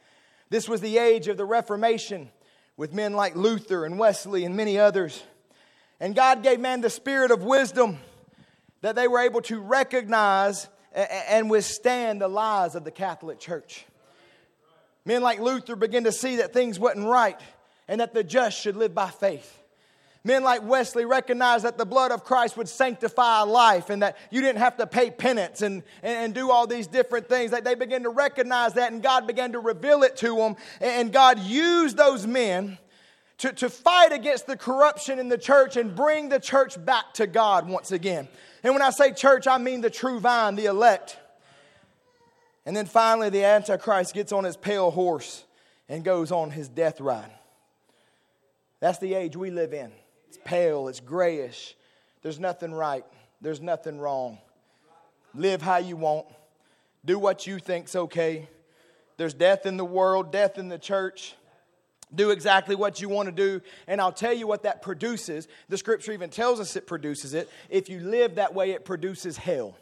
This 0.48 0.68
was 0.68 0.80
the 0.80 0.96
age 0.96 1.28
of 1.28 1.36
the 1.36 1.44
Reformation 1.44 2.30
with 2.76 2.94
men 2.94 3.12
like 3.12 3.34
Luther 3.34 3.84
and 3.84 3.98
Wesley 3.98 4.44
and 4.44 4.56
many 4.56 4.78
others. 4.78 5.22
And 6.00 6.14
God 6.14 6.42
gave 6.44 6.60
man 6.60 6.80
the 6.80 6.90
spirit 6.90 7.32
of 7.32 7.42
wisdom 7.42 7.98
that 8.80 8.94
they 8.94 9.08
were 9.08 9.18
able 9.18 9.42
to 9.42 9.60
recognize 9.60 10.68
and 10.94 11.50
withstand 11.50 12.20
the 12.20 12.28
lies 12.28 12.76
of 12.76 12.84
the 12.84 12.90
Catholic 12.90 13.40
Church. 13.40 13.84
Men 15.04 15.22
like 15.22 15.40
Luther 15.40 15.74
began 15.74 16.04
to 16.04 16.12
see 16.12 16.36
that 16.36 16.52
things 16.52 16.78
wasn't 16.78 17.06
right 17.06 17.40
and 17.88 18.00
that 18.00 18.14
the 18.14 18.22
just 18.22 18.60
should 18.60 18.76
live 18.76 18.94
by 18.94 19.10
faith. 19.10 19.57
Men 20.24 20.42
like 20.42 20.64
Wesley 20.64 21.04
recognized 21.04 21.64
that 21.64 21.78
the 21.78 21.86
blood 21.86 22.10
of 22.10 22.24
Christ 22.24 22.56
would 22.56 22.68
sanctify 22.68 23.42
life 23.42 23.88
and 23.88 24.02
that 24.02 24.16
you 24.30 24.40
didn't 24.40 24.58
have 24.58 24.76
to 24.78 24.86
pay 24.86 25.10
penance 25.10 25.62
and, 25.62 25.82
and 26.02 26.34
do 26.34 26.50
all 26.50 26.66
these 26.66 26.86
different 26.86 27.28
things. 27.28 27.52
That 27.52 27.64
they 27.64 27.74
began 27.74 28.02
to 28.02 28.10
recognize 28.10 28.74
that 28.74 28.92
and 28.92 29.02
God 29.02 29.26
began 29.26 29.52
to 29.52 29.60
reveal 29.60 30.02
it 30.02 30.16
to 30.18 30.36
them. 30.36 30.56
And 30.80 31.12
God 31.12 31.38
used 31.38 31.96
those 31.96 32.26
men 32.26 32.78
to, 33.38 33.52
to 33.52 33.70
fight 33.70 34.12
against 34.12 34.46
the 34.46 34.56
corruption 34.56 35.18
in 35.18 35.28
the 35.28 35.38
church 35.38 35.76
and 35.76 35.94
bring 35.94 36.28
the 36.28 36.40
church 36.40 36.84
back 36.84 37.14
to 37.14 37.26
God 37.26 37.68
once 37.68 37.92
again. 37.92 38.28
And 38.64 38.74
when 38.74 38.82
I 38.82 38.90
say 38.90 39.12
church, 39.12 39.46
I 39.46 39.58
mean 39.58 39.80
the 39.80 39.90
true 39.90 40.18
vine, 40.18 40.56
the 40.56 40.66
elect. 40.66 41.16
And 42.66 42.76
then 42.76 42.86
finally, 42.86 43.30
the 43.30 43.44
Antichrist 43.44 44.12
gets 44.14 44.32
on 44.32 44.44
his 44.44 44.56
pale 44.56 44.90
horse 44.90 45.44
and 45.88 46.04
goes 46.04 46.32
on 46.32 46.50
his 46.50 46.68
death 46.68 47.00
ride. 47.00 47.30
That's 48.80 48.98
the 48.98 49.14
age 49.14 49.36
we 49.36 49.50
live 49.50 49.72
in. 49.72 49.92
Pale, 50.48 50.88
it's 50.88 51.00
grayish. 51.00 51.76
There's 52.22 52.40
nothing 52.40 52.72
right, 52.72 53.04
there's 53.42 53.60
nothing 53.60 53.98
wrong. 53.98 54.38
Live 55.34 55.60
how 55.60 55.76
you 55.76 55.94
want, 55.94 56.24
do 57.04 57.18
what 57.18 57.46
you 57.46 57.58
think's 57.58 57.94
okay. 57.94 58.48
There's 59.18 59.34
death 59.34 59.66
in 59.66 59.76
the 59.76 59.84
world, 59.84 60.32
death 60.32 60.56
in 60.56 60.70
the 60.70 60.78
church. 60.78 61.34
Do 62.14 62.30
exactly 62.30 62.74
what 62.74 63.02
you 63.02 63.10
want 63.10 63.26
to 63.26 63.32
do, 63.32 63.60
and 63.86 64.00
I'll 64.00 64.10
tell 64.10 64.32
you 64.32 64.46
what 64.46 64.62
that 64.62 64.80
produces. 64.80 65.48
The 65.68 65.76
scripture 65.76 66.12
even 66.12 66.30
tells 66.30 66.60
us 66.60 66.76
it 66.76 66.86
produces 66.86 67.34
it. 67.34 67.50
If 67.68 67.90
you 67.90 68.00
live 68.00 68.36
that 68.36 68.54
way, 68.54 68.70
it 68.70 68.86
produces 68.86 69.36
hell. 69.36 69.76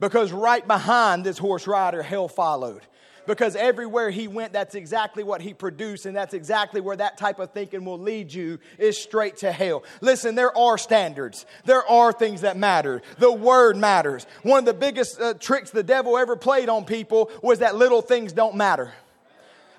Because 0.00 0.32
right 0.32 0.66
behind 0.66 1.22
this 1.22 1.38
horse 1.38 1.68
rider, 1.68 2.02
hell 2.02 2.26
followed 2.26 2.82
because 3.30 3.54
everywhere 3.54 4.10
he 4.10 4.26
went, 4.26 4.52
that's 4.52 4.74
exactly 4.74 5.22
what 5.22 5.40
he 5.40 5.54
produced, 5.54 6.04
and 6.04 6.16
that's 6.16 6.34
exactly 6.34 6.80
where 6.80 6.96
that 6.96 7.16
type 7.16 7.38
of 7.38 7.52
thinking 7.52 7.84
will 7.84 7.98
lead 7.98 8.32
you 8.32 8.58
is 8.76 8.98
straight 8.98 9.36
to 9.38 9.52
hell. 9.52 9.84
Listen, 10.00 10.34
there 10.34 10.56
are 10.58 10.76
standards, 10.76 11.46
there 11.64 11.86
are 11.86 12.12
things 12.12 12.40
that 12.40 12.56
matter. 12.56 13.02
The 13.18 13.32
word 13.32 13.76
matters. 13.76 14.26
One 14.42 14.58
of 14.58 14.64
the 14.64 14.74
biggest 14.74 15.20
uh, 15.20 15.34
tricks 15.34 15.70
the 15.70 15.84
devil 15.84 16.18
ever 16.18 16.34
played 16.34 16.68
on 16.68 16.84
people 16.84 17.30
was 17.40 17.60
that 17.60 17.76
little 17.76 18.02
things 18.02 18.32
don't 18.32 18.56
matter. 18.56 18.92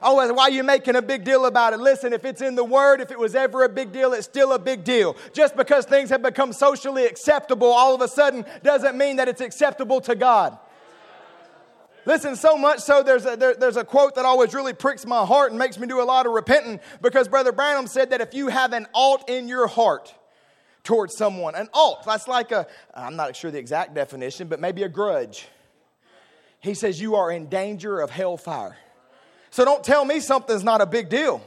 Oh, 0.01 0.15
why 0.33 0.43
are 0.43 0.49
you 0.49 0.63
making 0.63 0.95
a 0.95 1.01
big 1.01 1.25
deal 1.25 1.45
about 1.45 1.73
it? 1.73 1.79
Listen, 1.79 2.13
if 2.13 2.23
it's 2.23 2.41
in 2.41 2.55
the 2.55 2.63
Word, 2.63 3.01
if 3.01 3.11
it 3.11 3.19
was 3.19 3.35
ever 3.35 3.65
a 3.65 3.69
big 3.69 3.91
deal, 3.91 4.13
it's 4.13 4.25
still 4.25 4.53
a 4.53 4.59
big 4.59 4.85
deal. 4.85 5.15
Just 5.33 5.57
because 5.57 5.85
things 5.85 6.09
have 6.09 6.23
become 6.23 6.53
socially 6.53 7.05
acceptable 7.05 7.67
all 7.67 7.93
of 7.93 8.01
a 8.01 8.07
sudden 8.07 8.45
doesn't 8.63 8.97
mean 8.97 9.17
that 9.17 9.27
it's 9.27 9.41
acceptable 9.41 9.99
to 10.01 10.15
God. 10.15 10.57
Listen, 12.05 12.35
so 12.35 12.57
much 12.57 12.79
so 12.79 13.03
there's 13.03 13.25
a, 13.25 13.35
there, 13.35 13.53
there's 13.53 13.77
a 13.77 13.83
quote 13.83 14.15
that 14.15 14.25
always 14.25 14.53
really 14.53 14.73
pricks 14.73 15.05
my 15.05 15.25
heart 15.25 15.51
and 15.51 15.59
makes 15.59 15.77
me 15.77 15.87
do 15.87 16.01
a 16.01 16.03
lot 16.03 16.25
of 16.25 16.31
repenting 16.31 16.79
because 17.01 17.27
Brother 17.27 17.51
Branham 17.51 17.87
said 17.87 18.09
that 18.09 18.21
if 18.21 18.33
you 18.33 18.47
have 18.47 18.73
an 18.73 18.87
alt 18.93 19.29
in 19.29 19.47
your 19.47 19.67
heart 19.67 20.13
towards 20.83 21.15
someone, 21.15 21.53
an 21.53 21.69
alt, 21.73 22.03
that's 22.05 22.27
like 22.27 22.51
a, 22.51 22.65
I'm 22.95 23.15
not 23.15 23.35
sure 23.35 23.51
the 23.51 23.59
exact 23.59 23.93
definition, 23.93 24.47
but 24.47 24.59
maybe 24.59 24.83
a 24.83 24.89
grudge. 24.89 25.47
He 26.59 26.73
says 26.73 26.99
you 26.99 27.15
are 27.15 27.31
in 27.31 27.47
danger 27.49 27.99
of 27.99 28.09
hellfire. 28.09 28.77
So 29.51 29.65
don't 29.65 29.83
tell 29.83 30.05
me 30.05 30.19
something's 30.19 30.63
not 30.63 30.81
a 30.81 30.85
big 30.85 31.09
deal. 31.09 31.45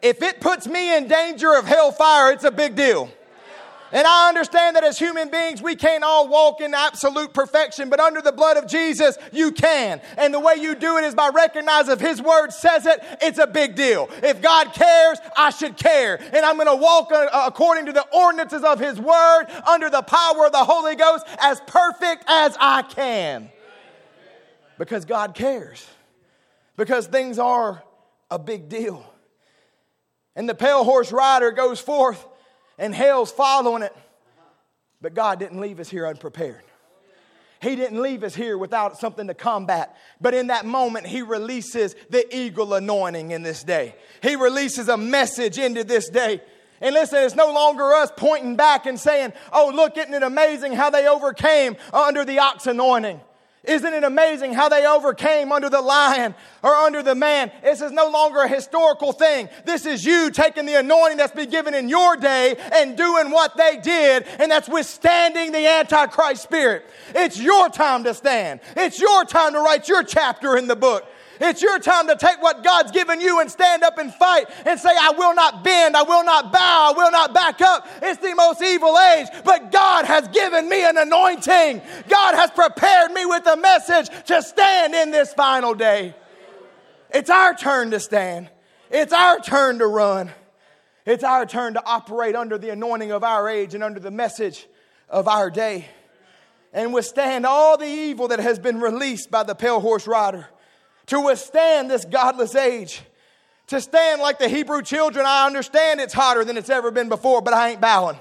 If 0.00 0.20
it 0.22 0.40
puts 0.40 0.66
me 0.66 0.96
in 0.96 1.06
danger 1.06 1.54
of 1.54 1.64
hellfire, 1.64 2.32
it's 2.32 2.44
a 2.44 2.50
big 2.50 2.74
deal. 2.74 3.08
And 3.92 4.06
I 4.06 4.28
understand 4.28 4.76
that 4.76 4.84
as 4.84 4.98
human 4.98 5.30
beings, 5.30 5.60
we 5.60 5.76
can't 5.76 6.02
all 6.02 6.26
walk 6.26 6.62
in 6.62 6.72
absolute 6.72 7.34
perfection, 7.34 7.90
but 7.90 8.00
under 8.00 8.22
the 8.22 8.32
blood 8.32 8.56
of 8.56 8.66
Jesus, 8.66 9.18
you 9.32 9.52
can. 9.52 10.00
And 10.16 10.32
the 10.32 10.40
way 10.40 10.54
you 10.58 10.74
do 10.74 10.96
it 10.96 11.04
is 11.04 11.14
by 11.14 11.28
recognizing 11.28 11.92
if 11.92 12.00
His 12.00 12.22
Word 12.22 12.52
says 12.52 12.86
it, 12.86 13.00
it's 13.20 13.38
a 13.38 13.46
big 13.46 13.74
deal. 13.74 14.08
If 14.22 14.40
God 14.40 14.72
cares, 14.72 15.18
I 15.36 15.50
should 15.50 15.76
care. 15.76 16.18
And 16.32 16.44
I'm 16.44 16.56
going 16.56 16.68
to 16.68 16.76
walk 16.76 17.12
uh, 17.12 17.28
according 17.46 17.84
to 17.86 17.92
the 17.92 18.06
ordinances 18.14 18.62
of 18.62 18.80
His 18.80 18.98
Word 18.98 19.44
under 19.68 19.90
the 19.90 20.02
power 20.02 20.46
of 20.46 20.52
the 20.52 20.64
Holy 20.64 20.96
Ghost 20.96 21.26
as 21.38 21.60
perfect 21.66 22.24
as 22.28 22.56
I 22.58 22.82
can. 22.82 23.50
Because 24.78 25.04
God 25.04 25.34
cares. 25.34 25.86
Because 26.78 27.06
things 27.06 27.38
are 27.38 27.82
a 28.30 28.38
big 28.38 28.70
deal. 28.70 29.06
And 30.34 30.48
the 30.48 30.54
pale 30.54 30.82
horse 30.82 31.12
rider 31.12 31.50
goes 31.50 31.78
forth 31.78 32.26
and 32.78 32.94
hell's 32.94 33.30
following 33.30 33.82
it. 33.82 33.96
But 35.00 35.14
God 35.14 35.38
didn't 35.38 35.60
leave 35.60 35.80
us 35.80 35.88
here 35.88 36.06
unprepared. 36.06 36.62
He 37.60 37.76
didn't 37.76 38.02
leave 38.02 38.24
us 38.24 38.34
here 38.34 38.58
without 38.58 38.98
something 38.98 39.28
to 39.28 39.34
combat. 39.34 39.96
But 40.20 40.34
in 40.34 40.48
that 40.48 40.66
moment, 40.66 41.06
He 41.06 41.22
releases 41.22 41.94
the 42.10 42.26
eagle 42.36 42.74
anointing 42.74 43.30
in 43.30 43.42
this 43.42 43.62
day. 43.62 43.94
He 44.20 44.34
releases 44.34 44.88
a 44.88 44.96
message 44.96 45.58
into 45.58 45.84
this 45.84 46.08
day. 46.08 46.40
And 46.80 46.92
listen, 46.92 47.22
it's 47.22 47.36
no 47.36 47.52
longer 47.52 47.92
us 47.92 48.10
pointing 48.16 48.56
back 48.56 48.86
and 48.86 48.98
saying, 48.98 49.32
oh, 49.52 49.70
look, 49.72 49.96
isn't 49.96 50.12
it 50.12 50.24
amazing 50.24 50.72
how 50.72 50.90
they 50.90 51.06
overcame 51.06 51.76
under 51.92 52.24
the 52.24 52.40
ox 52.40 52.66
anointing? 52.66 53.20
Isn't 53.64 53.94
it 53.94 54.02
amazing 54.02 54.54
how 54.54 54.68
they 54.68 54.84
overcame 54.84 55.52
under 55.52 55.70
the 55.70 55.80
lion 55.80 56.34
or 56.64 56.74
under 56.74 57.00
the 57.00 57.14
man? 57.14 57.52
This 57.62 57.80
is 57.80 57.92
no 57.92 58.08
longer 58.08 58.40
a 58.40 58.48
historical 58.48 59.12
thing. 59.12 59.48
This 59.64 59.86
is 59.86 60.04
you 60.04 60.32
taking 60.32 60.66
the 60.66 60.80
anointing 60.80 61.16
that's 61.16 61.32
been 61.32 61.48
given 61.48 61.72
in 61.72 61.88
your 61.88 62.16
day 62.16 62.56
and 62.72 62.96
doing 62.96 63.30
what 63.30 63.56
they 63.56 63.78
did, 63.80 64.26
and 64.40 64.50
that's 64.50 64.68
withstanding 64.68 65.52
the 65.52 65.64
Antichrist 65.64 66.42
spirit. 66.42 66.90
It's 67.14 67.40
your 67.40 67.68
time 67.68 68.02
to 68.02 68.14
stand. 68.14 68.60
It's 68.76 69.00
your 69.00 69.24
time 69.24 69.52
to 69.52 69.60
write 69.60 69.88
your 69.88 70.02
chapter 70.02 70.56
in 70.56 70.66
the 70.66 70.76
book. 70.76 71.06
It's 71.44 71.60
your 71.60 71.80
time 71.80 72.06
to 72.06 72.14
take 72.14 72.40
what 72.40 72.62
God's 72.62 72.92
given 72.92 73.20
you 73.20 73.40
and 73.40 73.50
stand 73.50 73.82
up 73.82 73.98
and 73.98 74.14
fight 74.14 74.46
and 74.64 74.78
say, 74.78 74.90
I 74.90 75.10
will 75.10 75.34
not 75.34 75.64
bend, 75.64 75.96
I 75.96 76.04
will 76.04 76.22
not 76.22 76.52
bow, 76.52 76.92
I 76.92 76.96
will 76.96 77.10
not 77.10 77.34
back 77.34 77.60
up. 77.60 77.88
It's 78.00 78.22
the 78.22 78.32
most 78.36 78.62
evil 78.62 78.96
age, 78.96 79.26
but 79.44 79.72
God 79.72 80.04
has 80.04 80.28
given 80.28 80.68
me 80.68 80.84
an 80.84 80.96
anointing. 80.96 81.82
God 82.08 82.34
has 82.36 82.52
prepared 82.52 83.10
me 83.10 83.26
with 83.26 83.44
a 83.48 83.56
message 83.56 84.08
to 84.26 84.40
stand 84.40 84.94
in 84.94 85.10
this 85.10 85.34
final 85.34 85.74
day. 85.74 86.14
It's 87.12 87.28
our 87.28 87.56
turn 87.56 87.90
to 87.90 87.98
stand, 87.98 88.48
it's 88.88 89.12
our 89.12 89.40
turn 89.40 89.80
to 89.80 89.86
run. 89.88 90.30
It's 91.04 91.24
our 91.24 91.46
turn 91.46 91.74
to 91.74 91.84
operate 91.84 92.36
under 92.36 92.56
the 92.56 92.70
anointing 92.70 93.10
of 93.10 93.24
our 93.24 93.48
age 93.48 93.74
and 93.74 93.82
under 93.82 93.98
the 93.98 94.12
message 94.12 94.68
of 95.08 95.26
our 95.26 95.50
day 95.50 95.88
and 96.72 96.94
withstand 96.94 97.44
all 97.44 97.76
the 97.76 97.88
evil 97.88 98.28
that 98.28 98.38
has 98.38 98.60
been 98.60 98.80
released 98.80 99.28
by 99.28 99.42
the 99.42 99.56
pale 99.56 99.80
horse 99.80 100.06
rider 100.06 100.46
to 101.12 101.20
withstand 101.20 101.90
this 101.90 102.06
godless 102.06 102.54
age. 102.54 103.02
To 103.66 103.82
stand 103.82 104.22
like 104.22 104.38
the 104.38 104.48
Hebrew 104.48 104.80
children, 104.80 105.26
I 105.28 105.46
understand 105.46 106.00
it's 106.00 106.14
hotter 106.14 106.42
than 106.42 106.56
it's 106.56 106.70
ever 106.70 106.90
been 106.90 107.10
before, 107.10 107.42
but 107.42 107.52
I 107.52 107.70
ain't 107.70 107.82
bowing. 107.82 108.18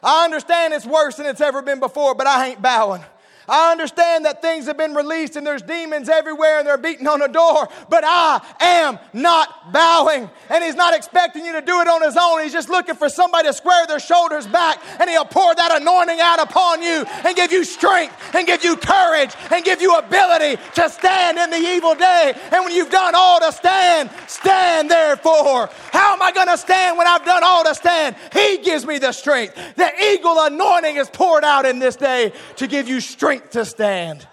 I 0.00 0.24
understand 0.26 0.72
it's 0.72 0.86
worse 0.86 1.16
than 1.16 1.26
it's 1.26 1.40
ever 1.40 1.60
been 1.60 1.80
before, 1.80 2.14
but 2.14 2.28
I 2.28 2.50
ain't 2.50 2.62
bowing. 2.62 3.02
I 3.50 3.72
understand 3.72 4.26
that 4.26 4.40
things 4.40 4.66
have 4.66 4.76
been 4.76 4.94
released 4.94 5.34
and 5.34 5.44
there's 5.44 5.62
demons 5.62 6.08
everywhere 6.08 6.58
and 6.58 6.66
they're 6.66 6.78
beating 6.78 7.08
on 7.08 7.18
the 7.18 7.26
door, 7.26 7.68
but 7.88 8.04
I 8.06 8.40
am 8.60 8.98
not 9.12 9.72
bowing. 9.72 10.30
And 10.48 10.62
He's 10.62 10.76
not 10.76 10.94
expecting 10.94 11.44
you 11.44 11.52
to 11.52 11.60
do 11.60 11.80
it 11.80 11.88
on 11.88 12.00
His 12.00 12.16
own. 12.16 12.42
He's 12.42 12.52
just 12.52 12.68
looking 12.68 12.94
for 12.94 13.08
somebody 13.08 13.48
to 13.48 13.52
square 13.52 13.86
their 13.88 13.98
shoulders 13.98 14.46
back 14.46 14.80
and 15.00 15.10
He'll 15.10 15.24
pour 15.24 15.52
that 15.52 15.80
anointing 15.80 16.20
out 16.20 16.40
upon 16.40 16.80
you 16.80 17.04
and 17.26 17.34
give 17.34 17.50
you 17.50 17.64
strength 17.64 18.14
and 18.34 18.46
give 18.46 18.62
you 18.62 18.76
courage 18.76 19.34
and 19.50 19.64
give 19.64 19.82
you 19.82 19.96
ability 19.96 20.62
to 20.76 20.88
stand 20.88 21.36
in 21.38 21.50
the 21.50 21.56
evil 21.56 21.96
day. 21.96 22.34
And 22.52 22.64
when 22.64 22.72
you've 22.72 22.90
done 22.90 23.14
all 23.16 23.40
to 23.40 23.50
stand, 23.50 24.10
stand 24.28 24.88
therefore. 24.88 25.70
How 25.92 26.12
am 26.12 26.22
I 26.22 26.30
going 26.30 26.46
to 26.46 26.58
stand 26.58 26.98
when 26.98 27.08
I've 27.08 27.24
done 27.24 27.42
all 27.42 27.64
to 27.64 27.74
stand? 27.74 28.14
He 28.32 28.58
gives 28.58 28.86
me 28.86 28.98
the 28.98 29.10
strength. 29.10 29.56
The 29.74 29.90
eagle 30.12 30.38
anointing 30.38 30.96
is 30.96 31.10
poured 31.10 31.42
out 31.42 31.66
in 31.66 31.80
this 31.80 31.96
day 31.96 32.32
to 32.56 32.68
give 32.68 32.88
you 32.88 33.00
strength 33.00 33.39
strength 33.40 33.52
to 33.52 33.64
stand. 33.64 34.26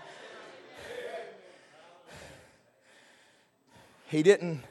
He 4.08 4.24
didn't 4.24 4.63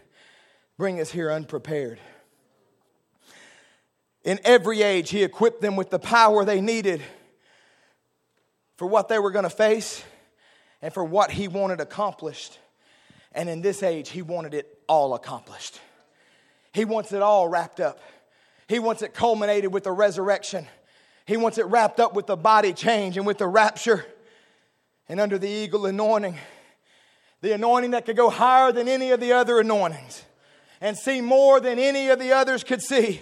bring 0.79 1.01
us 1.01 1.11
here 1.11 1.31
unprepared. 1.31 1.99
In 4.25 4.41
every 4.45 4.83
age, 4.83 5.11
He 5.11 5.23
equipped 5.23 5.61
them 5.61 5.77
with 5.77 5.91
the 5.91 5.99
power 5.99 6.45
they 6.45 6.61
needed 6.61 7.03
for 8.77 8.87
what 8.87 9.09
they 9.09 9.19
were 9.19 9.31
going 9.31 9.45
to 9.45 9.51
face 9.51 10.03
and 10.83 10.93
for 10.93 11.05
what 11.05 11.31
He 11.31 11.49
wanted 11.49 11.81
accomplished. 11.81 12.59
And 13.33 13.49
in 13.49 13.63
this 13.63 13.83
age, 13.83 14.11
He 14.11 14.23
wanted 14.23 14.55
it 14.55 14.79
all 14.89 15.15
accomplished. 15.15 15.81
He 16.73 16.85
wants 16.85 17.13
it 17.13 17.23
all 17.23 17.49
wrapped 17.49 17.81
up. 17.81 18.01
He 18.69 18.79
wants 18.79 19.03
it 19.03 19.15
culminated 19.15 19.73
with 19.73 19.85
the 19.85 19.93
resurrection. 19.93 20.67
He 21.27 21.37
wants 21.37 21.59
it 21.59 21.67
wrapped 21.67 22.01
up 22.01 22.15
with 22.15 22.27
the 22.27 22.37
body 22.37 22.73
change 22.73 23.17
and 23.17 23.27
with 23.27 23.39
the 23.39 23.47
rapture 23.47 24.05
and 25.09 25.21
under 25.21 25.39
the 25.39 25.49
eagle 25.49 25.87
anointing, 25.87 26.37
the 27.41 27.53
anointing 27.53 27.93
that 27.93 28.07
could 28.07 28.17
go 28.17 28.31
higher 28.31 28.73
than 28.73 28.89
any 28.89 29.11
of 29.11 29.21
the 29.21 29.33
other 29.33 29.61
anointings 29.61 30.25
and 30.81 30.97
see 30.97 31.21
more 31.21 31.61
than 31.61 31.79
any 31.79 32.09
of 32.09 32.19
the 32.19 32.33
others 32.33 32.65
could 32.65 32.83
see. 32.83 33.21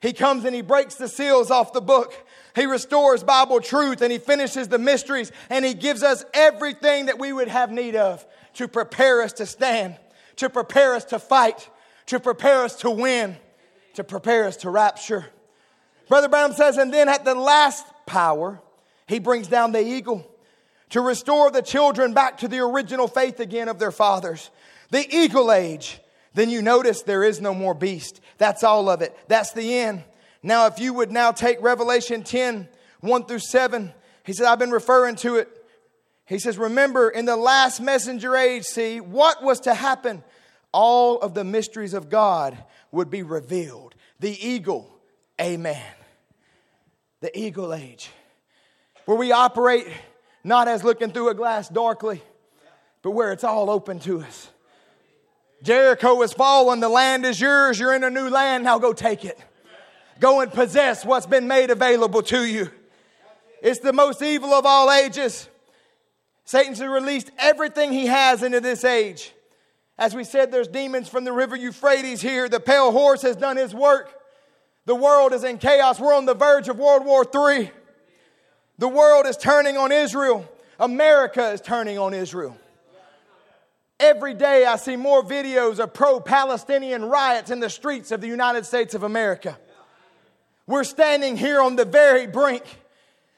He 0.00 0.12
comes 0.12 0.44
and 0.44 0.54
he 0.54 0.62
breaks 0.62 0.94
the 0.94 1.08
seals 1.08 1.50
off 1.50 1.72
the 1.72 1.80
book. 1.80 2.14
He 2.54 2.66
restores 2.66 3.22
Bible 3.22 3.60
truth 3.60 4.00
and 4.00 4.12
he 4.12 4.18
finishes 4.18 4.68
the 4.68 4.78
mysteries 4.78 5.32
and 5.50 5.64
he 5.64 5.74
gives 5.74 6.02
us 6.02 6.24
everything 6.32 7.06
that 7.06 7.18
we 7.18 7.32
would 7.32 7.48
have 7.48 7.70
need 7.70 7.96
of 7.96 8.24
to 8.54 8.68
prepare 8.68 9.22
us 9.22 9.32
to 9.34 9.46
stand, 9.46 9.96
to 10.36 10.48
prepare 10.48 10.94
us 10.94 11.04
to 11.06 11.18
fight, 11.18 11.68
to 12.06 12.20
prepare 12.20 12.62
us 12.62 12.76
to 12.76 12.90
win, 12.90 13.36
to 13.94 14.04
prepare 14.04 14.44
us 14.44 14.56
to 14.58 14.70
rapture. 14.70 15.26
Brother 16.08 16.28
Branham 16.28 16.52
says, 16.52 16.78
and 16.78 16.92
then 16.92 17.08
at 17.08 17.24
the 17.24 17.34
last 17.34 17.84
power, 18.06 18.60
he 19.06 19.18
brings 19.18 19.48
down 19.48 19.72
the 19.72 19.86
eagle 19.86 20.26
to 20.90 21.00
restore 21.00 21.50
the 21.50 21.62
children 21.62 22.14
back 22.14 22.38
to 22.38 22.48
the 22.48 22.58
original 22.58 23.08
faith 23.08 23.40
again 23.40 23.68
of 23.68 23.78
their 23.78 23.92
fathers. 23.92 24.50
The 24.90 25.06
eagle 25.14 25.52
age. 25.52 26.00
Then 26.34 26.50
you 26.50 26.62
notice 26.62 27.02
there 27.02 27.24
is 27.24 27.40
no 27.40 27.54
more 27.54 27.74
beast. 27.74 28.20
That's 28.38 28.62
all 28.62 28.88
of 28.88 29.02
it. 29.02 29.16
That's 29.28 29.52
the 29.52 29.78
end. 29.78 30.04
Now, 30.42 30.66
if 30.66 30.78
you 30.78 30.94
would 30.94 31.10
now 31.10 31.32
take 31.32 31.60
Revelation 31.60 32.22
10, 32.22 32.68
1 33.00 33.24
through 33.24 33.40
7, 33.40 33.92
he 34.24 34.32
said, 34.32 34.46
I've 34.46 34.58
been 34.58 34.70
referring 34.70 35.16
to 35.16 35.36
it. 35.36 35.48
He 36.26 36.38
says, 36.38 36.58
Remember, 36.58 37.08
in 37.08 37.24
the 37.24 37.36
last 37.36 37.80
messenger 37.80 38.36
age, 38.36 38.64
see, 38.64 39.00
what 39.00 39.42
was 39.42 39.60
to 39.60 39.74
happen? 39.74 40.22
All 40.72 41.18
of 41.18 41.34
the 41.34 41.44
mysteries 41.44 41.94
of 41.94 42.10
God 42.10 42.56
would 42.92 43.10
be 43.10 43.22
revealed. 43.22 43.94
The 44.20 44.36
eagle, 44.46 44.94
amen. 45.40 45.82
The 47.20 47.36
eagle 47.36 47.72
age, 47.74 48.10
where 49.06 49.16
we 49.16 49.32
operate 49.32 49.86
not 50.44 50.68
as 50.68 50.84
looking 50.84 51.10
through 51.10 51.30
a 51.30 51.34
glass 51.34 51.68
darkly, 51.68 52.22
but 53.02 53.10
where 53.12 53.32
it's 53.32 53.44
all 53.44 53.70
open 53.70 53.98
to 54.00 54.20
us. 54.20 54.50
Jericho 55.62 56.20
has 56.20 56.32
fallen, 56.32 56.80
the 56.80 56.88
land 56.88 57.24
is 57.24 57.40
yours, 57.40 57.78
you're 57.78 57.94
in 57.94 58.04
a 58.04 58.10
new 58.10 58.28
land, 58.28 58.64
now 58.64 58.78
go 58.78 58.92
take 58.92 59.24
it. 59.24 59.38
Go 60.20 60.40
and 60.40 60.52
possess 60.52 61.04
what's 61.04 61.26
been 61.26 61.46
made 61.46 61.70
available 61.70 62.22
to 62.22 62.44
you. 62.44 62.70
It's 63.62 63.80
the 63.80 63.92
most 63.92 64.22
evil 64.22 64.52
of 64.52 64.66
all 64.66 64.90
ages. 64.90 65.48
Satan's 66.44 66.80
released 66.80 67.30
everything 67.38 67.92
he 67.92 68.06
has 68.06 68.42
into 68.42 68.60
this 68.60 68.84
age. 68.84 69.32
As 69.98 70.14
we 70.14 70.22
said, 70.24 70.52
there's 70.52 70.68
demons 70.68 71.08
from 71.08 71.24
the 71.24 71.32
river 71.32 71.56
Euphrates 71.56 72.22
here. 72.22 72.48
The 72.48 72.60
pale 72.60 72.92
horse 72.92 73.22
has 73.22 73.36
done 73.36 73.56
his 73.56 73.74
work. 73.74 74.14
The 74.86 74.94
world 74.94 75.32
is 75.32 75.44
in 75.44 75.58
chaos. 75.58 76.00
We're 76.00 76.14
on 76.14 76.24
the 76.24 76.34
verge 76.34 76.68
of 76.68 76.78
World 76.78 77.04
War 77.04 77.24
III. 77.24 77.70
The 78.78 78.88
world 78.88 79.26
is 79.26 79.36
turning 79.36 79.76
on 79.76 79.90
Israel. 79.90 80.48
America 80.78 81.50
is 81.50 81.60
turning 81.60 81.98
on 81.98 82.14
Israel. 82.14 82.56
Every 84.00 84.34
day 84.34 84.64
I 84.64 84.76
see 84.76 84.94
more 84.94 85.24
videos 85.24 85.80
of 85.80 85.92
pro 85.92 86.20
Palestinian 86.20 87.04
riots 87.04 87.50
in 87.50 87.58
the 87.58 87.68
streets 87.68 88.12
of 88.12 88.20
the 88.20 88.28
United 88.28 88.64
States 88.64 88.94
of 88.94 89.02
America. 89.02 89.58
We're 90.68 90.84
standing 90.84 91.36
here 91.36 91.60
on 91.60 91.74
the 91.74 91.84
very 91.84 92.28
brink. 92.28 92.62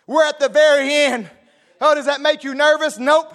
We're 0.07 0.27
at 0.27 0.39
the 0.39 0.51
very 0.51 0.93
end. 0.93 1.31
Oh, 1.81 1.95
does 1.95 2.07
that 2.07 2.21
make 2.21 2.45
you 2.45 2.55
nervous? 2.55 2.99
Nope. 2.99 3.35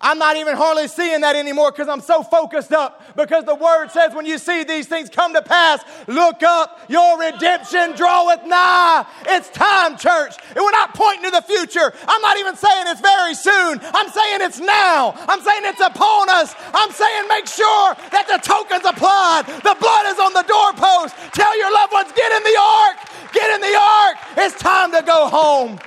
I'm 0.00 0.18
not 0.18 0.36
even 0.36 0.56
hardly 0.56 0.86
seeing 0.86 1.22
that 1.22 1.34
anymore 1.34 1.72
because 1.72 1.88
I'm 1.88 2.00
so 2.00 2.22
focused 2.22 2.72
up. 2.72 3.02
Because 3.16 3.44
the 3.44 3.54
word 3.56 3.88
says, 3.90 4.14
when 4.14 4.26
you 4.26 4.38
see 4.38 4.62
these 4.62 4.86
things 4.86 5.10
come 5.10 5.34
to 5.34 5.42
pass, 5.42 5.82
look 6.06 6.44
up, 6.44 6.80
your 6.88 7.18
redemption 7.18 7.96
draweth 7.96 8.46
nigh. 8.46 9.04
It's 9.26 9.50
time, 9.50 9.98
church. 9.98 10.36
And 10.54 10.62
we're 10.62 10.70
not 10.70 10.94
pointing 10.94 11.24
to 11.24 11.30
the 11.32 11.42
future. 11.42 11.92
I'm 12.06 12.22
not 12.22 12.38
even 12.38 12.54
saying 12.54 12.84
it's 12.86 13.00
very 13.00 13.34
soon. 13.34 13.80
I'm 13.82 14.08
saying 14.08 14.38
it's 14.42 14.60
now. 14.60 15.18
I'm 15.26 15.40
saying 15.42 15.62
it's 15.64 15.80
upon 15.80 16.30
us. 16.30 16.54
I'm 16.72 16.92
saying 16.92 17.26
make 17.28 17.48
sure 17.48 17.94
that 18.14 18.30
the 18.30 18.38
token's 18.38 18.86
applied. 18.86 19.46
The 19.66 19.76
blood 19.80 20.06
is 20.06 20.18
on 20.22 20.32
the 20.32 20.46
doorpost. 20.46 21.16
Tell 21.34 21.58
your 21.58 21.72
loved 21.72 21.92
ones, 21.92 22.12
get 22.14 22.30
in 22.30 22.42
the 22.44 22.58
ark. 22.60 22.96
Get 23.32 23.50
in 23.50 23.60
the 23.60 23.76
ark. 23.76 24.16
It's 24.36 24.54
time 24.62 24.92
to 24.92 25.02
go 25.02 25.26
home. 25.26 25.80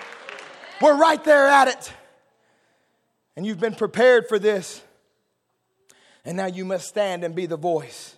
We're 0.81 0.97
right 0.97 1.23
there 1.23 1.47
at 1.47 1.69
it. 1.69 1.93
And 3.35 3.45
you've 3.45 3.59
been 3.59 3.75
prepared 3.75 4.27
for 4.27 4.39
this. 4.39 4.81
And 6.25 6.37
now 6.37 6.47
you 6.47 6.65
must 6.65 6.87
stand 6.87 7.23
and 7.23 7.33
be 7.33 7.45
the 7.45 7.57
voice. 7.57 8.15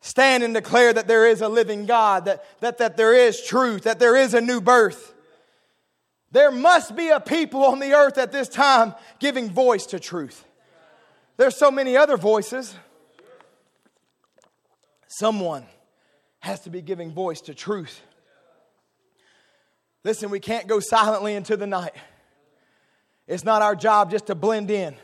Stand 0.00 0.42
and 0.42 0.54
declare 0.54 0.92
that 0.92 1.08
there 1.08 1.26
is 1.26 1.40
a 1.40 1.48
living 1.48 1.86
God, 1.86 2.26
that, 2.26 2.44
that, 2.60 2.78
that 2.78 2.96
there 2.96 3.14
is 3.14 3.42
truth, 3.42 3.82
that 3.84 3.98
there 3.98 4.14
is 4.14 4.34
a 4.34 4.40
new 4.40 4.60
birth. 4.60 5.14
There 6.32 6.50
must 6.50 6.94
be 6.94 7.08
a 7.08 7.20
people 7.20 7.64
on 7.64 7.78
the 7.78 7.94
earth 7.94 8.18
at 8.18 8.32
this 8.32 8.48
time 8.48 8.94
giving 9.18 9.50
voice 9.50 9.86
to 9.86 9.98
truth. 9.98 10.44
There's 11.36 11.56
so 11.56 11.70
many 11.70 11.96
other 11.96 12.16
voices. 12.16 12.74
Someone 15.06 15.64
has 16.40 16.60
to 16.60 16.70
be 16.70 16.82
giving 16.82 17.12
voice 17.12 17.40
to 17.42 17.54
truth. 17.54 18.00
Listen, 20.04 20.30
we 20.30 20.40
can't 20.40 20.68
go 20.68 20.78
silently 20.78 21.34
into 21.34 21.56
the 21.56 21.66
night. 21.66 21.94
It's 23.26 23.44
not 23.44 23.62
our 23.62 23.74
job 23.74 24.10
just 24.10 24.26
to 24.26 24.34
blend 24.34 24.70
in. 24.70 24.94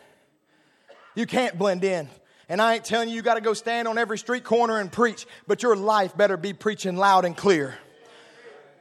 You 1.15 1.27
can't 1.27 1.59
blend 1.59 1.85
in. 1.85 2.09
And 2.49 2.61
I 2.61 2.75
ain't 2.75 2.85
telling 2.85 3.09
you 3.09 3.15
you 3.15 3.23
got 3.23 3.35
to 3.35 3.41
go 3.41 3.55
stand 3.55 3.89
on 3.89 3.99
every 3.99 4.19
street 4.19 4.45
corner 4.45 4.79
and 4.79 4.91
preach, 4.93 5.27
but 5.47 5.63
your 5.63 5.75
life 5.75 6.17
better 6.17 6.37
be 6.37 6.53
preaching 6.53 6.97
loud 6.97 7.25
and 7.25 7.37
clear. 7.37 7.79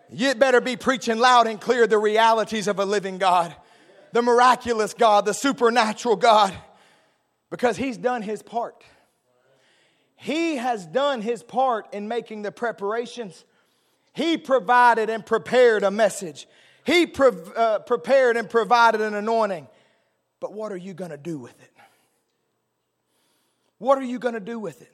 You 0.09 0.35
better 0.35 0.59
be 0.59 0.75
preaching 0.75 1.19
loud 1.19 1.47
and 1.47 1.59
clear 1.59 1.87
the 1.87 1.97
realities 1.97 2.67
of 2.67 2.79
a 2.79 2.85
living 2.85 3.17
God, 3.17 3.55
the 4.11 4.21
miraculous 4.21 4.93
God, 4.93 5.25
the 5.25 5.33
supernatural 5.33 6.17
God, 6.17 6.53
because 7.49 7.77
He's 7.77 7.97
done 7.97 8.21
His 8.21 8.43
part. 8.43 8.83
He 10.17 10.57
has 10.57 10.85
done 10.85 11.21
His 11.21 11.41
part 11.41 11.93
in 11.93 12.07
making 12.09 12.41
the 12.41 12.51
preparations. 12.51 13.45
He 14.13 14.37
provided 14.37 15.09
and 15.09 15.25
prepared 15.25 15.83
a 15.83 15.91
message. 15.91 16.45
He 16.83 17.05
pre- 17.05 17.31
uh, 17.55 17.79
prepared 17.79 18.37
and 18.37 18.49
provided 18.49 19.01
an 19.01 19.13
anointing. 19.13 19.67
But 20.39 20.53
what 20.53 20.71
are 20.71 20.77
you 20.77 20.93
going 20.93 21.11
to 21.11 21.17
do 21.17 21.37
with 21.37 21.59
it? 21.61 21.71
What 23.77 23.97
are 23.97 24.03
you 24.03 24.19
going 24.19 24.33
to 24.33 24.39
do 24.39 24.59
with 24.59 24.81
it? 24.81 24.93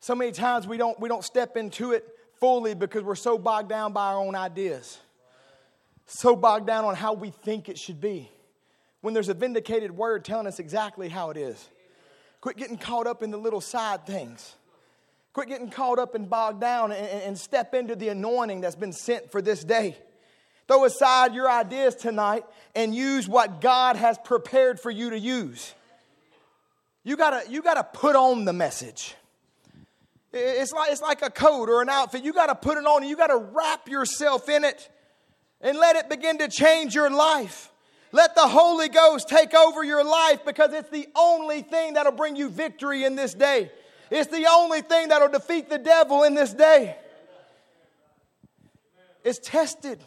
So 0.00 0.14
many 0.14 0.32
times 0.32 0.66
we 0.66 0.76
don't, 0.76 0.98
we 0.98 1.08
don't 1.08 1.24
step 1.24 1.56
into 1.56 1.92
it 1.92 2.04
fully 2.40 2.74
because 2.74 3.04
we're 3.04 3.14
so 3.14 3.38
bogged 3.38 3.68
down 3.68 3.92
by 3.92 4.12
our 4.12 4.18
own 4.18 4.34
ideas, 4.34 4.98
so 6.06 6.34
bogged 6.34 6.66
down 6.66 6.84
on 6.84 6.96
how 6.96 7.12
we 7.12 7.30
think 7.30 7.68
it 7.68 7.78
should 7.78 8.00
be. 8.00 8.28
When 9.00 9.14
there's 9.14 9.28
a 9.28 9.34
vindicated 9.34 9.92
word 9.92 10.24
telling 10.24 10.46
us 10.48 10.58
exactly 10.58 11.08
how 11.08 11.30
it 11.30 11.36
is. 11.36 11.68
Quit 12.40 12.56
getting 12.56 12.76
caught 12.76 13.06
up 13.06 13.22
in 13.22 13.30
the 13.30 13.36
little 13.36 13.60
side 13.60 14.06
things. 14.06 14.56
Quit 15.32 15.48
getting 15.48 15.70
caught 15.70 15.98
up 15.98 16.14
and 16.14 16.28
bogged 16.28 16.60
down 16.60 16.92
and, 16.92 17.06
and 17.06 17.38
step 17.38 17.74
into 17.74 17.96
the 17.96 18.08
anointing 18.08 18.60
that's 18.60 18.76
been 18.76 18.92
sent 18.92 19.30
for 19.30 19.40
this 19.40 19.64
day. 19.64 19.96
Throw 20.68 20.84
aside 20.84 21.34
your 21.34 21.50
ideas 21.50 21.94
tonight 21.94 22.44
and 22.74 22.94
use 22.94 23.28
what 23.28 23.60
God 23.60 23.96
has 23.96 24.18
prepared 24.24 24.78
for 24.78 24.90
you 24.90 25.10
to 25.10 25.18
use. 25.18 25.74
You 27.04 27.16
gotta, 27.16 27.50
you 27.50 27.62
gotta 27.62 27.82
put 27.82 28.14
on 28.14 28.44
the 28.44 28.52
message. 28.52 29.14
It's 30.32 30.72
like, 30.72 30.92
it's 30.92 31.02
like 31.02 31.22
a 31.22 31.30
coat 31.30 31.68
or 31.68 31.82
an 31.82 31.88
outfit. 31.88 32.22
You 32.22 32.32
gotta 32.32 32.54
put 32.54 32.78
it 32.78 32.86
on 32.86 33.02
and 33.02 33.10
you 33.10 33.16
gotta 33.16 33.36
wrap 33.36 33.88
yourself 33.88 34.48
in 34.48 34.64
it 34.64 34.88
and 35.60 35.78
let 35.78 35.96
it 35.96 36.08
begin 36.08 36.38
to 36.38 36.48
change 36.48 36.94
your 36.94 37.10
life. 37.10 37.70
Let 38.12 38.34
the 38.34 38.46
Holy 38.46 38.88
Ghost 38.88 39.28
take 39.28 39.54
over 39.54 39.82
your 39.82 40.04
life 40.04 40.44
because 40.44 40.72
it's 40.74 40.90
the 40.90 41.08
only 41.16 41.62
thing 41.62 41.94
that'll 41.94 42.12
bring 42.12 42.36
you 42.36 42.50
victory 42.50 43.04
in 43.04 43.16
this 43.16 43.32
day. 43.32 43.70
It's 44.12 44.30
the 44.30 44.46
only 44.46 44.82
thing 44.82 45.08
that'll 45.08 45.30
defeat 45.30 45.70
the 45.70 45.78
devil 45.78 46.22
in 46.24 46.34
this 46.34 46.52
day. 46.52 46.94
It's 49.24 49.38
tested. 49.38 50.04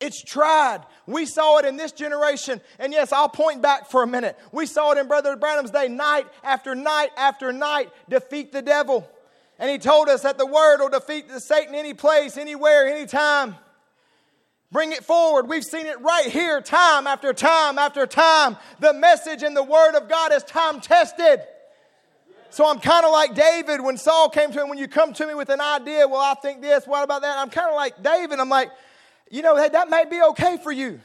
It's 0.00 0.20
tried. 0.20 0.80
We 1.06 1.24
saw 1.24 1.58
it 1.58 1.64
in 1.64 1.76
this 1.76 1.92
generation. 1.92 2.60
And 2.80 2.92
yes, 2.92 3.12
I'll 3.12 3.28
point 3.28 3.62
back 3.62 3.88
for 3.88 4.02
a 4.02 4.06
minute. 4.06 4.36
We 4.50 4.66
saw 4.66 4.90
it 4.90 4.98
in 4.98 5.06
Brother 5.06 5.36
Branham's 5.36 5.70
day, 5.70 5.86
night 5.86 6.26
after 6.42 6.74
night 6.74 7.10
after 7.16 7.52
night, 7.52 7.90
defeat 8.08 8.50
the 8.50 8.62
devil. 8.62 9.08
And 9.60 9.70
he 9.70 9.78
told 9.78 10.08
us 10.08 10.22
that 10.22 10.36
the 10.36 10.46
word 10.46 10.78
will 10.80 10.88
defeat 10.88 11.28
the 11.28 11.40
Satan 11.40 11.76
any 11.76 11.94
place, 11.94 12.36
anywhere, 12.36 12.88
anytime. 12.88 13.54
Bring 14.72 14.90
it 14.90 15.04
forward. 15.04 15.48
We've 15.48 15.62
seen 15.62 15.86
it 15.86 16.00
right 16.00 16.26
here, 16.26 16.60
time 16.60 17.06
after 17.06 17.32
time 17.32 17.78
after 17.78 18.06
time. 18.06 18.56
The 18.80 18.92
message 18.92 19.44
and 19.44 19.56
the 19.56 19.62
word 19.62 19.94
of 19.94 20.08
God 20.08 20.32
is 20.32 20.42
time 20.42 20.80
tested. 20.80 21.38
So 22.54 22.64
I'm 22.70 22.78
kind 22.78 23.04
of 23.04 23.10
like 23.10 23.34
David 23.34 23.80
when 23.80 23.96
Saul 23.96 24.30
came 24.30 24.52
to 24.52 24.62
him. 24.62 24.68
When 24.68 24.78
you 24.78 24.86
come 24.86 25.12
to 25.14 25.26
me 25.26 25.34
with 25.34 25.48
an 25.48 25.60
idea, 25.60 26.06
well, 26.06 26.20
I 26.20 26.34
think 26.34 26.62
this, 26.62 26.86
what 26.86 27.02
about 27.02 27.22
that? 27.22 27.36
I'm 27.36 27.50
kind 27.50 27.68
of 27.68 27.74
like 27.74 28.00
David. 28.00 28.38
I'm 28.38 28.48
like, 28.48 28.70
you 29.28 29.42
know, 29.42 29.56
hey, 29.56 29.70
that 29.70 29.90
may 29.90 30.04
be 30.08 30.22
okay 30.22 30.56
for 30.62 30.70
you 30.70 31.00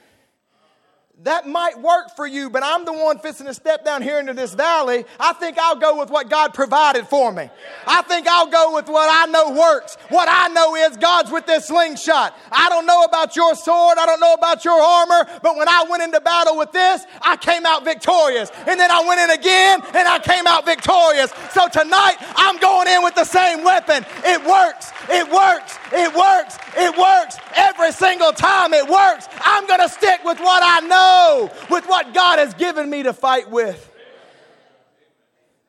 that 1.24 1.46
might 1.46 1.78
work 1.82 2.16
for 2.16 2.26
you, 2.26 2.50
but 2.50 2.64
I'm 2.64 2.86
the 2.86 2.94
one 2.94 3.20
fixing 3.20 3.46
to 3.48 3.54
step 3.54 3.84
down 3.84 4.02
here 4.02 4.20
into 4.20 4.34
this 4.34 4.54
valley. 4.54 5.04
I 5.20 5.34
think 5.34 5.58
I'll 5.58 5.76
go 5.76 6.00
with 6.00 6.10
what 6.10 6.30
God 6.30 6.54
provided 6.54 7.08
for 7.08 7.30
me. 7.32 7.50
I 7.86 8.02
think 8.04 8.26
I'll 8.26 8.48
go 8.48 8.74
with 8.76 8.88
what 8.88 9.10
I 9.12 9.30
know 9.30 9.52
works. 9.52 9.98
What 10.08 10.30
I 10.32 10.48
know 10.48 10.76
is 10.76 10.96
God's 10.96 11.30
with 11.30 11.46
this 11.46 11.68
slingshot. 11.68 12.38
I 12.52 12.70
don't 12.70 12.86
know 12.86 13.04
about 13.04 13.36
your 13.36 13.54
sword. 13.56 13.98
I 13.98 14.06
don't 14.06 14.22
know 14.22 14.34
about 14.34 14.64
your 14.64 14.80
armor, 14.80 15.28
but 15.44 15.58
when 15.58 15.68
I 15.68 15.86
went 15.90 16.04
into 16.04 16.22
battle 16.22 16.58
with 16.58 16.72
this, 16.72 17.04
I 17.22 17.36
came 17.36 17.66
out 17.66 17.84
victorious. 17.84 18.50
And 18.66 18.80
then 18.80 18.90
I 18.90 19.04
went 19.06 19.20
in 19.20 19.32
again 19.32 19.82
and 19.94 20.08
I 20.08 20.20
came 20.20 20.48
out 20.48 20.66
victorious. 20.66 21.32
So 21.52 21.68
tonight, 21.68 22.16
I'm 22.38 22.58
going 22.60 22.88
in 22.88 23.04
with 23.04 23.16
the 23.16 23.26
same 23.26 23.66
weapon. 23.66 24.06
It 24.24 24.46
works. 24.46 24.92
It 25.10 25.30
works. 25.30 25.79
It 25.92 26.14
works. 26.14 26.58
It 26.78 26.98
works. 26.98 27.38
Every 27.56 27.92
single 27.92 28.32
time 28.32 28.74
it 28.74 28.88
works. 28.88 29.28
I'm 29.42 29.68
going 29.68 29.80
to 29.80 29.90
stick 29.90 30.24
with 30.24 30.40
what 30.40 30.62
I 30.64 30.86
know 30.88 31.52
with 31.70 31.88
what 31.88 32.14
God 32.14 32.40
has 32.40 32.54
given 32.54 32.90
me 32.90 33.04
to 33.04 33.14
fight 33.14 33.50
with. 33.50 33.86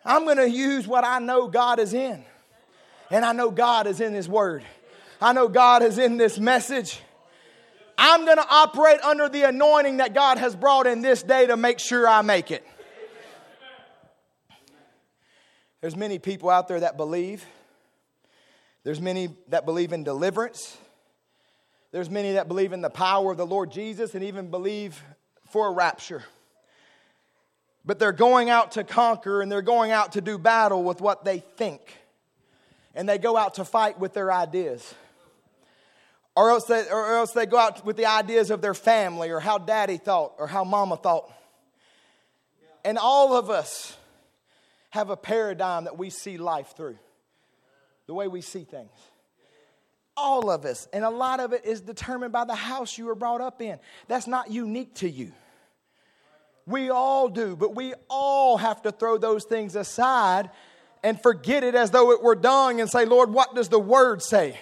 I'm 0.05 0.25
going 0.25 0.39
to 0.39 0.49
use 0.49 0.87
what 0.87 1.05
I 1.05 1.19
know 1.19 1.49
God 1.49 1.79
is 1.79 1.95
in. 1.95 2.25
And 3.11 3.25
I 3.25 3.33
know 3.33 3.51
God 3.51 3.87
is 3.87 4.01
in 4.01 4.15
His 4.15 4.29
Word. 4.29 4.63
I 5.21 5.33
know 5.33 5.49
God 5.49 5.83
is 5.83 5.99
in 5.99 6.17
this 6.17 6.39
message. 6.39 7.01
I'm 7.99 8.25
going 8.25 8.39
to 8.39 8.47
operate 8.49 9.01
under 9.03 9.29
the 9.29 9.43
anointing 9.43 9.99
that 9.99 10.15
God 10.15 10.39
has 10.39 10.57
brought 10.57 10.87
in 10.87 11.03
this 11.03 11.23
day 11.23 11.47
to 11.47 11.57
make 11.57 11.79
sure 11.79 12.09
I 12.09 12.23
make 12.23 12.51
it. 12.51 12.67
There's 15.83 15.97
many 15.97 16.19
people 16.19 16.49
out 16.49 16.69
there 16.69 16.81
that 16.81 16.97
believe. 16.97 17.45
There's 18.85 19.01
many 19.01 19.31
that 19.49 19.67
believe 19.67 19.93
in 19.93 20.05
deliverance. 20.05 20.77
There's 21.93 22.09
many 22.09 22.33
that 22.33 22.49
believe 22.49 22.73
in 22.73 22.81
the 22.81 22.91
power 22.91 23.33
of 23.33 23.37
the 23.37 23.47
Lord 23.47 23.71
Jesus 23.71 24.15
and 24.15 24.25
even 24.25 24.51
believe 24.51 25.03
for 25.51 25.69
a 25.69 25.73
rapture. 25.73 26.23
But 27.85 27.99
they're 27.99 28.13
going 28.13 28.51
out 28.51 28.73
to 28.73 28.85
conquer 28.85 29.43
and 29.43 29.51
they're 29.51 29.63
going 29.63 29.91
out 29.91 30.13
to 30.13 30.21
do 30.21 30.39
battle 30.39 30.85
with 30.85 31.01
what 31.01 31.25
they 31.25 31.39
think. 31.39 31.81
And 32.95 33.09
they 33.09 33.19
go 33.19 33.37
out 33.37 33.55
to 33.55 33.65
fight 33.65 33.99
with 33.99 34.13
their 34.13 34.33
ideas. 34.33 34.95
Or 36.37 36.51
else, 36.51 36.65
they, 36.65 36.89
or 36.89 37.17
else 37.17 37.33
they 37.33 37.47
go 37.47 37.59
out 37.59 37.85
with 37.85 37.97
the 37.97 38.07
ideas 38.07 38.51
of 38.51 38.63
their 38.63 38.75
family 38.75 39.31
or 39.31 39.41
how 39.41 39.59
daddy 39.59 39.97
thought 39.97 40.35
or 40.39 40.47
how 40.47 40.65
mama 40.65 40.97
thought. 40.97 41.31
And 42.85 42.99
all 42.99 43.35
of 43.35 43.51
us 43.51 43.97
have 44.91 45.11
a 45.11 45.17
paradigm 45.17 45.85
that 45.85 45.99
we 45.99 46.11
see 46.11 46.37
life 46.37 46.75
through, 46.77 46.99
the 48.11 48.15
way 48.15 48.27
we 48.27 48.41
see 48.41 48.65
things. 48.65 48.91
All 50.17 50.51
of 50.51 50.65
us. 50.65 50.89
And 50.93 51.05
a 51.05 51.11
lot 51.11 51.39
of 51.39 51.53
it 51.53 51.65
is 51.65 51.81
determined 51.81 52.33
by 52.33 52.45
the 52.45 52.57
house 52.57 52.99
you 52.99 53.05
were 53.05 53.15
brought 53.15 53.41
up 53.41 53.63
in. 53.63 53.79
That's 54.09 54.27
not 54.27 54.51
unique 54.51 54.97
to 54.97 55.09
you. 55.09 55.31
We 56.67 56.91
all 56.91 57.29
do, 57.29 57.55
but 57.55 57.77
we 57.77 57.95
all 58.09 58.57
have 58.57 58.83
to 58.83 58.91
throw 58.91 59.17
those 59.17 59.45
things 59.45 59.77
aside 59.77 60.51
and 61.05 61.23
forget 61.23 61.63
it 61.63 61.77
as 61.77 61.93
though 61.93 62.11
it 62.11 62.21
were 62.21 62.35
dung 62.35 62.81
and 62.81 62.91
say, 62.91 63.05
Lord, 63.05 63.33
what 63.33 63.55
does 63.55 63.69
the 63.69 63.79
word 63.79 64.23
say? 64.23 64.59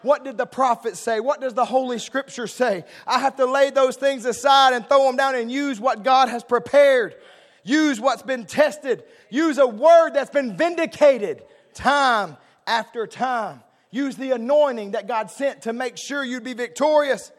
What 0.00 0.24
did 0.24 0.38
the 0.38 0.46
prophet 0.46 0.96
say? 0.96 1.20
What 1.20 1.42
does 1.42 1.52
the 1.52 1.66
Holy 1.66 1.98
Scripture 1.98 2.46
say? 2.46 2.84
I 3.06 3.18
have 3.18 3.36
to 3.36 3.44
lay 3.44 3.68
those 3.68 3.96
things 3.96 4.24
aside 4.24 4.72
and 4.72 4.88
throw 4.88 5.04
them 5.04 5.16
down 5.16 5.34
and 5.34 5.52
use 5.52 5.78
what 5.78 6.02
God 6.02 6.30
has 6.30 6.42
prepared. 6.42 7.14
Use 7.62 8.00
what's 8.00 8.22
been 8.22 8.46
tested. 8.46 9.04
Use 9.28 9.58
a 9.58 9.66
word 9.66 10.14
that's 10.14 10.30
been 10.30 10.56
vindicated 10.56 11.42
time 11.74 12.38
after 12.66 13.06
time. 13.06 13.62
Use 13.90 14.16
the 14.16 14.32
anointing 14.32 14.92
that 14.92 15.06
God 15.06 15.30
sent 15.30 15.62
to 15.62 15.72
make 15.72 15.96
sure 15.96 16.24
you'd 16.24 16.44
be 16.44 16.54
victorious. 16.54 17.32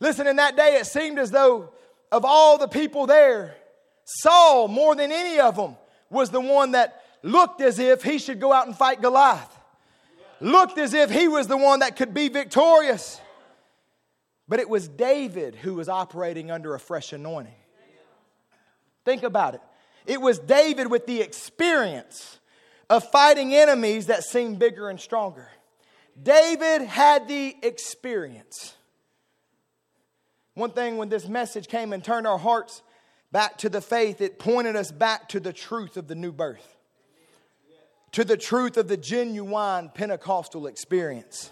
Listen, 0.00 0.26
in 0.26 0.36
that 0.36 0.56
day, 0.56 0.76
it 0.76 0.86
seemed 0.86 1.18
as 1.18 1.30
though 1.30 1.70
of 2.10 2.24
all 2.24 2.58
the 2.58 2.68
people 2.68 3.06
there, 3.06 3.56
Saul, 4.04 4.68
more 4.68 4.94
than 4.94 5.12
any 5.12 5.38
of 5.40 5.56
them, 5.56 5.76
was 6.10 6.30
the 6.30 6.40
one 6.40 6.72
that 6.72 7.02
looked 7.22 7.60
as 7.60 7.78
if 7.78 8.02
he 8.02 8.18
should 8.18 8.40
go 8.40 8.52
out 8.52 8.66
and 8.66 8.76
fight 8.76 9.02
Goliath. 9.02 9.52
Looked 10.40 10.78
as 10.78 10.94
if 10.94 11.10
he 11.10 11.28
was 11.28 11.46
the 11.46 11.56
one 11.56 11.80
that 11.80 11.96
could 11.96 12.12
be 12.12 12.28
victorious. 12.28 13.20
But 14.48 14.60
it 14.60 14.68
was 14.68 14.86
David 14.86 15.56
who 15.56 15.74
was 15.74 15.88
operating 15.88 16.50
under 16.50 16.74
a 16.74 16.80
fresh 16.80 17.12
anointing. 17.12 17.54
Think 19.04 19.22
about 19.22 19.54
it. 19.54 19.60
It 20.04 20.20
was 20.20 20.38
David 20.38 20.88
with 20.90 21.06
the 21.06 21.20
experience 21.20 22.38
of 22.88 23.10
fighting 23.10 23.54
enemies 23.54 24.06
that 24.06 24.24
seemed 24.24 24.58
bigger 24.58 24.88
and 24.88 25.00
stronger. 25.00 25.48
David 26.20 26.82
had 26.82 27.28
the 27.28 27.56
experience. 27.62 28.74
One 30.54 30.70
thing 30.70 30.96
when 30.96 31.08
this 31.08 31.28
message 31.28 31.68
came 31.68 31.92
and 31.92 32.02
turned 32.02 32.26
our 32.26 32.38
hearts 32.38 32.82
back 33.32 33.58
to 33.58 33.68
the 33.68 33.80
faith, 33.80 34.20
it 34.20 34.38
pointed 34.38 34.76
us 34.76 34.90
back 34.90 35.28
to 35.30 35.40
the 35.40 35.52
truth 35.52 35.96
of 35.96 36.08
the 36.08 36.14
new 36.14 36.32
birth, 36.32 36.76
to 38.12 38.24
the 38.24 38.36
truth 38.36 38.78
of 38.78 38.88
the 38.88 38.96
genuine 38.96 39.90
Pentecostal 39.90 40.66
experience. 40.66 41.50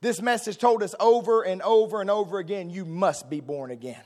This 0.00 0.22
message 0.22 0.58
told 0.58 0.82
us 0.82 0.94
over 0.98 1.42
and 1.42 1.60
over 1.62 2.00
and 2.00 2.10
over 2.10 2.38
again 2.38 2.70
you 2.70 2.84
must 2.84 3.28
be 3.28 3.40
born 3.40 3.70
again. 3.70 4.02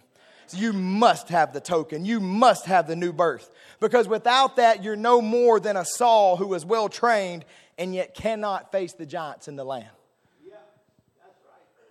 You 0.55 0.73
must 0.73 1.29
have 1.29 1.53
the 1.53 1.61
token. 1.61 2.05
You 2.05 2.21
must 2.21 2.67
have 2.67 2.87
the 2.87 2.97
new 2.97 3.13
birth. 3.13 3.51
Because 3.81 4.09
without 4.09 4.57
that, 4.57 4.83
you're 4.83 4.97
no 4.97 5.21
more 5.21 5.61
than 5.61 5.77
a 5.77 5.85
Saul 5.85 6.37
who 6.37 6.53
is 6.55 6.65
well 6.65 6.89
trained 6.89 7.45
and 7.79 7.95
yet 7.95 8.15
cannot 8.15 8.73
face 8.73 8.93
the 8.93 9.07
giants 9.07 9.49
in 9.49 9.57
the 9.57 9.65
land. 9.65 9.89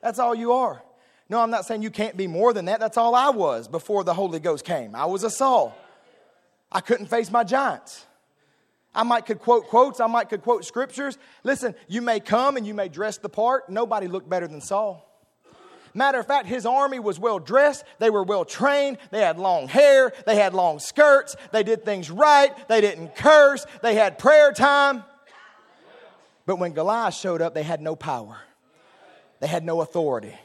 That's 0.02 0.20
all 0.20 0.36
you 0.36 0.54
are. 0.54 0.84
No, 1.30 1.40
I'm 1.40 1.50
not 1.50 1.66
saying 1.66 1.82
you 1.82 1.90
can't 1.90 2.16
be 2.16 2.28
more 2.28 2.54
than 2.54 2.66
that. 2.66 2.80
That's 2.80 2.98
all 2.98 3.16
I 3.16 3.30
was 3.30 3.68
before 3.68 4.04
the 4.04 4.14
Holy 4.14 4.40
Ghost 4.40 4.64
came. 4.64 4.96
I 4.96 5.06
was 5.06 5.24
a 5.24 5.32
Saul. 5.32 5.76
I 6.72 6.82
couldn't 6.82 7.08
face 7.08 7.32
my 7.32 7.44
giants. 7.44 8.06
I 8.94 9.04
might 9.04 9.26
could 9.26 9.40
quote 9.40 9.68
quotes, 9.68 10.00
I 10.00 10.08
might 10.08 10.30
could 10.30 10.42
quote 10.42 10.64
scriptures. 10.64 11.18
Listen, 11.44 11.76
you 11.88 12.02
may 12.02 12.20
come 12.20 12.56
and 12.56 12.66
you 12.66 12.74
may 12.74 12.88
dress 12.88 13.18
the 13.18 13.30
part. 13.30 13.70
Nobody 13.70 14.08
looked 14.08 14.30
better 14.30 14.48
than 14.48 14.62
Saul. 14.62 15.06
Matter 15.96 16.20
of 16.20 16.28
fact, 16.28 16.46
his 16.46 16.66
army 16.66 17.00
was 17.00 17.18
well 17.18 17.40
dressed, 17.40 17.86
they 18.00 18.10
were 18.10 18.24
well 18.24 18.44
trained, 18.44 18.98
they 19.12 19.22
had 19.22 19.40
long 19.40 19.70
hair, 19.70 20.12
they 20.26 20.36
had 20.36 20.54
long 20.54 20.78
skirts, 20.78 21.38
they 21.54 21.64
did 21.64 21.86
things 21.86 22.12
right, 22.12 22.52
they 22.68 22.82
didn't 22.82 23.16
curse, 23.16 23.66
they 23.82 23.96
had 23.96 24.20
prayer 24.20 24.52
time. 24.52 25.06
But 26.46 26.58
when 26.58 26.74
Goliath 26.74 27.16
showed 27.16 27.42
up, 27.42 27.54
they 27.54 27.64
had 27.64 27.82
no 27.82 27.96
power, 27.96 28.38
they 29.40 29.48
had 29.48 29.64
no 29.64 29.80
authority. 29.80 30.36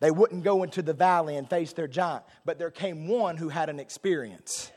They 0.00 0.10
wouldn't 0.10 0.42
go 0.42 0.64
into 0.64 0.82
the 0.82 0.92
valley 0.92 1.36
and 1.36 1.48
face 1.48 1.72
their 1.72 1.86
giant, 1.86 2.24
but 2.44 2.58
there 2.58 2.72
came 2.72 3.06
one 3.06 3.36
who 3.36 3.50
had 3.50 3.68
an 3.68 3.78
experience 3.78 4.72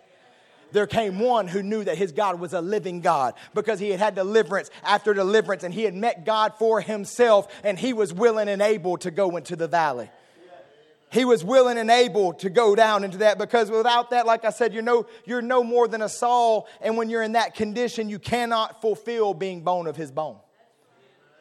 there 0.71 0.87
came 0.87 1.19
one 1.19 1.47
who 1.47 1.63
knew 1.63 1.83
that 1.83 1.97
his 1.97 2.11
God 2.11 2.39
was 2.39 2.53
a 2.53 2.61
living 2.61 3.01
God 3.01 3.33
because 3.53 3.79
he 3.79 3.89
had 3.89 3.99
had 3.99 4.15
deliverance 4.15 4.69
after 4.83 5.13
deliverance 5.13 5.63
and 5.63 5.73
he 5.73 5.83
had 5.83 5.95
met 5.95 6.25
God 6.25 6.53
for 6.57 6.81
himself 6.81 7.47
and 7.63 7.77
he 7.77 7.93
was 7.93 8.13
willing 8.13 8.49
and 8.49 8.61
able 8.61 8.97
to 8.97 9.11
go 9.11 9.37
into 9.37 9.55
the 9.55 9.67
valley. 9.67 10.09
He 11.09 11.23
was 11.23 11.43
willing 11.43 11.77
and 11.77 11.89
able 11.89 12.33
to 12.33 12.49
go 12.49 12.75
down 12.75 13.05
into 13.05 13.19
that 13.19 13.37
because 13.37 13.71
without 13.71 14.09
that, 14.09 14.25
like 14.25 14.43
I 14.43 14.49
said, 14.49 14.73
you're 14.73 14.83
no, 14.83 15.07
you're 15.25 15.41
no 15.41 15.63
more 15.63 15.87
than 15.87 16.01
a 16.01 16.09
Saul. 16.09 16.67
And 16.81 16.97
when 16.97 17.09
you're 17.09 17.23
in 17.23 17.31
that 17.33 17.55
condition, 17.55 18.09
you 18.09 18.19
cannot 18.19 18.81
fulfill 18.81 19.33
being 19.33 19.61
bone 19.61 19.87
of 19.87 19.95
his 19.95 20.11
bone. 20.11 20.37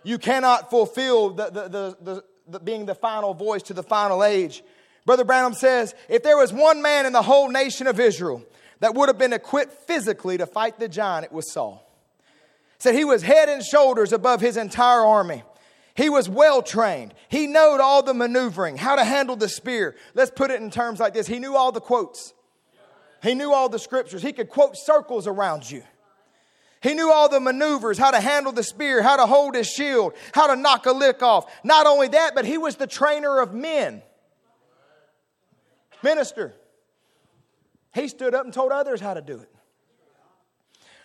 You 0.05 0.19
cannot 0.19 0.71
fulfill 0.71 1.31
the, 1.31 1.47
the, 1.47 1.63
the, 1.69 1.97
the, 2.01 2.25
the 2.47 2.61
being 2.61 2.87
the 2.87 2.95
final 2.95 3.35
voice 3.35 3.63
to 3.65 3.75
the 3.75 3.83
final 3.83 4.23
age. 4.23 4.63
Brother 5.05 5.25
Branham 5.25 5.55
says, 5.55 5.95
if 6.09 6.23
there 6.23 6.37
was 6.37 6.53
one 6.53 6.81
man 6.81 7.05
in 7.05 7.13
the 7.13 7.23
whole 7.23 7.49
nation 7.49 7.89
of 7.89 7.99
Israel 7.99 8.45
that 8.81 8.95
would 8.95 9.09
have 9.09 9.19
been 9.19 9.33
equipped 9.33 9.73
physically 9.87 10.39
to 10.39 10.47
fight 10.47 10.79
the 10.79 10.89
giant, 10.89 11.25
it 11.25 11.33
was 11.33 11.51
Saul. 11.51 11.83
Said 12.79 12.95
he 12.95 13.05
was 13.05 13.23
head 13.23 13.49
and 13.49 13.63
shoulders 13.65 14.13
above 14.13 14.41
his 14.41 14.57
entire 14.57 15.05
army. 15.05 15.43
He 15.95 16.11
was 16.11 16.29
well 16.29 16.61
trained. 16.61 17.15
He 17.29 17.47
knew 17.47 17.79
all 17.81 18.03
the 18.03 18.13
maneuvering, 18.13 18.77
how 18.77 18.97
to 18.97 19.05
handle 19.05 19.35
the 19.35 19.49
spear. 19.49 19.97
Let's 20.15 20.31
put 20.31 20.51
it 20.51 20.61
in 20.61 20.71
terms 20.71 21.01
like 21.01 21.15
this. 21.15 21.27
He 21.27 21.39
knew 21.39 21.57
all 21.57 21.73
the 21.73 21.81
quotes. 21.81 22.35
He 23.23 23.35
knew 23.35 23.53
all 23.53 23.71
the 23.71 23.79
scriptures. 23.79 24.21
He 24.21 24.33
could 24.33 24.51
quote 24.51 24.77
circles 24.77 25.27
around 25.27 25.71
you. 25.71 25.83
He 26.83 26.93
knew 26.93 27.11
all 27.11 27.31
the 27.31 27.41
maneuvers, 27.41 27.97
how 27.97 28.11
to 28.11 28.21
handle 28.21 28.53
the 28.53 28.63
spear, 28.63 29.03
how 29.03 29.17
to 29.17 29.27
hold 29.27 29.55
his 29.55 29.67
shield, 29.67 30.13
how 30.35 30.49
to 30.49 30.55
knock 30.55 30.85
a 30.85 30.93
lick 30.93 31.23
off. 31.23 31.51
Not 31.65 31.87
only 31.87 32.09
that, 32.09 32.35
but 32.35 32.45
he 32.45 32.59
was 32.59 32.77
the 32.77 32.87
trainer 32.87 33.41
of 33.41 33.55
men. 33.55 34.03
Minister. 36.03 36.55
He 37.97 38.09
stood 38.09 38.35
up 38.35 38.45
and 38.45 38.53
told 38.53 38.73
others 38.73 39.01
how 39.01 39.15
to 39.15 39.23
do 39.23 39.39
it. 39.39 39.51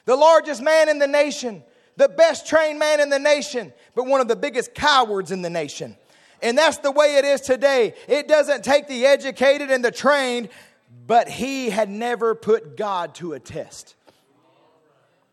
The 0.04 0.16
largest 0.18 0.62
man 0.62 0.89
in 0.89 1.00
the 1.00 1.08
nation, 1.08 1.64
the 1.96 2.10
best 2.10 2.46
trained 2.46 2.80
man 2.80 3.00
in 3.00 3.10
the 3.10 3.18
nation, 3.18 3.72
but 3.96 4.08
one 4.08 4.20
of 4.20 4.28
the 4.28 4.36
biggest 4.36 4.74
cowards 4.74 5.32
in 5.32 5.42
the 5.42 5.50
nation. 5.50 5.96
And 6.42 6.58
that's 6.58 6.80
the 6.80 6.92
way 6.92 7.16
it 7.16 7.24
is 7.24 7.39
today. 7.39 7.94
It 8.10 8.28
doesn't 8.28 8.66
take 8.66 8.89
the 8.89 9.06
educated 9.06 9.72
and 9.72 9.86
the 9.86 9.92
trained, 9.92 10.50
but 11.08 11.30
he 11.30 11.70
had 11.70 11.89
never 11.89 12.36
put 12.36 12.76
God 12.76 13.16
to 13.16 13.34
a 13.34 13.39
test. 13.39 13.96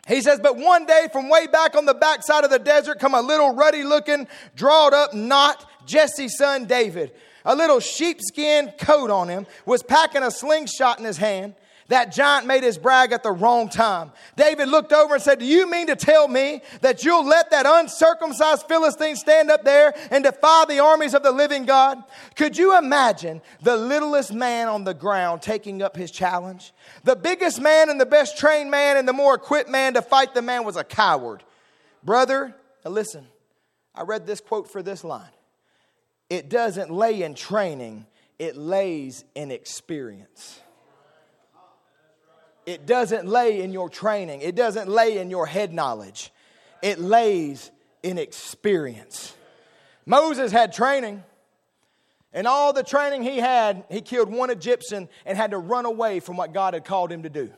He 0.07 0.21
says, 0.21 0.39
But 0.41 0.59
one 0.59 0.87
day 0.87 1.09
from 1.11 1.29
way 1.29 1.49
back 1.49 1.75
on 1.75 1.87
the 1.87 1.95
backside 1.95 2.45
of 2.45 2.51
the 2.51 2.61
desert 2.61 3.01
come 3.01 3.15
a 3.15 3.21
little 3.21 3.57
ruddy 3.57 3.83
looking, 3.83 4.29
drawed 4.55 4.95
up 4.95 5.13
knot, 5.13 5.69
Jesse's 5.87 6.39
son 6.39 6.67
David 6.67 7.13
a 7.45 7.55
little 7.55 7.81
sheepskin 7.81 8.73
coat 8.79 9.11
on 9.11 9.29
him, 9.29 9.47
was 9.67 9.83
packing 9.83 10.23
a 10.23 10.31
slingshot 10.31 10.99
in 10.99 11.05
his 11.05 11.17
hand. 11.17 11.55
That 11.89 12.13
giant 12.13 12.47
made 12.47 12.63
his 12.63 12.77
brag 12.77 13.13
at 13.13 13.23
the 13.23 13.33
wrong 13.33 13.71
time. 13.71 14.13
David 14.37 14.69
looked 14.69 14.93
over 14.93 15.15
and 15.15 15.23
said, 15.23 15.39
Do 15.39 15.47
you 15.47 15.69
mean 15.69 15.87
to 15.87 15.97
tell 15.97 16.29
me 16.29 16.61
that 16.83 17.03
you'll 17.03 17.25
let 17.25 17.51
that 17.51 17.65
uncircumcised 17.67 18.69
Philistine 18.69 19.17
stand 19.17 19.51
up 19.51 19.65
there 19.65 19.95
and 20.11 20.23
defy 20.23 20.67
the 20.69 20.81
armies 20.81 21.15
of 21.15 21.23
the 21.23 21.33
living 21.33 21.65
God? 21.65 22.03
Could 22.37 22.59
you 22.59 22.77
imagine 22.77 23.41
the 23.63 23.77
littlest 23.77 24.35
man 24.35 24.69
on 24.69 24.85
the 24.85 24.93
ground 24.93 25.41
taking 25.41 25.81
up 25.81 25.97
his 25.97 26.11
challenge? 26.11 26.75
The 27.05 27.17
biggest 27.17 27.59
man 27.59 27.89
and 27.89 27.99
the 27.99 28.07
best 28.07 28.37
trained 28.37 28.71
man 28.71 28.99
and 28.99 29.09
the 29.09 29.15
more 29.15 29.35
equipped 29.35 29.71
man 29.71 29.95
to 29.95 30.03
fight 30.03 30.35
the 30.35 30.43
man 30.43 30.65
was 30.65 30.77
a 30.77 30.85
coward. 30.85 31.43
Brother, 32.05 32.55
listen, 32.85 33.27
I 33.95 34.03
read 34.03 34.27
this 34.27 34.43
quote 34.43 34.71
for 34.71 34.83
this 34.83 35.05
line 35.05 35.31
it 36.31 36.49
doesn't 36.49 36.91
lay 36.91 37.23
in 37.23 37.35
training, 37.35 38.07
it 38.39 38.57
lays 38.57 39.25
in 39.35 39.51
experience. 39.51 40.61
It 42.67 42.87
doesn't 42.87 43.27
lay 43.27 43.63
in 43.63 43.73
your 43.73 43.89
training, 43.89 44.43
it 44.43 44.55
doesn't 44.55 44.89
lay 44.89 45.19
in 45.19 45.31
your 45.31 45.47
head 45.47 45.73
knowledge, 45.73 46.33
it 46.83 46.99
lays 46.99 47.71
in 48.03 48.19
experience. 48.19 49.35
Moses 50.07 50.53
had 50.53 50.73
training. 50.73 51.25
And 52.33 52.47
all 52.47 52.75
the 52.75 52.83
training 52.83 53.23
he 53.23 53.39
had, 53.39 53.85
he 53.91 54.03
killed 54.03 54.31
one 54.31 54.51
Egyptian 54.51 55.09
and 55.25 55.37
had 55.37 55.53
to 55.53 55.59
run 55.59 55.87
away 55.87 56.21
from 56.21 56.37
what 56.37 56.53
God 56.53 56.75
had 56.75 56.85
called 56.85 57.11
him 57.11 57.23
to 57.23 57.31
do. 57.31 57.51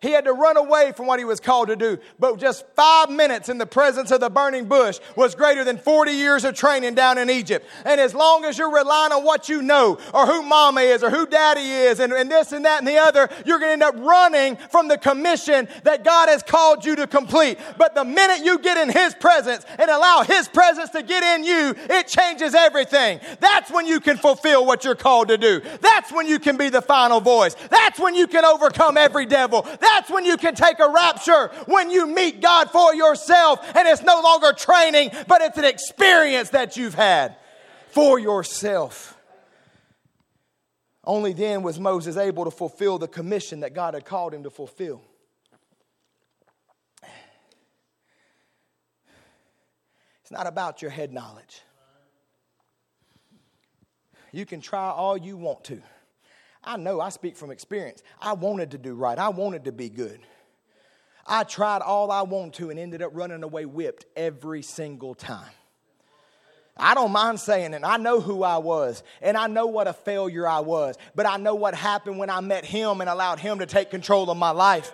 He 0.00 0.12
had 0.12 0.26
to 0.26 0.32
run 0.32 0.56
away 0.56 0.92
from 0.92 1.06
what 1.06 1.18
he 1.18 1.24
was 1.24 1.40
called 1.40 1.68
to 1.68 1.76
do. 1.76 1.98
But 2.20 2.38
just 2.38 2.64
five 2.76 3.10
minutes 3.10 3.48
in 3.48 3.58
the 3.58 3.66
presence 3.66 4.12
of 4.12 4.20
the 4.20 4.30
burning 4.30 4.66
bush 4.66 5.00
was 5.16 5.34
greater 5.34 5.64
than 5.64 5.76
40 5.76 6.12
years 6.12 6.44
of 6.44 6.54
training 6.54 6.94
down 6.94 7.18
in 7.18 7.28
Egypt. 7.28 7.66
And 7.84 8.00
as 8.00 8.14
long 8.14 8.44
as 8.44 8.58
you're 8.58 8.72
relying 8.72 9.10
on 9.10 9.24
what 9.24 9.48
you 9.48 9.60
know, 9.60 9.98
or 10.14 10.24
who 10.24 10.42
mama 10.42 10.82
is, 10.82 11.02
or 11.02 11.10
who 11.10 11.26
daddy 11.26 11.68
is, 11.68 11.98
and, 11.98 12.12
and 12.12 12.30
this 12.30 12.52
and 12.52 12.64
that 12.64 12.78
and 12.78 12.86
the 12.86 12.96
other, 12.96 13.28
you're 13.44 13.58
going 13.58 13.70
to 13.70 13.72
end 13.72 13.82
up 13.82 13.96
running 13.96 14.54
from 14.70 14.86
the 14.86 14.96
commission 14.96 15.66
that 15.82 16.04
God 16.04 16.28
has 16.28 16.44
called 16.44 16.84
you 16.84 16.94
to 16.94 17.08
complete. 17.08 17.58
But 17.76 17.96
the 17.96 18.04
minute 18.04 18.44
you 18.44 18.60
get 18.60 18.78
in 18.78 18.90
his 18.90 19.16
presence 19.16 19.66
and 19.80 19.90
allow 19.90 20.22
his 20.22 20.46
presence 20.46 20.90
to 20.90 21.02
get 21.02 21.24
in 21.24 21.42
you, 21.42 21.74
it 21.90 22.06
changes 22.06 22.54
everything. 22.54 23.18
That's 23.40 23.68
when 23.68 23.84
you 23.88 23.98
can 23.98 24.16
fulfill 24.16 24.64
what 24.64 24.84
you're 24.84 24.94
called 24.94 25.26
to 25.26 25.38
do. 25.38 25.60
That's 25.80 26.12
when 26.12 26.28
you 26.28 26.38
can 26.38 26.56
be 26.56 26.68
the 26.68 26.82
final 26.82 27.20
voice. 27.20 27.56
That's 27.68 27.98
when 27.98 28.14
you 28.14 28.28
can 28.28 28.44
overcome 28.44 28.96
every 28.96 29.26
devil. 29.26 29.62
That's 29.62 29.87
when 30.08 30.24
you 30.24 30.36
can 30.36 30.54
take 30.54 30.78
a 30.78 30.88
rapture, 30.88 31.48
when 31.66 31.90
you 31.90 32.06
meet 32.06 32.40
God 32.40 32.70
for 32.70 32.94
yourself, 32.94 33.60
and 33.76 33.86
it's 33.86 34.02
no 34.02 34.20
longer 34.22 34.52
training, 34.52 35.10
but 35.26 35.42
it's 35.42 35.58
an 35.58 35.64
experience 35.64 36.50
that 36.50 36.76
you've 36.76 36.94
had 36.94 37.36
for 37.90 38.18
yourself. 38.18 39.16
Only 41.04 41.32
then 41.32 41.62
was 41.62 41.80
Moses 41.80 42.16
able 42.16 42.44
to 42.44 42.50
fulfill 42.50 42.98
the 42.98 43.08
commission 43.08 43.60
that 43.60 43.74
God 43.74 43.94
had 43.94 44.04
called 44.04 44.34
him 44.34 44.42
to 44.42 44.50
fulfill. 44.50 45.02
It's 50.22 50.30
not 50.30 50.46
about 50.46 50.82
your 50.82 50.90
head 50.90 51.10
knowledge. 51.10 51.62
You 54.30 54.44
can 54.44 54.60
try 54.60 54.90
all 54.90 55.16
you 55.16 55.38
want 55.38 55.64
to. 55.64 55.80
I 56.62 56.76
know 56.76 57.00
I 57.00 57.08
speak 57.10 57.36
from 57.36 57.50
experience. 57.50 58.02
I 58.20 58.32
wanted 58.34 58.72
to 58.72 58.78
do 58.78 58.94
right, 58.94 59.18
I 59.18 59.28
wanted 59.28 59.64
to 59.64 59.72
be 59.72 59.88
good. 59.88 60.20
I 61.26 61.44
tried 61.44 61.82
all 61.82 62.10
I 62.10 62.22
wanted 62.22 62.54
to 62.54 62.70
and 62.70 62.78
ended 62.78 63.02
up 63.02 63.10
running 63.14 63.42
away 63.42 63.66
whipped 63.66 64.06
every 64.16 64.62
single 64.62 65.14
time. 65.14 65.50
I 66.78 66.94
don't 66.94 67.10
mind 67.10 67.40
saying 67.40 67.74
it. 67.74 67.82
I 67.84 67.96
know 67.96 68.20
who 68.20 68.44
I 68.44 68.58
was, 68.58 69.02
and 69.20 69.36
I 69.36 69.48
know 69.48 69.66
what 69.66 69.88
a 69.88 69.92
failure 69.92 70.46
I 70.46 70.60
was, 70.60 70.96
but 71.14 71.26
I 71.26 71.36
know 71.36 71.56
what 71.56 71.74
happened 71.74 72.18
when 72.18 72.30
I 72.30 72.40
met 72.40 72.64
Him 72.64 73.00
and 73.00 73.10
allowed 73.10 73.40
Him 73.40 73.58
to 73.58 73.66
take 73.66 73.90
control 73.90 74.30
of 74.30 74.38
my 74.38 74.50
life. 74.50 74.92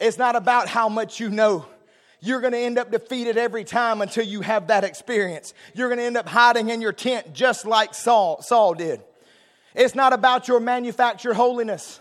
It's 0.00 0.18
not 0.18 0.34
about 0.34 0.68
how 0.68 0.88
much 0.88 1.20
you 1.20 1.30
know. 1.30 1.66
You're 2.20 2.40
going 2.40 2.52
to 2.52 2.58
end 2.58 2.78
up 2.78 2.90
defeated 2.90 3.36
every 3.36 3.64
time 3.64 4.00
until 4.00 4.24
you 4.24 4.40
have 4.40 4.68
that 4.68 4.82
experience. 4.82 5.54
You're 5.74 5.88
going 5.88 5.98
to 5.98 6.04
end 6.04 6.16
up 6.16 6.26
hiding 6.28 6.70
in 6.70 6.80
your 6.80 6.92
tent 6.92 7.32
just 7.32 7.64
like 7.66 7.94
Saul, 7.94 8.42
Saul 8.42 8.74
did. 8.74 9.02
It's 9.74 9.94
not 9.94 10.12
about 10.12 10.46
your 10.46 10.60
manufactured 10.60 11.34
holiness. 11.34 12.00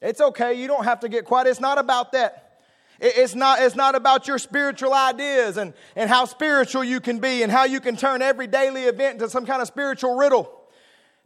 It's 0.00 0.20
okay. 0.20 0.54
You 0.54 0.66
don't 0.66 0.84
have 0.84 1.00
to 1.00 1.08
get 1.08 1.24
quiet. 1.24 1.46
It's 1.46 1.60
not 1.60 1.78
about 1.78 2.12
that. 2.12 2.60
It's 3.00 3.36
not, 3.36 3.62
it's 3.62 3.76
not 3.76 3.94
about 3.94 4.26
your 4.26 4.38
spiritual 4.38 4.92
ideas 4.92 5.56
and, 5.56 5.72
and 5.94 6.10
how 6.10 6.24
spiritual 6.24 6.82
you 6.82 7.00
can 7.00 7.20
be 7.20 7.44
and 7.44 7.52
how 7.52 7.64
you 7.64 7.80
can 7.80 7.96
turn 7.96 8.22
every 8.22 8.48
daily 8.48 8.84
event 8.84 9.14
into 9.14 9.30
some 9.30 9.46
kind 9.46 9.62
of 9.62 9.68
spiritual 9.68 10.16
riddle. 10.16 10.52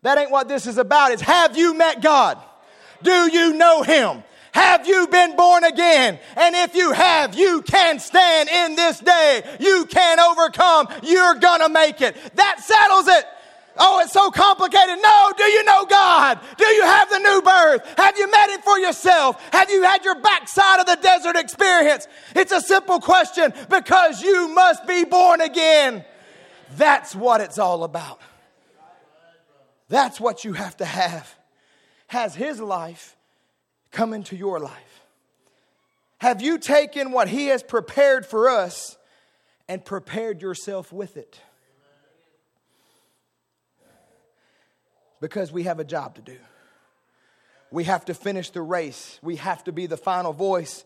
That 0.02 0.18
ain't 0.18 0.30
what 0.30 0.48
this 0.48 0.66
is 0.66 0.76
about. 0.76 1.12
It's 1.12 1.22
have 1.22 1.56
you 1.56 1.74
met 1.74 2.02
God? 2.02 2.38
Do 3.02 3.30
you 3.32 3.54
know 3.54 3.82
Him? 3.82 4.22
Have 4.52 4.86
you 4.86 5.06
been 5.06 5.34
born 5.34 5.64
again? 5.64 6.18
And 6.36 6.54
if 6.54 6.74
you 6.74 6.92
have, 6.92 7.34
you 7.34 7.62
can 7.62 7.98
stand 7.98 8.50
in 8.50 8.76
this 8.76 9.00
day. 9.00 9.42
You 9.58 9.86
can 9.86 10.20
overcome. 10.20 10.88
You're 11.02 11.36
gonna 11.36 11.70
make 11.70 12.02
it. 12.02 12.14
That 12.34 12.60
settles 12.60 13.08
it. 13.08 13.24
Oh, 13.78 14.00
it's 14.02 14.12
so 14.12 14.30
complicated. 14.30 14.98
No, 15.02 15.32
do 15.36 15.44
you 15.44 15.64
know 15.64 15.86
God? 15.86 16.40
Do 16.58 16.66
you 16.66 16.82
have 16.82 17.08
the 17.08 17.18
new 17.18 17.42
birth? 17.42 17.94
Have 17.96 18.18
you 18.18 18.30
met 18.30 18.50
Him 18.50 18.60
for 18.60 18.78
yourself? 18.78 19.42
Have 19.52 19.70
you 19.70 19.82
had 19.82 20.04
your 20.04 20.20
backside 20.20 20.80
of 20.80 20.86
the 20.86 20.96
desert 20.96 21.36
experience? 21.36 22.06
It's 22.36 22.52
a 22.52 22.60
simple 22.60 23.00
question 23.00 23.52
because 23.70 24.22
you 24.22 24.48
must 24.54 24.86
be 24.86 25.04
born 25.04 25.40
again. 25.40 26.04
That's 26.76 27.14
what 27.14 27.40
it's 27.40 27.58
all 27.58 27.84
about. 27.84 28.20
That's 29.88 30.20
what 30.20 30.44
you 30.44 30.54
have 30.54 30.76
to 30.78 30.84
have. 30.84 31.34
Has 32.08 32.34
His 32.34 32.60
life 32.60 33.16
come 33.90 34.12
into 34.12 34.36
your 34.36 34.60
life? 34.60 35.00
Have 36.18 36.40
you 36.40 36.58
taken 36.58 37.10
what 37.10 37.28
He 37.28 37.46
has 37.48 37.62
prepared 37.62 38.26
for 38.26 38.48
us 38.48 38.96
and 39.68 39.84
prepared 39.84 40.42
yourself 40.42 40.92
with 40.92 41.16
it? 41.16 41.40
Because 45.22 45.52
we 45.52 45.62
have 45.62 45.78
a 45.78 45.84
job 45.84 46.16
to 46.16 46.20
do. 46.20 46.36
We 47.70 47.84
have 47.84 48.04
to 48.06 48.12
finish 48.12 48.50
the 48.50 48.60
race, 48.60 49.18
we 49.22 49.36
have 49.36 49.64
to 49.64 49.72
be 49.72 49.86
the 49.86 49.96
final 49.96 50.34
voice. 50.34 50.84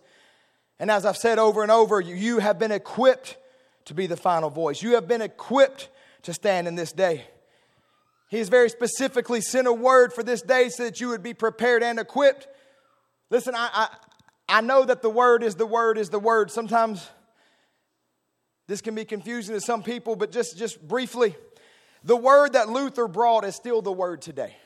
And 0.78 0.90
as 0.90 1.06
I've 1.06 1.16
said 1.16 1.38
over 1.38 1.62
and 1.62 1.72
over, 1.72 2.02
you 2.02 2.38
have 2.38 2.58
been 2.58 2.70
equipped 2.70 3.38
to 3.86 3.94
be 3.94 4.06
the 4.06 4.16
final 4.16 4.50
voice. 4.50 4.82
You 4.82 4.94
have 4.94 5.08
been 5.08 5.22
equipped 5.22 5.88
to 6.24 6.34
stand 6.34 6.68
in 6.68 6.74
this 6.74 6.92
day. 6.92 7.24
He 8.28 8.36
has 8.36 8.50
very 8.50 8.68
specifically 8.68 9.40
sent 9.40 9.66
a 9.66 9.72
word 9.72 10.12
for 10.12 10.22
this 10.22 10.42
day 10.42 10.68
so 10.68 10.84
that 10.84 11.00
you 11.00 11.08
would 11.08 11.22
be 11.22 11.32
prepared 11.32 11.82
and 11.82 11.98
equipped. 11.98 12.46
Listen, 13.30 13.54
I, 13.54 13.70
I, 13.72 13.88
I 14.58 14.60
know 14.60 14.84
that 14.84 15.00
the 15.00 15.08
word 15.08 15.42
is 15.42 15.54
the 15.54 15.64
word 15.64 15.96
is 15.96 16.10
the 16.10 16.18
word. 16.18 16.50
Sometimes 16.50 17.08
this 18.66 18.82
can 18.82 18.94
be 18.94 19.06
confusing 19.06 19.54
to 19.54 19.62
some 19.62 19.82
people, 19.82 20.14
but 20.14 20.30
just, 20.30 20.58
just 20.58 20.86
briefly, 20.86 21.34
the 22.06 22.16
word 22.16 22.54
that 22.54 22.68
Luther 22.68 23.08
brought 23.08 23.44
is 23.44 23.56
still 23.56 23.82
the 23.82 23.92
word 23.92 24.22
today. 24.22 24.56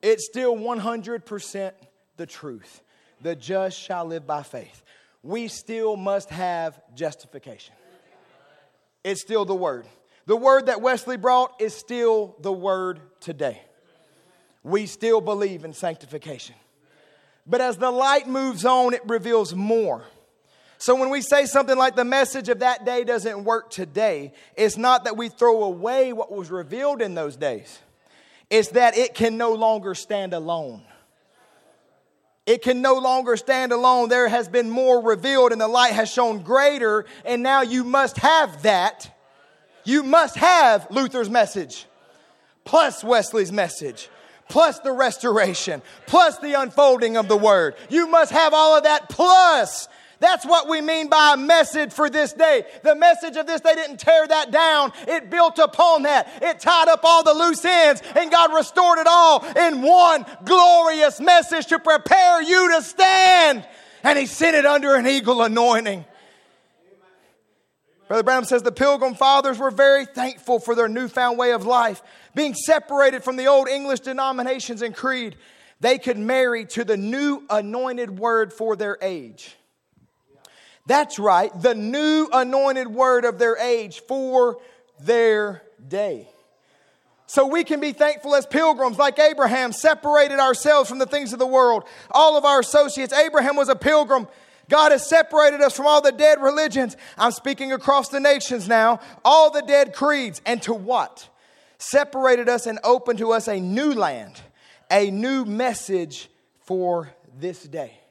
It's 0.00 0.24
still 0.26 0.56
100% 0.56 1.72
the 2.16 2.26
truth. 2.26 2.82
The 3.20 3.34
just 3.36 3.78
shall 3.78 4.06
live 4.06 4.26
by 4.26 4.44
faith. 4.44 4.82
We 5.22 5.48
still 5.48 5.96
must 5.96 6.30
have 6.30 6.80
justification. 6.94 7.74
It's 9.04 9.20
still 9.20 9.44
the 9.44 9.54
word. 9.54 9.86
The 10.26 10.36
word 10.36 10.66
that 10.66 10.80
Wesley 10.80 11.16
brought 11.16 11.60
is 11.60 11.74
still 11.74 12.36
the 12.40 12.52
word 12.52 13.00
today. 13.20 13.60
We 14.62 14.86
still 14.86 15.20
believe 15.20 15.64
in 15.64 15.72
sanctification. 15.72 16.54
But 17.44 17.60
as 17.60 17.76
the 17.76 17.90
light 17.90 18.28
moves 18.28 18.64
on, 18.64 18.94
it 18.94 19.02
reveals 19.04 19.52
more. 19.52 20.04
So 20.82 20.96
when 20.96 21.10
we 21.10 21.20
say 21.20 21.46
something 21.46 21.78
like 21.78 21.94
the 21.94 22.04
message 22.04 22.48
of 22.48 22.58
that 22.58 22.84
day 22.84 23.04
doesn't 23.04 23.44
work 23.44 23.70
today, 23.70 24.32
it's 24.56 24.76
not 24.76 25.04
that 25.04 25.16
we 25.16 25.28
throw 25.28 25.62
away 25.62 26.12
what 26.12 26.32
was 26.32 26.50
revealed 26.50 27.00
in 27.00 27.14
those 27.14 27.36
days. 27.36 27.78
It's 28.50 28.70
that 28.70 28.98
it 28.98 29.14
can 29.14 29.36
no 29.36 29.52
longer 29.52 29.94
stand 29.94 30.34
alone. 30.34 30.82
It 32.46 32.62
can 32.62 32.82
no 32.82 32.94
longer 32.96 33.36
stand 33.36 33.70
alone. 33.70 34.08
There 34.08 34.26
has 34.26 34.48
been 34.48 34.68
more 34.68 35.00
revealed 35.00 35.52
and 35.52 35.60
the 35.60 35.68
light 35.68 35.92
has 35.92 36.10
shown 36.10 36.42
greater, 36.42 37.04
and 37.24 37.44
now 37.44 37.62
you 37.62 37.84
must 37.84 38.16
have 38.16 38.62
that. 38.62 39.16
You 39.84 40.02
must 40.02 40.34
have 40.34 40.88
Luther's 40.90 41.30
message, 41.30 41.86
plus 42.64 43.04
Wesley's 43.04 43.52
message, 43.52 44.08
plus 44.48 44.80
the 44.80 44.90
restoration, 44.90 45.80
plus 46.08 46.38
the 46.38 46.60
unfolding 46.60 47.16
of 47.16 47.28
the 47.28 47.36
word. 47.36 47.76
You 47.88 48.08
must 48.08 48.32
have 48.32 48.52
all 48.52 48.76
of 48.76 48.82
that, 48.82 49.08
plus 49.08 49.86
that's 50.22 50.46
what 50.46 50.68
we 50.68 50.80
mean 50.80 51.08
by 51.08 51.34
a 51.34 51.36
message 51.36 51.92
for 51.92 52.08
this 52.08 52.32
day. 52.32 52.64
The 52.82 52.94
message 52.94 53.36
of 53.36 53.46
this 53.46 53.60
day 53.60 53.74
didn't 53.74 53.98
tear 53.98 54.26
that 54.26 54.50
down, 54.50 54.92
it 55.08 55.30
built 55.30 55.58
upon 55.58 56.04
that. 56.04 56.28
It 56.40 56.60
tied 56.60 56.88
up 56.88 57.00
all 57.02 57.22
the 57.24 57.34
loose 57.34 57.64
ends, 57.64 58.02
and 58.16 58.30
God 58.30 58.54
restored 58.54 58.98
it 58.98 59.06
all 59.08 59.44
in 59.56 59.82
one 59.82 60.24
glorious 60.44 61.20
message 61.20 61.66
to 61.66 61.78
prepare 61.78 62.42
you 62.42 62.72
to 62.76 62.82
stand. 62.82 63.66
And 64.04 64.18
He 64.18 64.26
sent 64.26 64.56
it 64.56 64.66
under 64.66 64.94
an 64.94 65.06
eagle 65.06 65.42
anointing. 65.42 66.04
Brother 68.08 68.24
Branham 68.24 68.44
says 68.44 68.62
the 68.62 68.72
Pilgrim 68.72 69.14
Fathers 69.14 69.58
were 69.58 69.70
very 69.70 70.04
thankful 70.04 70.58
for 70.58 70.74
their 70.74 70.88
newfound 70.88 71.38
way 71.38 71.52
of 71.52 71.64
life, 71.64 72.02
being 72.34 72.52
separated 72.52 73.24
from 73.24 73.36
the 73.36 73.46
old 73.46 73.68
English 73.68 74.00
denominations 74.00 74.82
and 74.82 74.94
creed. 74.94 75.36
They 75.80 75.98
could 75.98 76.18
marry 76.18 76.66
to 76.66 76.84
the 76.84 76.96
new 76.96 77.42
anointed 77.48 78.18
word 78.18 78.52
for 78.52 78.76
their 78.76 78.98
age. 79.00 79.56
That's 80.86 81.18
right, 81.18 81.50
the 81.60 81.74
new 81.74 82.28
anointed 82.32 82.88
word 82.88 83.24
of 83.24 83.38
their 83.38 83.56
age 83.56 84.00
for 84.08 84.58
their 85.00 85.62
day. 85.86 86.28
So 87.26 87.46
we 87.46 87.64
can 87.64 87.80
be 87.80 87.92
thankful 87.92 88.34
as 88.34 88.44
pilgrims, 88.44 88.98
like 88.98 89.18
Abraham, 89.18 89.72
separated 89.72 90.38
ourselves 90.38 90.88
from 90.88 90.98
the 90.98 91.06
things 91.06 91.32
of 91.32 91.38
the 91.38 91.46
world. 91.46 91.84
All 92.10 92.36
of 92.36 92.44
our 92.44 92.60
associates, 92.60 93.12
Abraham 93.12 93.56
was 93.56 93.70
a 93.70 93.76
pilgrim. 93.76 94.28
God 94.68 94.92
has 94.92 95.08
separated 95.08 95.60
us 95.60 95.74
from 95.74 95.86
all 95.86 96.02
the 96.02 96.12
dead 96.12 96.42
religions. 96.42 96.96
I'm 97.16 97.32
speaking 97.32 97.72
across 97.72 98.08
the 98.10 98.20
nations 98.20 98.68
now, 98.68 99.00
all 99.24 99.50
the 99.50 99.62
dead 99.62 99.94
creeds. 99.94 100.42
And 100.44 100.60
to 100.62 100.74
what? 100.74 101.28
Separated 101.78 102.48
us 102.48 102.66
and 102.66 102.78
opened 102.84 103.18
to 103.20 103.32
us 103.32 103.48
a 103.48 103.58
new 103.58 103.94
land, 103.94 104.40
a 104.90 105.10
new 105.10 105.44
message 105.44 106.28
for 106.60 107.12
this 107.38 107.62
day. 107.62 108.01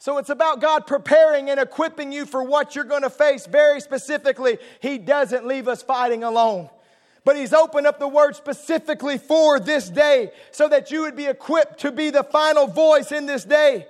So 0.00 0.16
it's 0.16 0.30
about 0.30 0.62
God 0.62 0.86
preparing 0.86 1.50
and 1.50 1.60
equipping 1.60 2.10
you 2.10 2.24
for 2.24 2.42
what 2.42 2.74
you're 2.74 2.84
going 2.84 3.02
to 3.02 3.10
face 3.10 3.44
very 3.44 3.82
specifically. 3.82 4.56
He 4.80 4.96
doesn't 4.96 5.46
leave 5.46 5.68
us 5.68 5.82
fighting 5.82 6.24
alone. 6.24 6.70
But 7.22 7.36
He's 7.36 7.52
opened 7.52 7.86
up 7.86 7.98
the 7.98 8.08
word 8.08 8.34
specifically 8.34 9.18
for 9.18 9.60
this 9.60 9.90
day 9.90 10.30
so 10.52 10.68
that 10.68 10.90
you 10.90 11.02
would 11.02 11.16
be 11.16 11.26
equipped 11.26 11.80
to 11.80 11.92
be 11.92 12.08
the 12.08 12.24
final 12.24 12.66
voice 12.66 13.12
in 13.12 13.26
this 13.26 13.44
day. 13.44 13.86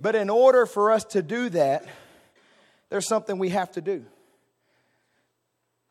But 0.00 0.14
in 0.14 0.30
order 0.30 0.64
for 0.64 0.92
us 0.92 1.02
to 1.06 1.22
do 1.22 1.48
that, 1.48 1.86
there's 2.88 3.08
something 3.08 3.36
we 3.36 3.48
have 3.48 3.72
to 3.72 3.80
do. 3.80 4.04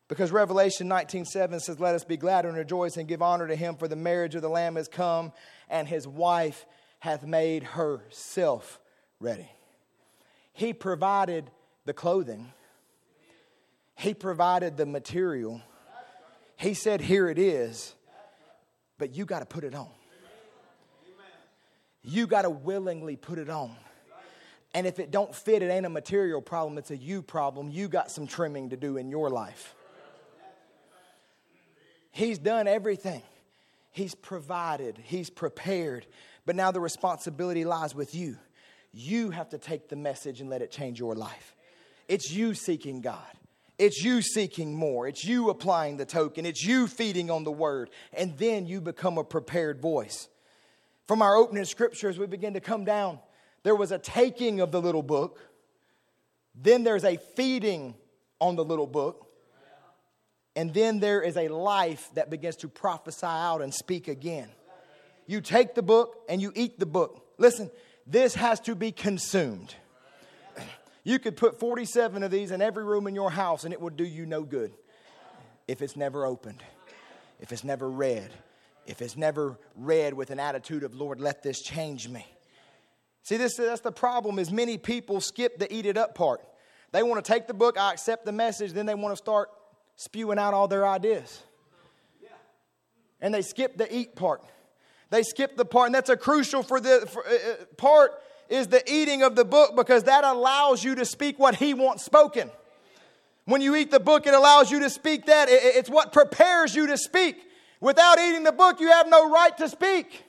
Because 0.08 0.32
Revelation 0.32 0.88
19:7 0.88 1.60
says, 1.60 1.78
Let 1.78 1.94
us 1.94 2.04
be 2.04 2.16
glad 2.16 2.46
and 2.46 2.56
rejoice 2.56 2.96
and 2.96 3.06
give 3.06 3.20
honor 3.20 3.48
to 3.48 3.56
him, 3.56 3.76
for 3.76 3.86
the 3.86 3.96
marriage 3.96 4.34
of 4.34 4.40
the 4.40 4.48
Lamb 4.48 4.76
has 4.76 4.88
come, 4.88 5.30
and 5.68 5.86
his 5.86 6.08
wife 6.08 6.64
hath 7.00 7.22
made 7.22 7.64
herself 7.64 8.78
ready. 9.22 9.48
He 10.52 10.72
provided 10.72 11.50
the 11.84 11.92
clothing, 11.92 12.52
He 13.96 14.14
provided 14.14 14.76
the 14.76 14.86
material. 14.86 15.60
He 16.56 16.74
said, 16.74 17.00
Here 17.00 17.28
it 17.28 17.38
is, 17.38 17.94
but 18.98 19.14
you 19.14 19.24
got 19.24 19.40
to 19.40 19.46
put 19.46 19.64
it 19.64 19.74
on. 19.74 19.88
You 22.04 22.26
got 22.26 22.42
to 22.42 22.50
willingly 22.50 23.16
put 23.16 23.38
it 23.38 23.48
on. 23.48 23.76
And 24.74 24.86
if 24.86 24.98
it 24.98 25.10
don't 25.10 25.34
fit, 25.34 25.62
it 25.62 25.70
ain't 25.70 25.86
a 25.86 25.90
material 25.90 26.40
problem, 26.40 26.78
it's 26.78 26.90
a 26.90 26.96
you 26.96 27.22
problem. 27.22 27.70
You 27.70 27.88
got 27.88 28.10
some 28.10 28.26
trimming 28.26 28.70
to 28.70 28.76
do 28.76 28.96
in 28.96 29.10
your 29.10 29.28
life. 29.28 29.74
He's 32.10 32.38
done 32.38 32.66
everything. 32.66 33.22
He's 33.90 34.14
provided, 34.14 34.98
he's 35.02 35.28
prepared, 35.28 36.06
but 36.46 36.56
now 36.56 36.70
the 36.70 36.80
responsibility 36.80 37.64
lies 37.64 37.94
with 37.94 38.14
you. 38.14 38.38
You 38.92 39.30
have 39.30 39.48
to 39.50 39.58
take 39.58 39.88
the 39.88 39.96
message 39.96 40.40
and 40.40 40.50
let 40.50 40.62
it 40.62 40.70
change 40.70 40.98
your 40.98 41.14
life. 41.14 41.56
It's 42.08 42.30
you 42.30 42.54
seeking 42.54 43.00
God. 43.00 43.18
It's 43.78 44.04
you 44.04 44.22
seeking 44.22 44.74
more. 44.74 45.08
It's 45.08 45.24
you 45.24 45.50
applying 45.50 45.96
the 45.96 46.04
token. 46.04 46.44
It's 46.44 46.62
you 46.64 46.86
feeding 46.86 47.30
on 47.30 47.44
the 47.44 47.50
word. 47.50 47.90
And 48.12 48.36
then 48.38 48.66
you 48.66 48.80
become 48.80 49.18
a 49.18 49.24
prepared 49.24 49.80
voice. 49.80 50.28
From 51.08 51.22
our 51.22 51.36
opening 51.36 51.64
scriptures, 51.64 52.18
we 52.18 52.26
begin 52.26 52.54
to 52.54 52.60
come 52.60 52.84
down. 52.84 53.18
There 53.62 53.74
was 53.74 53.92
a 53.92 53.98
taking 53.98 54.60
of 54.60 54.72
the 54.72 54.80
little 54.80 55.02
book, 55.02 55.40
then 56.54 56.84
there's 56.84 57.04
a 57.04 57.16
feeding 57.16 57.94
on 58.40 58.56
the 58.56 58.64
little 58.64 58.86
book. 58.86 59.28
And 60.54 60.74
then 60.74 61.00
there 61.00 61.22
is 61.22 61.36
a 61.36 61.48
life 61.48 62.10
that 62.14 62.28
begins 62.28 62.56
to 62.56 62.68
prophesy 62.68 63.24
out 63.24 63.62
and 63.62 63.72
speak 63.72 64.06
again. 64.06 64.48
You 65.26 65.40
take 65.40 65.74
the 65.74 65.82
book 65.82 66.18
and 66.28 66.42
you 66.42 66.52
eat 66.54 66.78
the 66.78 66.86
book. 66.86 67.26
Listen, 67.38 67.70
this 68.06 68.34
has 68.34 68.60
to 68.60 68.74
be 68.74 68.92
consumed. 68.92 69.74
You 71.04 71.18
could 71.18 71.36
put 71.36 71.58
47 71.58 72.22
of 72.22 72.30
these 72.30 72.50
in 72.50 72.62
every 72.62 72.84
room 72.84 73.06
in 73.06 73.14
your 73.14 73.30
house 73.30 73.64
and 73.64 73.72
it 73.72 73.80
would 73.80 73.96
do 73.96 74.04
you 74.04 74.24
no 74.26 74.42
good 74.42 74.72
if 75.66 75.82
it's 75.82 75.96
never 75.96 76.24
opened, 76.24 76.62
if 77.40 77.52
it's 77.52 77.64
never 77.64 77.88
read, 77.90 78.30
if 78.86 79.02
it's 79.02 79.16
never 79.16 79.58
read 79.76 80.14
with 80.14 80.30
an 80.30 80.38
attitude 80.38 80.84
of, 80.84 80.94
Lord, 80.94 81.20
let 81.20 81.42
this 81.42 81.60
change 81.62 82.08
me. 82.08 82.26
See, 83.24 83.36
this, 83.36 83.56
that's 83.56 83.80
the 83.80 83.92
problem 83.92 84.38
is 84.38 84.50
many 84.50 84.78
people 84.78 85.20
skip 85.20 85.58
the 85.58 85.72
eat 85.72 85.86
it 85.86 85.96
up 85.96 86.14
part. 86.14 86.40
They 86.90 87.02
want 87.02 87.24
to 87.24 87.32
take 87.32 87.46
the 87.46 87.54
book, 87.54 87.78
I 87.78 87.92
accept 87.92 88.24
the 88.24 88.32
message, 88.32 88.72
then 88.72 88.86
they 88.86 88.94
want 88.94 89.12
to 89.12 89.16
start 89.16 89.50
spewing 89.96 90.38
out 90.38 90.54
all 90.54 90.68
their 90.68 90.86
ideas. 90.86 91.42
And 93.20 93.32
they 93.32 93.42
skip 93.42 93.76
the 93.76 93.92
eat 93.94 94.16
part. 94.16 94.42
They 95.12 95.22
skip 95.22 95.58
the 95.58 95.66
part, 95.66 95.88
and 95.88 95.94
that's 95.94 96.08
a 96.08 96.16
crucial 96.16 96.62
for 96.62 96.80
the 96.80 97.06
for, 97.06 97.22
uh, 97.26 97.32
uh, 97.32 97.64
part 97.76 98.12
is 98.48 98.68
the 98.68 98.82
eating 98.90 99.22
of 99.22 99.36
the 99.36 99.44
book 99.44 99.76
because 99.76 100.04
that 100.04 100.24
allows 100.24 100.82
you 100.82 100.94
to 100.94 101.04
speak 101.04 101.38
what 101.38 101.54
he 101.54 101.74
wants 101.74 102.02
spoken. 102.02 102.50
When 103.44 103.60
you 103.60 103.76
eat 103.76 103.90
the 103.90 104.00
book, 104.00 104.26
it 104.26 104.32
allows 104.32 104.70
you 104.70 104.80
to 104.80 104.88
speak 104.88 105.26
that. 105.26 105.48
It's 105.50 105.90
what 105.90 106.14
prepares 106.14 106.74
you 106.74 106.86
to 106.86 106.96
speak. 106.96 107.36
Without 107.78 108.18
eating 108.20 108.42
the 108.42 108.52
book, 108.52 108.80
you 108.80 108.88
have 108.88 109.06
no 109.06 109.30
right 109.30 109.54
to 109.58 109.68
speak. 109.68 110.24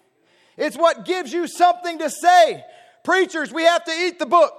It's 0.57 0.75
what 0.75 1.05
gives 1.05 1.31
you 1.31 1.47
something 1.47 1.99
to 1.99 2.09
say. 2.09 2.61
Preachers, 3.05 3.53
we 3.53 3.63
have 3.63 3.85
to 3.85 3.91
eat 3.91 4.19
the 4.19 4.25
book. 4.25 4.51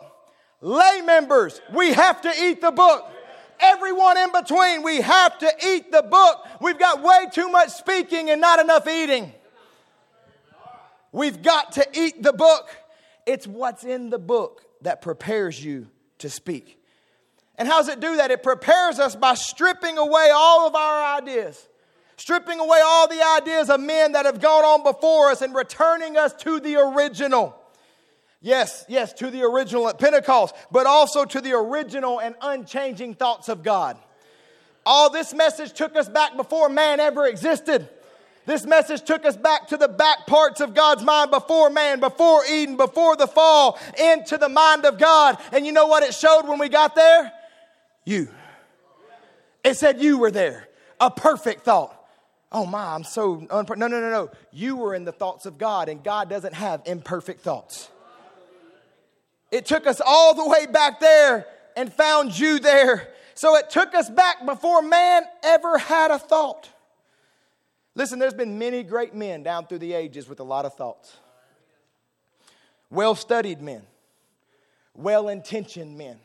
Lay 0.62 1.02
members, 1.02 1.60
we 1.74 1.92
have 1.92 2.22
to 2.22 2.32
eat 2.42 2.62
the 2.62 2.72
book. 2.72 3.10
Everyone 3.60 4.16
in 4.16 4.32
between, 4.32 4.84
we 4.84 5.02
have 5.02 5.36
to 5.40 5.52
eat 5.66 5.92
the 5.92 6.02
book. 6.02 6.46
We've 6.62 6.78
got 6.78 7.02
way 7.02 7.26
too 7.30 7.50
much 7.50 7.72
speaking 7.72 8.30
and 8.30 8.40
not 8.40 8.58
enough 8.58 8.88
eating. 8.88 9.34
We've 11.14 11.42
got 11.42 11.72
to 11.72 11.86
eat 11.92 12.24
the 12.24 12.32
book. 12.32 12.76
It's 13.24 13.46
what's 13.46 13.84
in 13.84 14.10
the 14.10 14.18
book 14.18 14.62
that 14.82 15.00
prepares 15.00 15.64
you 15.64 15.86
to 16.18 16.28
speak. 16.28 16.82
And 17.54 17.68
how 17.68 17.78
does 17.78 17.86
it 17.86 18.00
do 18.00 18.16
that? 18.16 18.32
It 18.32 18.42
prepares 18.42 18.98
us 18.98 19.14
by 19.14 19.34
stripping 19.34 19.96
away 19.96 20.30
all 20.34 20.66
of 20.66 20.74
our 20.74 21.16
ideas, 21.16 21.68
stripping 22.16 22.58
away 22.58 22.80
all 22.84 23.06
the 23.06 23.24
ideas 23.40 23.70
of 23.70 23.78
men 23.78 24.10
that 24.12 24.26
have 24.26 24.40
gone 24.40 24.64
on 24.64 24.82
before 24.82 25.30
us 25.30 25.40
and 25.40 25.54
returning 25.54 26.16
us 26.16 26.32
to 26.42 26.58
the 26.58 26.74
original. 26.74 27.56
Yes, 28.40 28.84
yes, 28.88 29.12
to 29.12 29.30
the 29.30 29.44
original 29.44 29.88
at 29.88 30.00
Pentecost, 30.00 30.56
but 30.72 30.84
also 30.84 31.24
to 31.24 31.40
the 31.40 31.52
original 31.52 32.20
and 32.20 32.34
unchanging 32.42 33.14
thoughts 33.14 33.48
of 33.48 33.62
God. 33.62 33.96
All 34.84 35.10
this 35.10 35.32
message 35.32 35.74
took 35.74 35.94
us 35.94 36.08
back 36.08 36.36
before 36.36 36.68
man 36.68 36.98
ever 36.98 37.24
existed. 37.24 37.88
This 38.47 38.66
message 38.66 39.03
took 39.03 39.24
us 39.24 39.36
back 39.36 39.68
to 39.68 39.76
the 39.76 39.88
back 39.88 40.26
parts 40.26 40.61
of 40.61 40.74
God's 40.74 41.03
mind 41.03 41.30
before 41.30 41.70
man, 41.70 42.01
before 42.01 42.45
Eden, 42.45 42.76
before 42.76 43.16
the 43.16 43.26
fall, 43.26 43.78
into 43.99 44.36
the 44.36 44.49
mind 44.49 44.84
of 44.84 44.99
God. 44.99 45.38
And 45.53 45.64
you 45.64 45.72
know 45.72 45.86
what 45.86 46.03
it 46.03 46.14
showed 46.14 46.42
when 46.42 46.59
we 46.59 46.68
got 46.68 46.95
there? 46.95 47.32
You. 48.05 48.28
It 49.64 49.76
said 49.78 50.03
you 50.03 50.18
were 50.18 50.30
there. 50.30 50.68
A 51.01 51.11
perfect 51.11 51.64
thought. 51.64 51.99
Oh 52.53 52.66
my, 52.66 52.95
I'm 52.95 53.03
so 53.03 53.38
unper- 53.38 53.76
no, 53.76 53.88
no, 53.88 53.99
no, 54.01 54.11
no. 54.11 54.30
You 54.53 54.76
were 54.76 54.95
in 54.95 55.05
the 55.05 55.12
thoughts 55.12 55.47
of 55.47 55.59
God, 55.59 55.88
and 55.88 56.05
God 56.05 56.28
doesn't 56.28 56.55
have 56.55 56.82
imperfect 56.84 57.40
thoughts. 57.40 57.88
It 59.51 59.66
took 59.66 59.86
us 59.86 60.01
all 60.05 60.34
the 60.34 60.49
way 60.49 60.66
back 60.66 61.01
there 61.01 61.47
and 61.76 61.92
found 61.92 62.38
you 62.38 62.59
there. 62.59 63.09
So 63.34 63.57
it 63.57 63.70
took 63.70 63.95
us 63.95 64.09
back 64.09 64.45
before 64.47 64.82
man 64.82 65.22
ever 65.42 65.78
had 65.78 66.11
a 66.11 66.18
thought. 66.18 66.68
Listen, 67.95 68.18
there's 68.18 68.34
been 68.34 68.59
many 68.59 68.82
great 68.82 69.14
men 69.14 69.42
down 69.42 69.66
through 69.66 69.78
the 69.78 69.92
ages 69.92 70.28
with 70.28 70.40
a 70.40 70.45
lot 70.45 70.64
of 70.64 70.74
thoughts. 70.74 71.16
Well 72.90 73.14
studied 73.14 73.61
men, 73.61 73.82
well 74.95 75.28
intentioned 75.28 75.97
men 75.97 76.18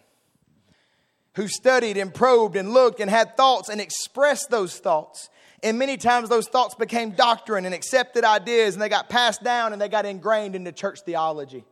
who 1.36 1.47
studied 1.47 1.97
and 1.97 2.13
probed 2.13 2.55
and 2.55 2.74
looked 2.74 2.99
and 2.99 3.09
had 3.09 3.38
thoughts 3.38 3.70
and 3.70 3.80
expressed 3.80 4.49
those 4.49 4.78
thoughts. 4.78 5.30
And 5.61 5.78
many 5.78 5.97
times 5.97 6.30
those 6.30 6.47
thoughts 6.47 6.76
became 6.76 7.11
doctrine 7.11 7.65
and 7.65 7.74
accepted 7.74 8.24
ideas 8.24 8.76
and 8.76 8.82
they 8.82 8.89
got 8.89 9.09
passed 9.09 9.43
down 9.43 9.74
and 9.74 9.82
they 9.82 9.89
got 9.89 10.05
ingrained 10.05 10.55
into 10.55 10.72
church 10.72 11.01
theology. 11.01 11.65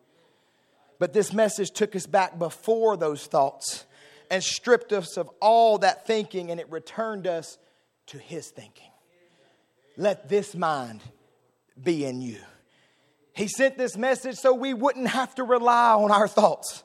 But 0.99 1.13
this 1.13 1.33
message 1.33 1.71
took 1.71 1.95
us 1.95 2.05
back 2.05 2.37
before 2.39 2.97
those 2.97 3.25
thoughts 3.25 3.85
and 4.29 4.43
stripped 4.43 4.93
us 4.93 5.17
of 5.17 5.29
all 5.41 5.79
that 5.79 6.05
thinking 6.05 6.51
and 6.51 6.59
it 6.59 6.69
returned 6.71 7.27
us 7.27 7.57
to 8.07 8.17
his 8.17 8.49
thinking. 8.49 8.91
Let 9.97 10.29
this 10.29 10.55
mind 10.55 11.01
be 11.81 12.05
in 12.05 12.21
you. 12.21 12.37
He 13.33 13.47
sent 13.47 13.77
this 13.77 13.97
message 13.97 14.37
so 14.37 14.53
we 14.53 14.73
wouldn't 14.73 15.07
have 15.07 15.35
to 15.35 15.43
rely 15.43 15.93
on 15.93 16.11
our 16.11 16.27
thoughts. 16.27 16.83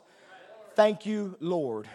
Thank 0.74 1.06
you, 1.06 1.36
Lord. 1.40 1.86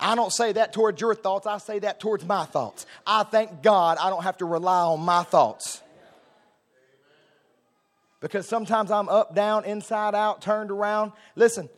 I 0.00 0.14
don't 0.14 0.32
say 0.32 0.52
that 0.52 0.72
towards 0.72 1.00
your 1.00 1.14
thoughts, 1.14 1.46
I 1.46 1.58
say 1.58 1.78
that 1.80 2.00
towards 2.00 2.24
my 2.24 2.44
thoughts. 2.44 2.86
I 3.06 3.22
thank 3.22 3.62
God 3.62 3.98
I 4.00 4.10
don't 4.10 4.24
have 4.24 4.38
to 4.38 4.46
rely 4.46 4.82
on 4.82 5.00
my 5.00 5.22
thoughts. 5.22 5.80
Because 8.20 8.48
sometimes 8.48 8.90
I'm 8.90 9.08
up, 9.08 9.34
down, 9.34 9.64
inside 9.64 10.14
out, 10.14 10.42
turned 10.42 10.70
around. 10.70 11.12
Listen, 11.36 11.68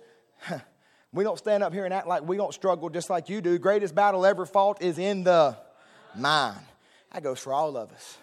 we 1.12 1.24
don't 1.24 1.38
stand 1.38 1.62
up 1.62 1.72
here 1.72 1.84
and 1.84 1.92
act 1.92 2.06
like 2.06 2.22
we 2.26 2.36
don't 2.36 2.54
struggle 2.54 2.88
just 2.88 3.10
like 3.10 3.28
you 3.28 3.40
do. 3.40 3.58
Greatest 3.58 3.94
battle 3.94 4.24
ever 4.24 4.46
fought 4.46 4.80
is 4.82 4.98
in 4.98 5.24
the 5.24 5.56
mind. 6.14 6.64
That 7.14 7.22
goes 7.22 7.38
for 7.38 7.52
all 7.52 7.76
of 7.76 7.92
us. 7.92 8.18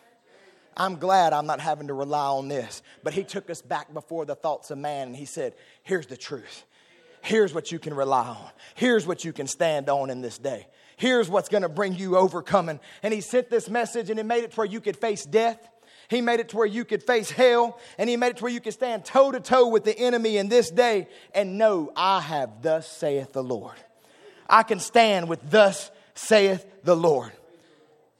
I'm 0.75 0.97
glad 0.97 1.31
I'm 1.31 1.45
not 1.45 1.61
having 1.61 1.87
to 1.87 1.93
rely 1.93 2.25
on 2.25 2.49
this. 2.49 2.83
But 3.03 3.13
he 3.13 3.23
took 3.23 3.49
us 3.49 3.61
back 3.61 3.93
before 3.93 4.25
the 4.25 4.35
thoughts 4.35 4.69
of 4.69 4.77
man 4.77 5.07
and 5.07 5.15
he 5.15 5.25
said, 5.25 5.55
Here's 5.83 6.07
the 6.07 6.17
truth. 6.17 6.65
Here's 7.21 7.53
what 7.53 7.71
you 7.71 7.79
can 7.79 7.93
rely 7.93 8.27
on. 8.27 8.49
Here's 8.75 9.07
what 9.07 9.23
you 9.23 9.31
can 9.31 9.47
stand 9.47 9.89
on 9.89 10.09
in 10.09 10.21
this 10.21 10.37
day. 10.37 10.67
Here's 10.97 11.29
what's 11.29 11.49
going 11.49 11.63
to 11.63 11.69
bring 11.69 11.95
you 11.95 12.17
overcoming. 12.17 12.79
And 13.01 13.13
he 13.13 13.21
sent 13.21 13.49
this 13.49 13.69
message 13.69 14.09
and 14.09 14.19
he 14.19 14.23
made 14.23 14.43
it 14.43 14.51
to 14.51 14.57
where 14.57 14.67
you 14.67 14.81
could 14.81 14.97
face 14.97 15.23
death. 15.23 15.69
He 16.09 16.19
made 16.19 16.41
it 16.41 16.49
to 16.49 16.57
where 16.57 16.65
you 16.65 16.83
could 16.83 17.03
face 17.03 17.31
hell. 17.31 17.79
And 17.97 18.09
he 18.09 18.17
made 18.17 18.29
it 18.29 18.37
to 18.37 18.43
where 18.43 18.51
you 18.51 18.59
could 18.59 18.73
stand 18.73 19.05
toe 19.05 19.31
to 19.31 19.39
toe 19.39 19.67
with 19.67 19.85
the 19.85 19.97
enemy 19.97 20.37
in 20.37 20.49
this 20.49 20.69
day 20.69 21.07
and 21.33 21.57
know, 21.57 21.93
I 21.95 22.19
have 22.21 22.61
thus 22.61 22.87
saith 22.87 23.31
the 23.31 23.43
Lord. 23.43 23.75
I 24.49 24.63
can 24.63 24.79
stand 24.79 25.29
with 25.29 25.49
thus 25.49 25.91
saith 26.13 26.65
the 26.83 26.95
Lord. 26.95 27.31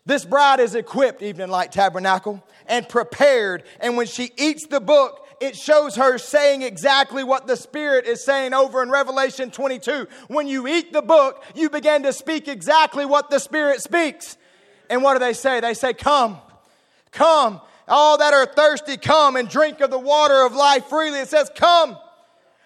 This 0.06 0.26
bride 0.26 0.60
is 0.60 0.76
equipped, 0.76 1.22
Evening 1.22 1.50
Light 1.50 1.72
Tabernacle, 1.72 2.44
and 2.68 2.88
prepared. 2.90 3.64
And 3.80 3.98
when 3.98 4.08
she 4.08 4.32
eats 4.38 4.66
the 4.66 4.80
book, 4.80 5.28
it 5.40 5.56
shows 5.56 5.96
her 5.96 6.18
saying 6.18 6.62
exactly 6.62 7.24
what 7.24 7.48
the 7.48 7.56
Spirit 7.56 8.06
is 8.06 8.24
saying 8.24 8.54
over 8.54 8.82
in 8.84 8.90
Revelation 8.90 9.52
22. 9.52 10.08
When 10.28 10.48
you 10.48 10.68
eat 10.68 10.94
the 10.94 11.02
book, 11.02 11.44
you 11.56 11.70
begin 11.70 12.04
to 12.04 12.14
speak 12.14 12.48
exactly 12.48 13.06
what 13.06 13.30
the 13.30 13.40
Spirit 13.40 13.82
speaks. 13.82 14.38
And 14.90 15.04
what 15.04 15.14
do 15.14 15.20
they 15.20 15.34
say? 15.34 15.60
They 15.60 15.74
say, 15.74 15.94
Come, 15.94 16.38
come. 17.12 17.62
All 17.88 18.18
that 18.20 18.34
are 18.34 18.46
thirsty, 18.46 18.98
come 18.98 19.36
and 19.36 19.50
drink 19.50 19.82
of 19.82 19.90
the 19.90 20.00
water 20.00 20.46
of 20.46 20.54
life 20.54 20.86
freely. 20.86 21.20
It 21.20 21.28
says, 21.28 21.50
Come. 21.56 21.98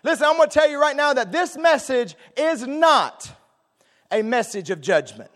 Listen, 0.03 0.27
I'm 0.27 0.37
going 0.37 0.49
to 0.49 0.53
tell 0.53 0.69
you 0.69 0.79
right 0.79 0.95
now 0.95 1.13
that 1.13 1.31
this 1.31 1.57
message 1.57 2.15
is 2.37 2.65
not 2.67 3.31
a 4.11 4.21
message 4.21 4.69
of 4.69 4.81
judgment. 4.81 5.31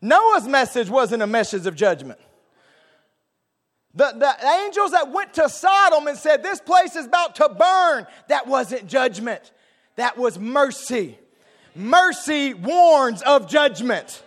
Noah's 0.00 0.46
message 0.46 0.88
wasn't 0.88 1.22
a 1.22 1.26
message 1.26 1.66
of 1.66 1.74
judgment. 1.74 2.18
The, 3.94 4.12
the 4.16 4.46
angels 4.46 4.92
that 4.92 5.10
went 5.10 5.34
to 5.34 5.48
Sodom 5.48 6.06
and 6.06 6.16
said, 6.16 6.42
This 6.42 6.60
place 6.60 6.94
is 6.94 7.06
about 7.06 7.34
to 7.36 7.48
burn, 7.48 8.06
that 8.28 8.46
wasn't 8.46 8.86
judgment, 8.86 9.52
that 9.96 10.16
was 10.16 10.38
mercy. 10.38 11.18
Mercy 11.74 12.54
warns 12.54 13.22
of 13.22 13.48
judgment. 13.48 14.22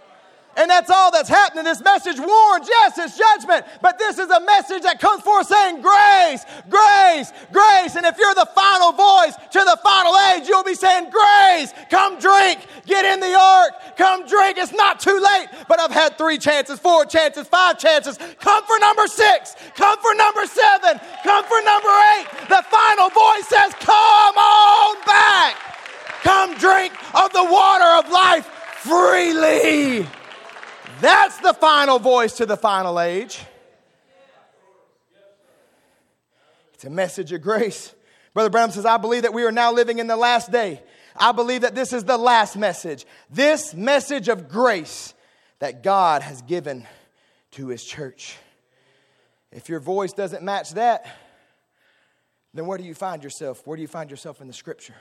And 0.58 0.70
that's 0.70 0.89
all 0.89 1.12
that's 1.12 1.30
happening. 1.30 1.64
This 1.64 1.82
message 1.82 2.20
warns, 2.20 2.68
yes, 2.68 2.97
it's 2.97 3.18
judgment, 3.18 3.66
but 3.82 3.97
this 3.97 4.20
is 4.20 4.30
a 4.30 4.41
message 4.41 4.84
that 4.84 4.99
comes 4.99 5.24
forth 5.24 5.47
saying 5.47 5.82
grace, 5.82 6.43
grace, 6.70 7.32
grace. 7.54 7.95
And 7.95 8.06
if 8.06 8.18
you're 8.18 8.36
the 8.36 8.49
final 8.54 8.91
voice 8.91 9.34
to 9.36 9.60
the 9.60 9.80
final 9.82 10.14
age, 10.32 10.49
you'll 10.49 10.66
be 10.66 10.76
saying 10.76 11.10
grace, 11.10 11.74
come 11.89 12.20
drink, 12.20 12.60
get 12.86 13.06
in 13.06 13.22
the 13.22 13.34
ark, 13.34 13.95
come 13.95 14.28
drink. 14.28 14.58
It's 14.58 14.74
not 14.74 14.99
too 14.99 15.18
late, 15.24 15.47
but 15.70 15.80
I've 15.80 15.91
had 15.91 16.18
three 16.18 16.38
chances, 16.38 16.80
four 16.80 17.06
chances, 17.06 17.47
five 17.47 17.80
chances. 17.80 18.20
Come 18.39 18.66
for 18.66 18.78
number 18.80 19.08
six, 19.08 19.56
come 19.76 19.97
for 19.99 20.14
number 20.16 20.45
seven, 20.47 20.99
come 21.24 21.45
for 21.45 21.62
number 21.64 21.95
eight. 22.20 22.28
The 22.49 22.64
final 22.68 23.10
voice 23.10 23.47
says, 23.47 23.74
come 23.80 24.36
on 24.36 25.06
back. 25.06 25.56
Come 26.24 26.58
drink 26.58 26.93
of 27.16 27.32
the 27.32 27.43
water 27.45 28.06
of 28.06 28.12
life 28.12 28.45
freely. 28.84 30.06
That's 31.02 31.38
the 31.39 31.54
final 31.54 31.97
voice 31.97 32.38
to 32.38 32.45
the 32.45 32.56
final 32.56 32.99
age. 32.99 33.41
It's 36.76 36.86
a 36.86 36.89
message 36.89 37.32
of 37.32 37.41
grace. 37.41 37.93
Brother 38.34 38.49
Branham 38.49 38.72
says, 38.72 38.86
I 38.86 38.97
believe 38.97 39.24
that 39.24 39.34
we 39.34 39.43
are 39.43 39.52
now 39.52 39.74
living 39.74 39.99
in 39.99 40.08
the 40.08 40.16
last 40.16 40.52
day. 40.52 40.82
I 41.16 41.32
believe 41.32 41.62
that 41.62 41.76
this 41.76 41.91
is 41.91 42.04
the 42.04 42.18
last 42.18 42.56
message. 42.56 43.06
This 43.30 43.74
message 43.74 44.30
of 44.30 44.47
grace 44.47 45.14
that 45.60 45.84
God 45.84 46.22
has 46.22 46.41
given 46.43 46.88
to 47.52 47.68
his 47.68 47.84
church. 47.84 48.38
If 49.52 49.70
your 49.70 49.80
voice 49.80 50.14
doesn't 50.14 50.43
match 50.43 50.72
that, 50.72 51.06
then 52.54 52.68
where 52.68 52.78
do 52.78 52.84
you 52.84 52.93
find 52.93 53.24
yourself? 53.24 53.66
Where 53.66 53.76
do 53.76 53.82
you 53.82 53.88
find 53.88 54.10
yourself 54.10 54.39
in 54.39 54.47
the 54.47 54.54
scripture? 54.54 54.95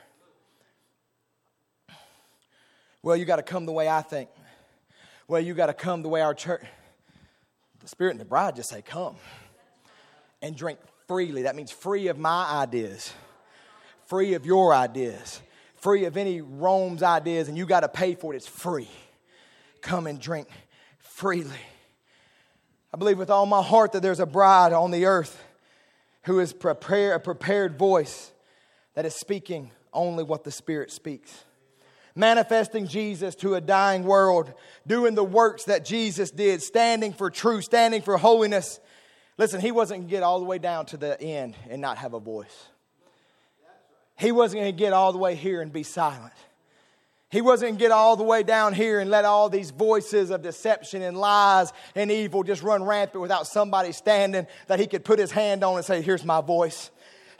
Well, 3.03 3.17
you 3.17 3.25
got 3.25 3.37
to 3.37 3.43
come 3.43 3.67
the 3.67 3.73
way 3.73 3.89
I 3.89 4.03
think. 4.03 4.29
Well, 5.31 5.41
you 5.41 5.55
got 5.55 5.66
to 5.66 5.74
come 5.74 6.03
the 6.03 6.09
way 6.09 6.22
our 6.22 6.35
church. 6.35 6.64
The 7.78 7.87
Spirit 7.87 8.11
and 8.11 8.20
the 8.20 8.24
bride 8.24 8.57
just 8.57 8.68
say, 8.68 8.83
Come 8.83 9.14
and 10.43 10.57
drink 10.57 10.81
freely. 11.07 11.43
That 11.43 11.55
means 11.55 11.70
free 11.70 12.09
of 12.09 12.18
my 12.18 12.51
ideas, 12.51 13.12
free 14.07 14.35
of 14.35 14.45
your 14.45 14.74
ideas, 14.74 15.41
free 15.76 16.05
of 16.07 16.16
any 16.16 16.41
Rome's 16.41 17.05
ideas, 17.05 17.47
and 17.47 17.57
you 17.57 17.64
got 17.64 17.83
to 17.83 17.89
pay 17.89 18.16
for 18.16 18.35
it. 18.35 18.39
It's 18.39 18.49
free. 18.49 18.89
Come 19.83 20.09
and 20.09 20.20
drink 20.20 20.49
freely. 20.99 21.62
I 22.93 22.97
believe 22.97 23.16
with 23.16 23.31
all 23.31 23.47
my 23.47 23.62
heart 23.62 23.93
that 23.93 24.03
there's 24.03 24.18
a 24.18 24.26
bride 24.26 24.72
on 24.72 24.91
the 24.91 25.05
earth 25.05 25.41
who 26.24 26.41
is 26.41 26.53
prepare, 26.53 27.14
a 27.14 27.20
prepared 27.20 27.78
voice 27.78 28.33
that 28.95 29.07
is 29.07 29.14
speaking 29.14 29.70
only 29.93 30.24
what 30.24 30.43
the 30.43 30.51
Spirit 30.51 30.91
speaks. 30.91 31.45
Manifesting 32.21 32.87
Jesus 32.87 33.35
to 33.37 33.55
a 33.55 33.62
dying 33.62 34.05
world, 34.05 34.53
doing 34.87 35.14
the 35.14 35.25
works 35.25 35.64
that 35.64 35.87
Jesus 35.87 36.31
did, 36.31 36.61
standing 36.61 37.14
for 37.14 37.31
truth, 37.31 37.64
standing 37.64 38.03
for 38.03 38.18
holiness. 38.18 38.79
Listen, 39.39 39.59
he 39.59 39.73
wasn't 39.73 40.01
going 40.01 40.09
to 40.09 40.11
get 40.11 40.23
all 40.23 40.39
the 40.39 40.45
way 40.45 40.59
down 40.59 40.85
to 40.87 40.99
the 40.99 41.18
end 41.18 41.57
and 41.71 41.81
not 41.81 41.97
have 41.97 42.12
a 42.12 42.21
voice. 42.21 42.68
He 44.18 44.33
wasn't 44.33 44.61
going 44.61 44.77
to 44.77 44.79
get 44.79 44.93
all 44.93 45.12
the 45.12 45.18
way 45.18 45.35
here 45.35 45.62
and 45.62 45.73
be 45.73 45.83
silent. 45.83 46.35
He 47.31 47.41
wasn't 47.41 47.71
going 47.71 47.79
to 47.79 47.85
get 47.85 47.91
all 47.91 48.16
the 48.16 48.25
way 48.25 48.43
down 48.43 48.75
here 48.75 49.01
and 49.01 49.09
let 49.09 49.25
all 49.25 49.49
these 49.49 49.71
voices 49.71 50.29
of 50.29 50.43
deception 50.43 51.01
and 51.01 51.16
lies 51.16 51.73
and 51.95 52.11
evil 52.11 52.43
just 52.43 52.62
run 52.62 52.85
rampant 52.85 53.23
without 53.23 53.47
somebody 53.47 53.93
standing 53.93 54.47
that 54.66 54.79
he 54.79 54.87
could 54.87 55.07
put 55.07 55.18
his 55.18 55.31
hand 55.31 55.64
on 55.64 55.77
and 55.77 55.87
say, 55.87 56.03
Here's 56.03 56.25
my 56.25 56.43
voice. 56.43 56.91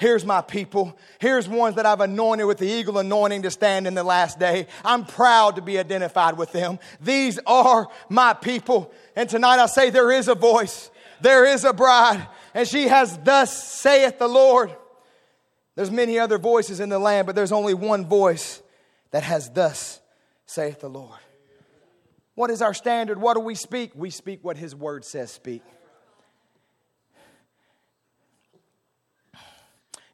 Here's 0.01 0.25
my 0.25 0.41
people. 0.41 0.99
Here's 1.19 1.47
ones 1.47 1.77
that 1.77 1.85
I've 1.85 2.01
anointed 2.01 2.47
with 2.47 2.57
the 2.57 2.67
eagle 2.67 2.97
anointing 2.97 3.43
to 3.43 3.51
stand 3.51 3.87
in 3.87 3.93
the 3.93 4.03
last 4.03 4.39
day. 4.39 4.67
I'm 4.83 5.05
proud 5.05 5.57
to 5.57 5.63
be 5.63 5.79
identified 5.79 6.39
with 6.39 6.53
them. 6.53 6.79
These 7.03 7.39
are 7.47 7.87
my 8.09 8.33
people. 8.33 8.91
And 9.15 9.29
tonight 9.29 9.59
I 9.59 9.67
say 9.67 9.91
there 9.91 10.11
is 10.11 10.29
a 10.29 10.35
voice, 10.35 10.91
there 11.21 11.45
is 11.45 11.67
a 11.67 11.75
bride, 11.75 12.27
and 12.55 12.67
she 12.67 12.89
has 12.89 13.19
thus 13.19 13.53
saith 13.63 14.19
the 14.19 14.27
Lord. 14.27 14.75
There's 15.77 15.91
many 15.91 16.19
other 16.19 16.39
voices 16.39 16.81
in 16.81 16.89
the 16.89 16.99
land, 16.99 17.27
but 17.27 17.37
there's 17.37 17.53
only 17.53 17.75
one 17.75 18.07
voice 18.07 18.63
that 19.11 19.23
has 19.23 19.51
thus 19.51 20.01
saith 20.47 20.81
the 20.81 20.89
Lord. 20.89 21.21
What 22.37 22.49
is 22.49 22.63
our 22.63 22.73
standard? 22.73 23.21
What 23.21 23.35
do 23.35 23.41
we 23.41 23.55
speak? 23.55 23.93
We 23.95 24.09
speak 24.09 24.43
what 24.43 24.57
his 24.57 24.75
word 24.75 25.05
says 25.05 25.31
speak. 25.31 25.63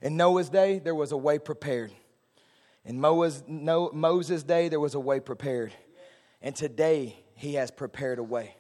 In 0.03 0.17
Noah's 0.17 0.49
day, 0.49 0.79
there 0.79 0.95
was 0.95 1.13
a 1.13 1.17
way 1.17 1.39
prepared. 1.39 1.93
In 2.85 3.01
Moses' 3.01 4.43
day, 4.43 4.69
there 4.69 4.81
was 4.81 4.95
a 4.95 5.01
way 5.01 5.21
prepared. 5.21 5.73
And 6.43 6.55
today, 6.55 7.17
he 7.35 7.55
has 7.55 7.71
prepared 7.71 8.19
a 8.19 8.23
way. 8.23 8.55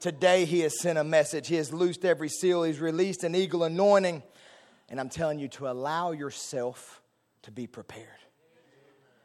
Today, 0.00 0.44
he 0.44 0.60
has 0.60 0.80
sent 0.80 0.98
a 0.98 1.04
message. 1.04 1.46
He 1.46 1.56
has 1.56 1.72
loosed 1.72 2.04
every 2.04 2.28
seal. 2.28 2.64
He's 2.64 2.80
released 2.80 3.22
an 3.22 3.34
eagle 3.34 3.64
anointing. 3.64 4.22
And 4.88 4.98
I'm 4.98 5.08
telling 5.08 5.38
you 5.38 5.48
to 5.48 5.70
allow 5.70 6.12
yourself 6.12 7.00
to 7.42 7.50
be 7.50 7.66
prepared 7.66 8.08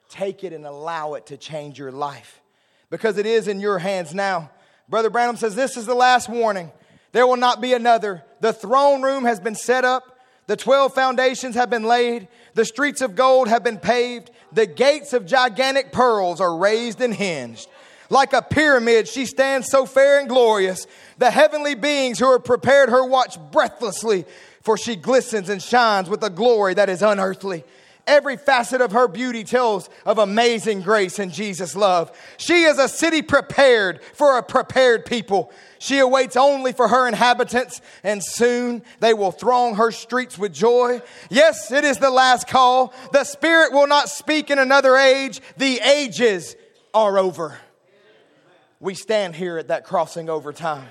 take 0.09 0.43
it 0.43 0.53
and 0.53 0.65
allow 0.65 1.13
it 1.13 1.25
to 1.27 1.37
change 1.37 1.77
your 1.77 1.91
life 1.91 2.41
because 2.89 3.17
it 3.17 3.25
is 3.25 3.47
in 3.47 3.59
your 3.59 3.79
hands 3.79 4.13
now. 4.13 4.49
Brother 4.89 5.09
Branham 5.09 5.35
says, 5.35 5.55
This 5.55 5.77
is 5.77 5.85
the 5.85 5.95
last 5.95 6.29
warning. 6.29 6.71
There 7.11 7.27
will 7.27 7.37
not 7.37 7.61
be 7.61 7.73
another. 7.73 8.23
The 8.39 8.53
throne 8.53 9.01
room 9.01 9.25
has 9.25 9.39
been 9.39 9.55
set 9.55 9.83
up, 9.83 10.16
the 10.47 10.57
12 10.57 10.93
foundations 10.93 11.55
have 11.55 11.69
been 11.69 11.83
laid, 11.83 12.27
the 12.53 12.65
streets 12.65 13.01
of 13.01 13.15
gold 13.15 13.47
have 13.47 13.63
been 13.63 13.77
paved, 13.77 14.31
the 14.51 14.65
gates 14.65 15.13
of 15.13 15.25
gigantic 15.25 15.91
pearls 15.91 16.41
are 16.41 16.57
raised 16.57 17.01
and 17.01 17.13
hinged. 17.13 17.67
Like 18.09 18.31
a 18.31 18.41
pyramid, 18.41 19.07
she 19.07 19.25
stands 19.25 19.69
so 19.69 19.85
fair 19.85 20.19
and 20.19 20.29
glorious. 20.29 20.87
The 21.17 21.29
heavenly 21.29 21.75
beings 21.75 22.19
who 22.19 22.31
have 22.31 22.45
prepared 22.45 22.89
her 22.89 23.05
watch 23.05 23.37
breathlessly, 23.51 24.25
for 24.61 24.77
she 24.77 24.95
glistens 24.95 25.49
and 25.49 25.61
shines 25.61 26.09
with 26.09 26.23
a 26.23 26.29
glory 26.29 26.73
that 26.75 26.89
is 26.89 27.01
unearthly. 27.01 27.65
Every 28.07 28.37
facet 28.37 28.79
of 28.79 28.93
her 28.93 29.09
beauty 29.09 29.43
tells 29.43 29.89
of 30.05 30.17
amazing 30.17 30.81
grace 30.81 31.19
and 31.19 31.31
Jesus' 31.31 31.75
love. 31.75 32.17
She 32.37 32.63
is 32.63 32.79
a 32.79 32.87
city 32.87 33.21
prepared 33.21 34.01
for 34.13 34.37
a 34.37 34.43
prepared 34.43 35.05
people. 35.05 35.51
She 35.77 35.99
awaits 35.99 36.37
only 36.37 36.71
for 36.71 36.87
her 36.87 37.05
inhabitants, 37.05 37.81
and 38.03 38.23
soon 38.23 38.81
they 39.01 39.13
will 39.13 39.31
throng 39.31 39.75
her 39.75 39.91
streets 39.91 40.37
with 40.37 40.53
joy. 40.53 41.01
Yes, 41.29 41.69
it 41.69 41.83
is 41.83 41.97
the 41.97 42.09
last 42.09 42.47
call. 42.47 42.93
The 43.11 43.25
Spirit 43.25 43.73
will 43.73 43.87
not 43.87 44.07
speak 44.07 44.49
in 44.49 44.57
another 44.57 44.95
age. 44.95 45.41
The 45.57 45.79
ages 45.81 46.55
are 46.93 47.19
over. 47.19 47.57
We 48.79 48.93
stand 48.93 49.35
here 49.35 49.57
at 49.57 49.67
that 49.67 49.83
crossing 49.83 50.29
over 50.29 50.53
time. 50.53 50.87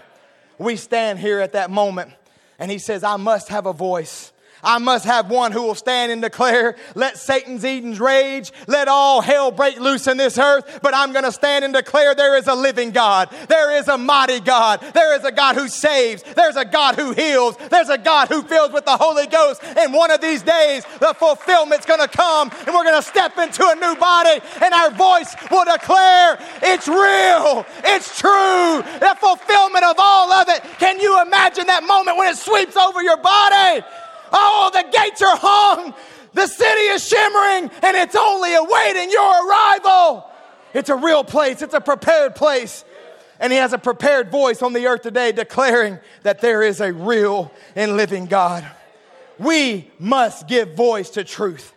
We 0.58 0.76
stand 0.76 1.18
here 1.18 1.40
at 1.40 1.52
that 1.52 1.70
moment, 1.70 2.10
and 2.58 2.70
He 2.70 2.78
says, 2.78 3.02
I 3.02 3.16
must 3.16 3.48
have 3.48 3.64
a 3.64 3.72
voice. 3.72 4.32
I 4.66 4.78
must 4.78 5.04
have 5.04 5.30
one 5.30 5.52
who 5.52 5.62
will 5.62 5.76
stand 5.76 6.10
and 6.10 6.20
declare, 6.20 6.74
let 6.96 7.16
Satan's 7.16 7.64
Eden's 7.64 8.00
rage, 8.00 8.52
let 8.66 8.88
all 8.88 9.20
hell 9.20 9.52
break 9.52 9.78
loose 9.78 10.08
in 10.08 10.16
this 10.16 10.36
earth, 10.38 10.80
but 10.82 10.92
I'm 10.92 11.12
going 11.12 11.24
to 11.24 11.30
stand 11.30 11.64
and 11.64 11.72
declare 11.72 12.16
there 12.16 12.36
is 12.36 12.48
a 12.48 12.54
living 12.54 12.90
God. 12.90 13.30
There 13.48 13.78
is 13.78 13.86
a 13.86 13.96
mighty 13.96 14.40
God. 14.40 14.80
There 14.92 15.16
is 15.16 15.24
a 15.24 15.30
God 15.30 15.54
who 15.54 15.68
saves. 15.68 16.24
There's 16.34 16.56
a 16.56 16.64
God 16.64 16.96
who 16.96 17.12
heals. 17.12 17.56
There's 17.70 17.88
a 17.88 17.96
God 17.96 18.26
who 18.26 18.42
fills 18.42 18.72
with 18.72 18.84
the 18.84 18.96
Holy 18.96 19.28
Ghost. 19.28 19.62
And 19.62 19.94
one 19.94 20.10
of 20.10 20.20
these 20.20 20.42
days, 20.42 20.84
the 20.98 21.14
fulfillment's 21.16 21.86
going 21.86 22.00
to 22.00 22.08
come 22.08 22.50
and 22.66 22.74
we're 22.74 22.84
going 22.84 23.00
to 23.00 23.08
step 23.08 23.38
into 23.38 23.64
a 23.64 23.74
new 23.76 23.94
body 24.00 24.40
and 24.60 24.74
our 24.74 24.90
voice 24.90 25.32
will 25.48 25.64
declare 25.64 26.40
it's 26.62 26.88
real. 26.88 27.64
It's 27.84 28.18
true. 28.18 28.82
The 28.98 29.16
fulfillment 29.20 29.84
of 29.84 29.94
all 29.96 30.32
of 30.32 30.48
it. 30.48 30.60
Can 30.80 30.98
you 30.98 31.22
imagine 31.22 31.68
that 31.68 31.84
moment 31.84 32.16
when 32.16 32.32
it 32.32 32.36
sweeps 32.36 32.76
over 32.76 33.00
your 33.00 33.18
body? 33.18 33.84
Oh, 34.32 34.70
the 34.72 34.84
gates 34.90 35.22
are 35.22 35.36
hung. 35.36 35.94
The 36.32 36.46
city 36.46 36.80
is 36.80 37.06
shimmering 37.06 37.70
and 37.82 37.96
it's 37.96 38.14
only 38.14 38.54
awaiting 38.54 39.10
your 39.10 39.48
arrival. 39.48 40.30
It's 40.74 40.90
a 40.90 40.96
real 40.96 41.24
place, 41.24 41.62
it's 41.62 41.74
a 41.74 41.80
prepared 41.80 42.34
place. 42.34 42.84
And 43.40 43.52
he 43.52 43.58
has 43.58 43.72
a 43.72 43.78
prepared 43.78 44.30
voice 44.30 44.62
on 44.62 44.72
the 44.72 44.86
earth 44.86 45.02
today 45.02 45.32
declaring 45.32 45.98
that 46.22 46.40
there 46.40 46.62
is 46.62 46.80
a 46.80 46.92
real 46.92 47.52
and 47.74 47.96
living 47.96 48.26
God. 48.26 48.66
We 49.38 49.90
must 49.98 50.48
give 50.48 50.74
voice 50.74 51.10
to 51.10 51.24
truth. 51.24 51.74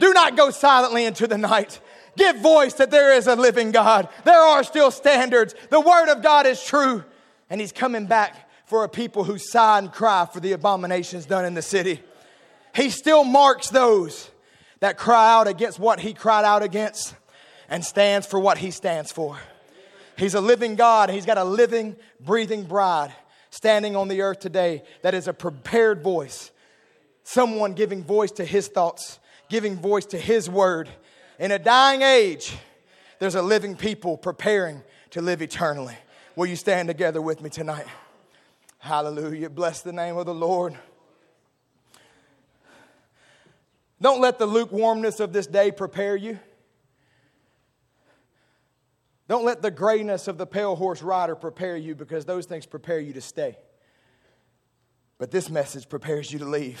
Do 0.00 0.12
not 0.12 0.36
go 0.36 0.50
silently 0.50 1.04
into 1.04 1.26
the 1.26 1.38
night. 1.38 1.80
Give 2.16 2.36
voice 2.36 2.74
that 2.74 2.90
there 2.90 3.14
is 3.14 3.26
a 3.26 3.36
living 3.36 3.70
God. 3.70 4.08
There 4.24 4.40
are 4.40 4.64
still 4.64 4.90
standards. 4.90 5.54
The 5.70 5.80
word 5.80 6.08
of 6.08 6.22
God 6.22 6.46
is 6.46 6.62
true. 6.62 7.04
And 7.50 7.60
he's 7.60 7.72
coming 7.72 8.06
back 8.06 8.47
for 8.68 8.84
a 8.84 8.88
people 8.88 9.24
who 9.24 9.38
sigh 9.38 9.78
and 9.78 9.90
cry 9.90 10.28
for 10.30 10.40
the 10.40 10.52
abominations 10.52 11.24
done 11.24 11.46
in 11.46 11.54
the 11.54 11.62
city. 11.62 12.00
He 12.74 12.90
still 12.90 13.24
marks 13.24 13.70
those 13.70 14.30
that 14.80 14.98
cry 14.98 15.34
out 15.34 15.48
against 15.48 15.78
what 15.78 16.00
he 16.00 16.12
cried 16.12 16.44
out 16.44 16.62
against 16.62 17.14
and 17.70 17.82
stands 17.82 18.26
for 18.26 18.38
what 18.38 18.58
he 18.58 18.70
stands 18.70 19.10
for. 19.10 19.38
He's 20.18 20.34
a 20.34 20.40
living 20.40 20.74
God. 20.74 21.08
He's 21.08 21.24
got 21.24 21.38
a 21.38 21.44
living, 21.44 21.96
breathing 22.20 22.64
bride 22.64 23.12
standing 23.50 23.96
on 23.96 24.08
the 24.08 24.20
earth 24.20 24.40
today 24.40 24.82
that 25.02 25.14
is 25.14 25.28
a 25.28 25.32
prepared 25.32 26.02
voice. 26.02 26.50
Someone 27.24 27.72
giving 27.72 28.04
voice 28.04 28.32
to 28.32 28.44
his 28.44 28.68
thoughts, 28.68 29.18
giving 29.48 29.76
voice 29.76 30.04
to 30.06 30.18
his 30.18 30.50
word. 30.50 30.90
In 31.38 31.52
a 31.52 31.58
dying 31.58 32.02
age, 32.02 32.54
there's 33.18 33.34
a 33.34 33.42
living 33.42 33.76
people 33.76 34.18
preparing 34.18 34.82
to 35.10 35.22
live 35.22 35.40
eternally. 35.40 35.96
Will 36.36 36.46
you 36.46 36.56
stand 36.56 36.88
together 36.88 37.22
with 37.22 37.40
me 37.40 37.48
tonight? 37.48 37.86
Hallelujah. 38.78 39.50
Bless 39.50 39.82
the 39.82 39.92
name 39.92 40.16
of 40.16 40.26
the 40.26 40.34
Lord. 40.34 40.76
Don't 44.00 44.20
let 44.20 44.38
the 44.38 44.46
lukewarmness 44.46 45.18
of 45.20 45.32
this 45.32 45.46
day 45.46 45.70
prepare 45.72 46.14
you. 46.14 46.38
Don't 49.26 49.44
let 49.44 49.60
the 49.60 49.70
grayness 49.70 50.28
of 50.28 50.38
the 50.38 50.46
pale 50.46 50.76
horse 50.76 51.02
rider 51.02 51.34
prepare 51.34 51.76
you 51.76 51.94
because 51.94 52.24
those 52.24 52.46
things 52.46 52.64
prepare 52.64 53.00
you 53.00 53.12
to 53.12 53.20
stay. 53.20 53.58
But 55.18 55.30
this 55.30 55.50
message 55.50 55.88
prepares 55.88 56.32
you 56.32 56.38
to 56.38 56.44
leave. 56.44 56.80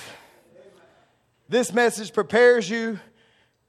This 1.48 1.72
message 1.72 2.12
prepares 2.12 2.70
you 2.70 3.00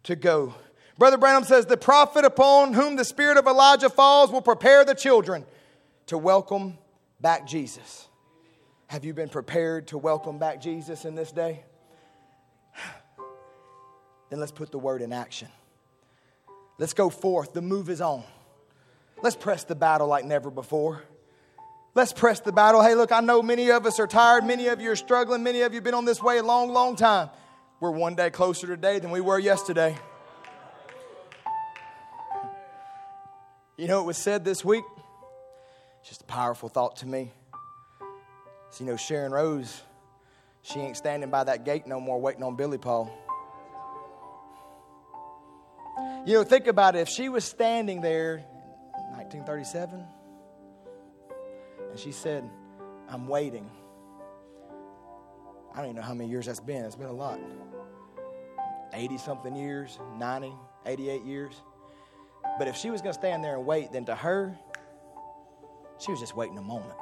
to 0.04 0.16
go. 0.16 0.54
Brother 0.98 1.18
Branham 1.18 1.44
says, 1.44 1.66
The 1.66 1.78
prophet 1.78 2.24
upon 2.24 2.74
whom 2.74 2.96
the 2.96 3.06
spirit 3.06 3.38
of 3.38 3.48
Elijah 3.48 3.90
falls 3.90 4.32
will 4.32 4.42
prepare 4.42 4.86
the 4.86 4.94
children 4.94 5.46
to 6.06 6.18
welcome 6.18 6.78
back 7.20 7.48
Jesus. 7.48 8.09
Have 8.90 9.06
you 9.06 9.14
been 9.14 9.30
prepared 9.30 9.90
to 9.90 10.00
welcome 10.00 10.40
back 10.40 10.60
Jesus 10.60 11.06
in 11.06 11.14
this 11.14 11.32
day? 11.32 11.64
Then 14.32 14.40
let's 14.40 14.52
put 14.52 14.72
the 14.72 14.80
word 14.80 15.04
in 15.04 15.14
action. 15.14 15.48
Let's 16.80 16.94
go 16.94 17.12
forth. 17.12 17.54
The 17.54 17.62
move 17.62 17.90
is 17.90 18.02
on. 18.02 18.24
Let's 19.22 19.36
press 19.36 19.64
the 19.64 19.76
battle 19.76 20.08
like 20.08 20.26
never 20.26 20.50
before. 20.50 21.04
Let's 21.94 22.14
press 22.14 22.40
the 22.40 22.52
battle. 22.52 22.82
Hey, 22.82 22.96
look, 22.96 23.12
I 23.12 23.20
know 23.20 23.44
many 23.44 23.70
of 23.70 23.86
us 23.86 24.00
are 24.00 24.08
tired. 24.08 24.44
Many 24.44 24.70
of 24.70 24.82
you 24.82 24.90
are 24.90 24.96
struggling. 24.96 25.44
Many 25.44 25.62
of 25.62 25.72
you 25.72 25.78
have 25.78 25.84
been 25.84 25.94
on 25.94 26.06
this 26.06 26.22
way 26.22 26.40
a 26.40 26.44
long, 26.44 26.74
long 26.74 26.96
time. 26.96 27.30
We're 27.80 27.92
one 27.92 28.16
day 28.16 28.32
closer 28.32 28.66
today 28.66 28.98
than 28.98 29.12
we 29.12 29.22
were 29.22 29.38
yesterday. 29.38 29.96
You 33.78 33.88
know, 33.88 34.00
it 34.00 34.06
was 34.06 34.18
said 34.18 34.44
this 34.44 34.66
week, 34.66 34.84
just 36.04 36.22
a 36.22 36.26
powerful 36.26 36.70
thought 36.70 36.96
to 36.98 37.06
me. 37.06 37.34
So, 38.72 38.84
you 38.84 38.90
know, 38.92 38.98
Sharon 38.98 39.32
Rose, 39.32 39.82
she 40.62 40.80
ain't 40.80 40.98
standing 40.98 41.30
by 41.30 41.44
that 41.46 41.66
gate 41.66 41.88
no 41.88 42.00
more 42.00 42.20
waiting 42.20 42.44
on 42.44 42.56
Billy 42.56 42.78
Paul. 42.78 43.12
You 46.26 46.36
know, 46.36 46.44
think 46.44 46.68
about 46.68 46.96
it. 46.96 47.00
If 47.00 47.10
she 47.10 47.30
was 47.30 47.44
standing 47.44 48.02
there 48.02 48.36
in 48.36 49.18
1937 49.18 50.06
and 51.90 52.00
she 52.00 52.12
said, 52.12 52.48
I'm 53.08 53.28
waiting. 53.28 53.70
I 55.74 55.78
don't 55.78 55.86
even 55.86 55.96
know 55.96 56.02
how 56.02 56.14
many 56.14 56.30
years 56.30 56.46
that's 56.46 56.60
been. 56.60 56.84
It's 56.86 56.96
been 56.96 57.08
a 57.08 57.14
lot. 57.14 57.40
80 58.94 59.18
something 59.18 59.56
years, 59.56 60.00
90, 60.18 60.54
88 60.86 61.24
years. 61.24 61.54
But 62.58 62.68
if 62.68 62.76
she 62.76 62.90
was 62.90 63.02
going 63.02 63.14
to 63.14 63.20
stand 63.20 63.44
there 63.44 63.56
and 63.56 63.66
wait, 63.66 63.92
then 63.92 64.06
to 64.06 64.16
her, 64.16 64.58
she 66.00 66.12
was 66.12 66.20
just 66.20 66.36
waiting 66.36 66.58
a 66.58 66.62
moment. 66.62 66.98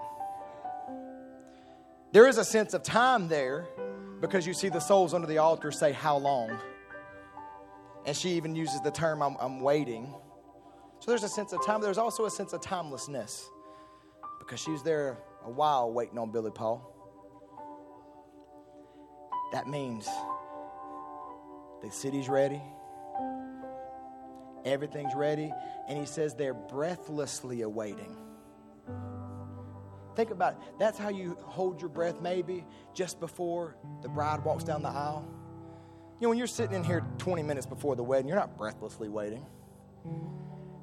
There 2.13 2.27
is 2.27 2.37
a 2.37 2.45
sense 2.45 2.73
of 2.73 2.83
time 2.83 3.27
there 3.27 3.67
because 4.21 4.47
you 4.47 4.53
see 4.53 4.69
the 4.69 4.79
souls 4.79 5.13
under 5.13 5.27
the 5.27 5.39
altar 5.39 5.71
say, 5.71 5.91
How 5.91 6.17
long? 6.17 6.57
And 8.05 8.15
she 8.15 8.29
even 8.31 8.55
uses 8.55 8.79
the 8.81 8.91
term, 8.91 9.21
I'm, 9.21 9.35
I'm 9.39 9.59
waiting. 9.59 10.13
So 10.99 11.11
there's 11.11 11.23
a 11.23 11.29
sense 11.29 11.53
of 11.53 11.63
time. 11.65 11.81
There's 11.81 11.97
also 11.97 12.25
a 12.25 12.31
sense 12.31 12.53
of 12.53 12.61
timelessness 12.61 13.45
because 14.39 14.59
she 14.59 14.71
was 14.71 14.81
there 14.83 15.17
a 15.43 15.49
while 15.49 15.91
waiting 15.91 16.17
on 16.17 16.31
Billy 16.31 16.51
Paul. 16.51 16.93
That 19.51 19.67
means 19.67 20.07
the 21.81 21.91
city's 21.91 22.27
ready, 22.27 22.61
everything's 24.65 25.13
ready, 25.13 25.53
and 25.87 25.97
he 25.97 26.05
says 26.05 26.33
they're 26.33 26.53
breathlessly 26.53 27.61
awaiting. 27.61 28.17
Think 30.17 30.31
about 30.31 30.53
it. 30.53 30.59
That's 30.79 30.97
how 30.97 31.09
you 31.09 31.37
hold 31.41 31.79
your 31.79 31.91
breath, 31.91 32.21
maybe 32.21 32.65
just 32.95 33.19
before 33.19 33.75
the 34.01 34.09
bride 34.09 34.43
walks 34.43 34.63
down 34.63 34.81
the 34.81 34.89
aisle. 34.89 35.23
You 36.19 36.25
know, 36.25 36.29
when 36.29 36.39
you're 36.39 36.47
sitting 36.47 36.75
in 36.75 36.83
here 36.83 37.05
20 37.19 37.43
minutes 37.43 37.67
before 37.67 37.95
the 37.95 38.01
wedding, 38.01 38.27
you're 38.27 38.35
not 38.35 38.57
breathlessly 38.57 39.09
waiting. 39.09 39.45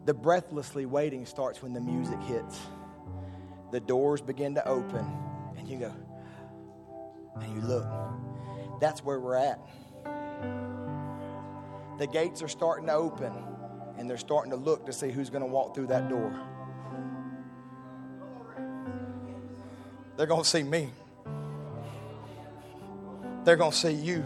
The 0.05 0.15
breathlessly 0.15 0.87
waiting 0.87 1.27
starts 1.27 1.61
when 1.65 1.73
the 1.73 1.81
music 1.81 2.23
hits. 2.23 2.61
The 3.73 3.81
doors 3.81 4.21
begin 4.21 4.55
to 4.55 4.69
open, 4.69 5.05
and 5.59 5.69
you 5.69 5.81
go, 5.81 5.93
and 7.41 7.57
you 7.57 7.61
look. 7.61 7.89
That's 8.81 9.03
where 9.03 9.19
we're 9.19 9.35
at. 9.35 9.59
The 11.99 12.07
gates 12.07 12.41
are 12.41 12.49
starting 12.49 12.87
to 12.87 12.93
open, 12.93 13.33
and 13.99 14.09
they're 14.09 14.17
starting 14.17 14.53
to 14.53 14.57
look 14.57 14.87
to 14.87 14.93
see 14.93 15.11
who's 15.11 15.29
going 15.29 15.43
to 15.43 15.51
walk 15.51 15.75
through 15.75 15.89
that 15.89 16.09
door. 16.09 16.41
They're 20.17 20.27
going 20.27 20.43
to 20.43 20.49
see 20.49 20.63
me. 20.63 20.91
They're 23.45 23.57
going 23.57 23.73
to 23.73 23.77
see 23.77 23.93
you 23.93 24.25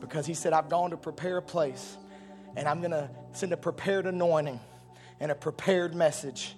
because 0.00 0.26
he 0.26 0.34
said, 0.34 0.52
I've 0.52 0.68
gone 0.68 0.90
to 0.90 0.96
prepare 0.96 1.36
a 1.36 1.42
place 1.42 1.96
and 2.56 2.66
I'm 2.66 2.80
going 2.80 2.90
to 2.90 3.08
send 3.32 3.52
a 3.52 3.56
prepared 3.56 4.06
anointing 4.06 4.58
and 5.20 5.30
a 5.30 5.34
prepared 5.34 5.94
message 5.94 6.56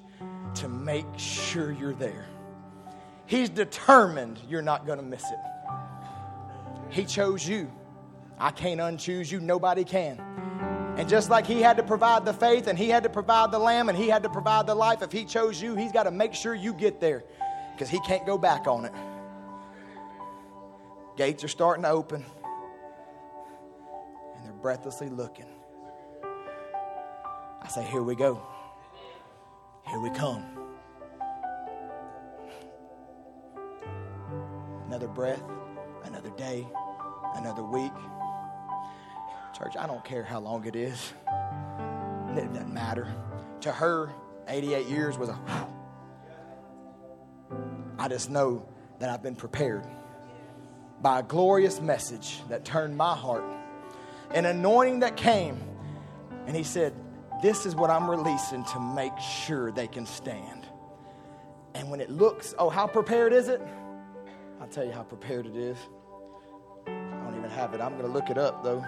to 0.56 0.68
make 0.68 1.06
sure 1.16 1.72
you're 1.72 1.92
there. 1.92 2.26
He's 3.26 3.48
determined 3.48 4.38
you're 4.48 4.62
not 4.62 4.86
going 4.86 4.98
to 4.98 5.04
miss 5.04 5.24
it. 5.24 5.38
He 6.90 7.04
chose 7.04 7.46
you. 7.46 7.70
I 8.38 8.50
can't 8.50 8.80
unchoose 8.80 9.30
you, 9.30 9.40
nobody 9.40 9.84
can. 9.84 10.20
And 10.96 11.08
just 11.08 11.28
like 11.28 11.46
he 11.46 11.60
had 11.60 11.76
to 11.76 11.82
provide 11.82 12.24
the 12.24 12.32
faith 12.32 12.68
and 12.68 12.78
he 12.78 12.88
had 12.88 13.02
to 13.02 13.08
provide 13.08 13.50
the 13.50 13.58
lamb 13.58 13.88
and 13.88 13.98
he 13.98 14.08
had 14.08 14.22
to 14.22 14.28
provide 14.28 14.66
the 14.66 14.74
life, 14.74 15.02
if 15.02 15.10
he 15.10 15.24
chose 15.24 15.60
you, 15.60 15.74
he's 15.74 15.92
got 15.92 16.04
to 16.04 16.10
make 16.10 16.34
sure 16.34 16.54
you 16.54 16.72
get 16.72 17.00
there 17.00 17.24
because 17.74 17.88
he 17.88 18.00
can't 18.00 18.24
go 18.24 18.38
back 18.38 18.66
on 18.66 18.84
it. 18.84 18.92
Gates 21.16 21.44
are 21.44 21.48
starting 21.48 21.82
to 21.82 21.90
open 21.90 22.24
and 24.36 24.44
they're 24.44 24.52
breathlessly 24.52 25.08
looking. 25.08 25.46
I 27.62 27.68
say, 27.68 27.84
Here 27.84 28.02
we 28.02 28.14
go. 28.14 28.40
Here 29.88 29.98
we 29.98 30.10
come. 30.10 30.44
Another 34.86 35.08
breath, 35.08 35.42
another 36.04 36.30
day, 36.30 36.66
another 37.34 37.64
week. 37.64 37.92
Church, 39.56 39.76
I 39.78 39.86
don't 39.86 40.04
care 40.04 40.22
how 40.22 40.40
long 40.40 40.64
it 40.66 40.76
is, 40.76 41.12
it 42.36 42.52
doesn't 42.52 42.72
matter. 42.72 43.12
To 43.62 43.72
her, 43.72 44.10
88 44.48 44.86
years 44.86 45.18
was 45.18 45.28
a. 45.30 45.68
I 47.98 48.08
just 48.08 48.30
know 48.30 48.68
that 48.98 49.10
I've 49.10 49.22
been 49.22 49.36
prepared 49.36 49.86
by 51.00 51.20
a 51.20 51.22
glorious 51.22 51.80
message 51.80 52.40
that 52.48 52.64
turned 52.64 52.96
my 52.96 53.14
heart 53.14 53.44
an 54.34 54.46
anointing 54.46 55.00
that 55.00 55.16
came. 55.16 55.60
And 56.46 56.54
he 56.54 56.64
said, 56.64 56.92
This 57.42 57.64
is 57.64 57.74
what 57.74 57.88
I'm 57.88 58.10
releasing 58.10 58.64
to 58.64 58.80
make 58.80 59.18
sure 59.18 59.70
they 59.70 59.86
can 59.86 60.04
stand. 60.04 60.66
And 61.74 61.90
when 61.90 62.00
it 62.00 62.10
looks, 62.10 62.54
oh, 62.58 62.68
how 62.68 62.86
prepared 62.86 63.32
is 63.32 63.48
it? 63.48 63.60
I'll 64.60 64.68
tell 64.68 64.84
you 64.84 64.92
how 64.92 65.02
prepared 65.02 65.46
it 65.46 65.56
is. 65.56 65.76
I 66.86 66.90
don't 67.24 67.36
even 67.38 67.50
have 67.50 67.74
it. 67.74 67.80
I'm 67.80 67.92
going 67.92 68.06
to 68.06 68.12
look 68.12 68.30
it 68.30 68.38
up, 68.38 68.62
though. 68.62 68.84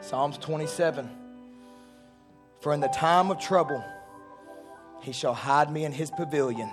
Psalms 0.00 0.38
27 0.38 1.10
For 2.60 2.72
in 2.72 2.80
the 2.80 2.88
time 2.88 3.30
of 3.30 3.38
trouble, 3.38 3.84
he 5.00 5.12
shall 5.12 5.34
hide 5.34 5.70
me 5.70 5.84
in 5.84 5.92
his 5.92 6.10
pavilion. 6.10 6.70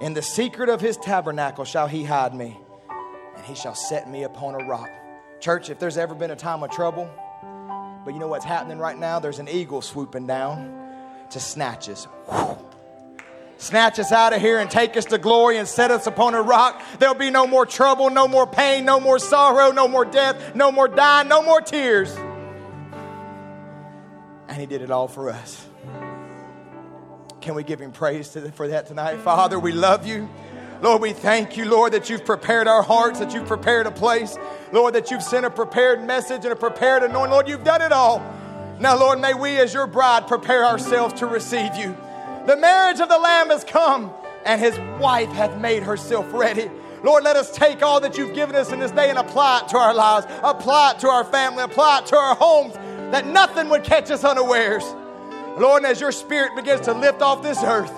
In 0.00 0.14
the 0.14 0.22
secret 0.22 0.68
of 0.68 0.80
his 0.80 0.96
tabernacle 0.96 1.64
shall 1.64 1.86
he 1.86 2.04
hide 2.04 2.34
me 2.34 2.56
and 3.36 3.44
he 3.44 3.54
shall 3.54 3.74
set 3.74 4.08
me 4.08 4.22
upon 4.22 4.60
a 4.60 4.64
rock. 4.66 4.90
Church, 5.40 5.70
if 5.70 5.78
there's 5.78 5.98
ever 5.98 6.14
been 6.14 6.30
a 6.30 6.36
time 6.36 6.62
of 6.62 6.70
trouble, 6.70 7.10
but 8.04 8.12
you 8.12 8.20
know 8.20 8.28
what's 8.28 8.44
happening 8.44 8.78
right 8.78 8.98
now? 8.98 9.18
There's 9.18 9.38
an 9.38 9.48
eagle 9.48 9.82
swooping 9.82 10.26
down 10.26 10.80
to 11.30 11.40
snatch 11.40 11.88
us. 11.88 12.06
Snatch 13.56 13.98
us 13.98 14.12
out 14.12 14.32
of 14.32 14.40
here 14.40 14.58
and 14.58 14.70
take 14.70 14.96
us 14.96 15.06
to 15.06 15.18
glory 15.18 15.58
and 15.58 15.66
set 15.66 15.90
us 15.90 16.06
upon 16.06 16.34
a 16.34 16.42
rock. 16.42 16.82
There'll 16.98 17.14
be 17.14 17.30
no 17.30 17.46
more 17.46 17.64
trouble, 17.64 18.10
no 18.10 18.28
more 18.28 18.46
pain, 18.46 18.84
no 18.84 19.00
more 19.00 19.18
sorrow, 19.18 19.70
no 19.70 19.88
more 19.88 20.04
death, 20.04 20.54
no 20.54 20.70
more 20.70 20.88
dying, 20.88 21.28
no 21.28 21.42
more 21.42 21.60
tears. 21.60 22.14
And 24.48 24.58
he 24.58 24.66
did 24.66 24.82
it 24.82 24.90
all 24.90 25.08
for 25.08 25.30
us. 25.30 25.66
Can 27.44 27.54
we 27.54 27.62
give 27.62 27.78
him 27.78 27.92
praise 27.92 28.34
for 28.54 28.68
that 28.68 28.86
tonight? 28.86 29.18
Father, 29.18 29.60
we 29.60 29.70
love 29.70 30.06
you. 30.06 30.30
Lord, 30.80 31.02
we 31.02 31.12
thank 31.12 31.58
you, 31.58 31.66
Lord, 31.66 31.92
that 31.92 32.08
you've 32.08 32.24
prepared 32.24 32.66
our 32.66 32.82
hearts, 32.82 33.18
that 33.18 33.34
you've 33.34 33.46
prepared 33.46 33.86
a 33.86 33.90
place. 33.90 34.38
Lord, 34.72 34.94
that 34.94 35.10
you've 35.10 35.22
sent 35.22 35.44
a 35.44 35.50
prepared 35.50 36.02
message 36.02 36.44
and 36.44 36.54
a 36.54 36.56
prepared 36.56 37.02
anointing. 37.02 37.32
Lord, 37.32 37.46
you've 37.46 37.62
done 37.62 37.82
it 37.82 37.92
all. 37.92 38.20
Now, 38.80 38.98
Lord, 38.98 39.20
may 39.20 39.34
we 39.34 39.58
as 39.58 39.74
your 39.74 39.86
bride 39.86 40.26
prepare 40.26 40.64
ourselves 40.64 41.12
to 41.20 41.26
receive 41.26 41.76
you. 41.76 41.94
The 42.46 42.56
marriage 42.56 43.00
of 43.00 43.10
the 43.10 43.18
Lamb 43.18 43.50
has 43.50 43.62
come, 43.62 44.10
and 44.46 44.58
his 44.58 44.78
wife 44.98 45.28
hath 45.28 45.54
made 45.58 45.82
herself 45.82 46.32
ready. 46.32 46.70
Lord, 47.02 47.24
let 47.24 47.36
us 47.36 47.54
take 47.54 47.82
all 47.82 48.00
that 48.00 48.16
you've 48.16 48.34
given 48.34 48.56
us 48.56 48.72
in 48.72 48.80
this 48.80 48.90
day 48.90 49.10
and 49.10 49.18
apply 49.18 49.64
it 49.64 49.68
to 49.68 49.76
our 49.76 49.92
lives, 49.92 50.26
apply 50.42 50.92
it 50.92 50.98
to 51.00 51.08
our 51.10 51.24
family, 51.24 51.62
apply 51.62 51.98
it 51.98 52.06
to 52.06 52.16
our 52.16 52.36
homes, 52.36 52.72
that 53.12 53.26
nothing 53.26 53.68
would 53.68 53.84
catch 53.84 54.10
us 54.10 54.24
unawares. 54.24 54.82
Lord, 55.58 55.84
as 55.84 56.00
your 56.00 56.12
spirit 56.12 56.56
begins 56.56 56.82
to 56.82 56.92
lift 56.92 57.22
off 57.22 57.42
this 57.42 57.62
earth, 57.62 57.92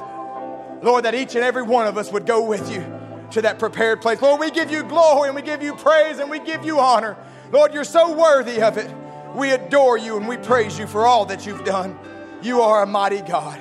Lord, 0.83 1.05
that 1.05 1.15
each 1.15 1.35
and 1.35 1.45
every 1.45 1.63
one 1.63 1.87
of 1.87 1.97
us 1.97 2.13
would 2.13 2.27
go 2.27 2.45
with 2.45 2.71
you 2.71 2.85
to 3.31 3.43
that 3.43 3.59
prepared 3.59 4.01
place. 4.01 4.21
Lord, 4.21 4.41
we 4.41 4.51
give 4.51 4.71
you 4.71 4.83
glory 4.83 5.29
and 5.29 5.37
we 5.37 5.43
give 5.43 5.63
you 5.63 5.75
praise 5.75 6.19
and 6.19 6.31
we 6.31 6.39
give 6.39 6.65
you 6.65 6.79
honor. 6.79 7.17
Lord, 7.51 7.73
you're 7.73 7.85
so 7.85 8.13
worthy 8.13 8.61
of 8.63 8.77
it. 8.77 8.91
We 9.35 9.53
adore 9.53 9.99
you 9.99 10.17
and 10.17 10.29
we 10.29 10.37
praise 10.37 10.79
you 10.79 10.87
for 10.87 11.07
all 11.07 11.27
that 11.27 11.47
you've 11.47 11.65
done. 11.65 11.99
You 12.43 12.61
are 12.61 12.83
a 12.83 12.87
mighty 12.87 13.23
God. 13.23 13.61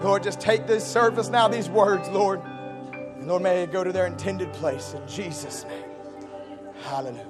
Lord, 0.00 0.22
just 0.22 0.40
take 0.40 0.66
this 0.66 0.84
service 0.86 1.28
now, 1.28 1.48
these 1.48 1.68
words, 1.68 2.08
Lord. 2.08 2.40
And 2.92 3.26
Lord, 3.26 3.42
may 3.42 3.62
it 3.62 3.72
go 3.72 3.84
to 3.84 3.92
their 3.92 4.06
intended 4.06 4.52
place 4.54 4.94
in 4.94 5.06
Jesus' 5.06 5.64
name. 5.64 5.84
Hallelujah. 6.84 7.29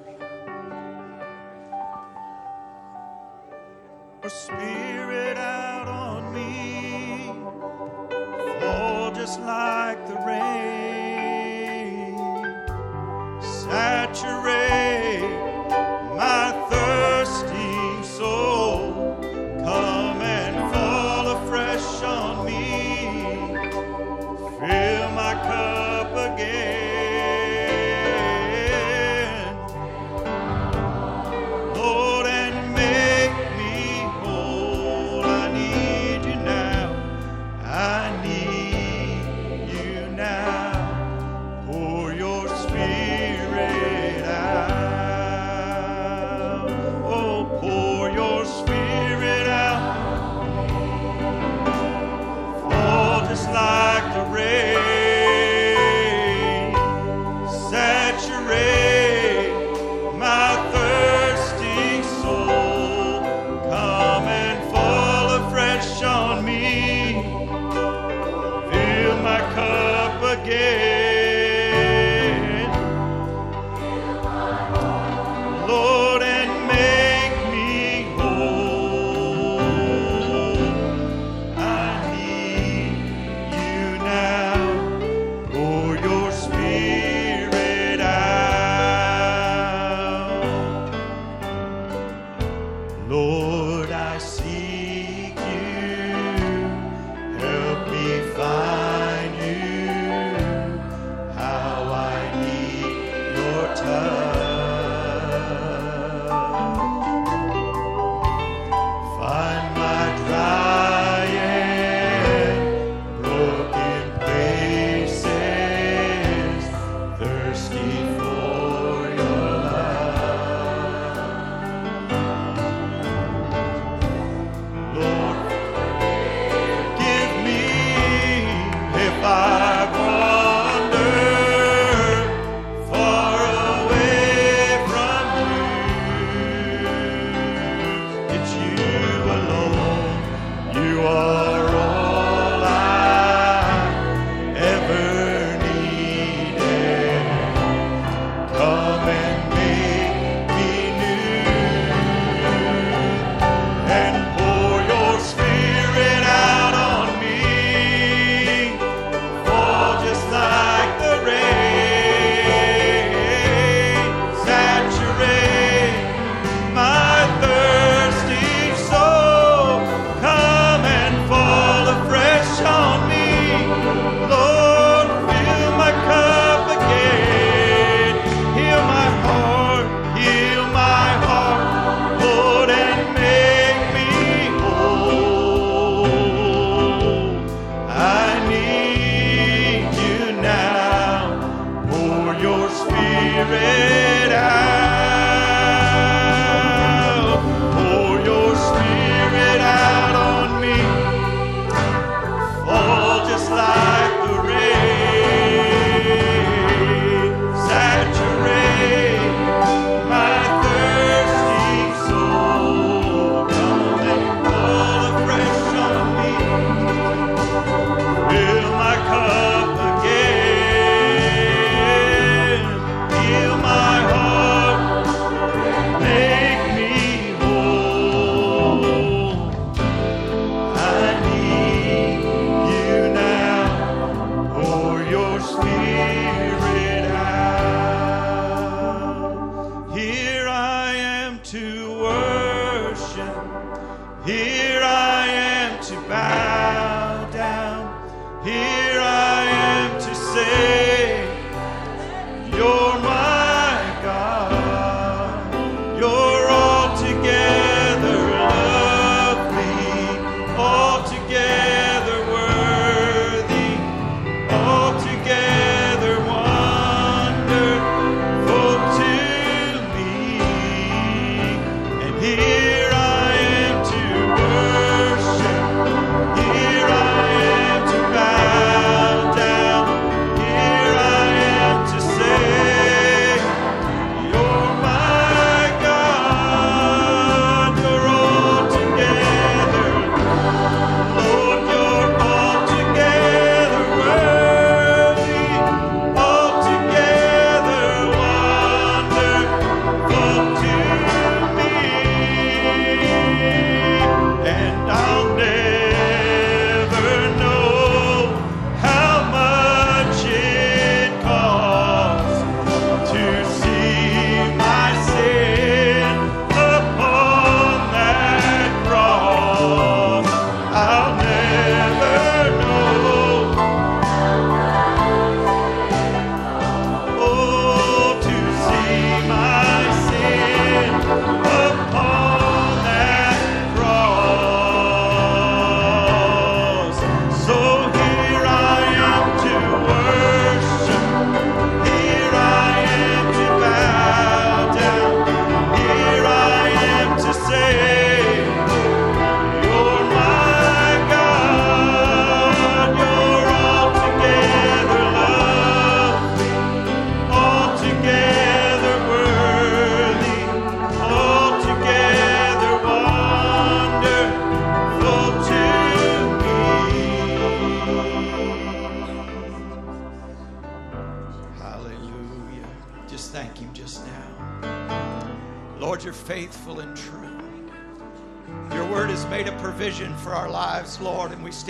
Spirit 4.28 5.38
out 5.38 5.88
on 5.88 6.34
me 6.34 7.32
fall 8.60 9.10
just 9.12 9.40
like 9.40 10.06
the 10.06 10.14
rain. 10.26 12.18
Saturate 13.40 15.22
my 16.16 16.52
thirsty 16.70 18.20
Lord, 18.22 18.69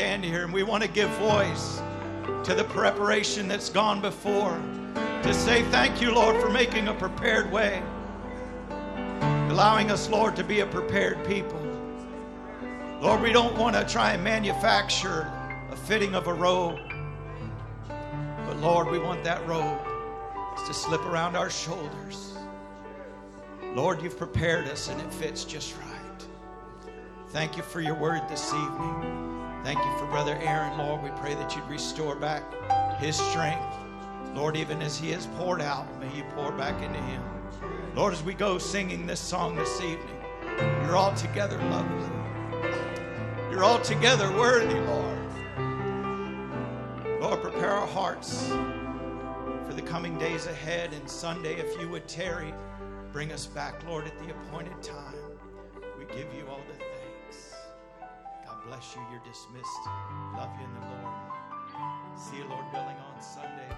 stand 0.00 0.24
here 0.24 0.44
and 0.44 0.52
we 0.54 0.62
want 0.62 0.82
to 0.82 0.88
give 0.88 1.10
voice 1.18 1.82
to 2.42 2.54
the 2.54 2.64
preparation 2.64 3.46
that's 3.46 3.68
gone 3.68 4.00
before. 4.00 4.58
To 4.94 5.34
say 5.34 5.62
thank 5.64 6.00
you, 6.00 6.14
Lord, 6.14 6.40
for 6.40 6.48
making 6.48 6.88
a 6.88 6.94
prepared 6.94 7.52
way. 7.52 7.82
allowing 9.50 9.90
us, 9.90 10.08
Lord, 10.08 10.36
to 10.36 10.42
be 10.42 10.60
a 10.60 10.66
prepared 10.66 11.22
people. 11.26 11.60
Lord, 13.02 13.20
we 13.20 13.30
don't 13.30 13.54
want 13.58 13.76
to 13.76 13.84
try 13.84 14.12
and 14.12 14.24
manufacture 14.24 15.30
a 15.70 15.76
fitting 15.76 16.14
of 16.14 16.28
a 16.28 16.32
robe. 16.32 16.78
But 18.46 18.56
Lord, 18.56 18.90
we 18.90 18.98
want 18.98 19.22
that 19.24 19.46
robe 19.46 19.82
to 20.66 20.72
slip 20.72 21.04
around 21.04 21.36
our 21.36 21.50
shoulders. 21.50 22.38
Lord, 23.74 24.00
you've 24.00 24.16
prepared 24.16 24.66
us 24.66 24.88
and 24.88 24.98
it 24.98 25.12
fits 25.12 25.44
just 25.44 25.76
right. 25.76 26.26
Thank 27.32 27.58
you 27.58 27.62
for 27.62 27.82
your 27.82 27.96
word 27.96 28.22
this 28.30 28.50
evening. 28.54 29.39
Thank 29.62 29.78
you 29.78 29.98
for 29.98 30.06
Brother 30.06 30.38
Aaron, 30.42 30.78
Lord. 30.78 31.02
We 31.02 31.10
pray 31.20 31.34
that 31.34 31.54
you'd 31.54 31.68
restore 31.68 32.16
back 32.16 32.42
his 32.98 33.16
strength. 33.16 33.76
Lord, 34.34 34.56
even 34.56 34.80
as 34.80 34.98
he 34.98 35.10
has 35.10 35.26
poured 35.38 35.60
out, 35.60 35.86
may 36.00 36.16
you 36.16 36.24
pour 36.34 36.50
back 36.52 36.82
into 36.82 37.00
him. 37.00 37.22
Lord, 37.94 38.14
as 38.14 38.22
we 38.22 38.32
go 38.32 38.56
singing 38.56 39.06
this 39.06 39.20
song 39.20 39.56
this 39.56 39.80
evening, 39.82 40.16
you're 40.82 40.96
all 40.96 41.14
together 41.14 41.58
lovely. 41.64 42.08
You're 43.50 43.62
all 43.62 43.80
together 43.80 44.32
worthy, 44.32 44.80
Lord. 44.80 45.18
Lord, 47.20 47.42
prepare 47.42 47.72
our 47.72 47.86
hearts 47.86 48.48
for 49.66 49.74
the 49.74 49.82
coming 49.82 50.16
days 50.18 50.46
ahead. 50.46 50.94
And 50.94 51.08
Sunday, 51.08 51.56
if 51.56 51.78
you 51.78 51.88
would 51.90 52.08
tarry, 52.08 52.54
bring 53.12 53.30
us 53.30 53.44
back, 53.44 53.84
Lord, 53.86 54.06
at 54.06 54.18
the 54.20 54.30
appointed 54.30 54.82
time. 54.82 55.14
We 55.98 56.06
give 56.06 56.32
you 56.34 56.46
all 56.48 56.60
the 56.66 56.79
bless 58.66 58.94
you. 58.94 59.02
You're 59.10 59.20
dismissed. 59.24 59.84
Love 60.36 60.50
you 60.58 60.64
in 60.64 60.74
the 60.74 60.86
Lord. 60.86 61.14
See 62.16 62.36
you, 62.36 62.44
Lord 62.44 62.64
willing, 62.72 62.96
on 62.96 63.20
Sunday. 63.20 63.68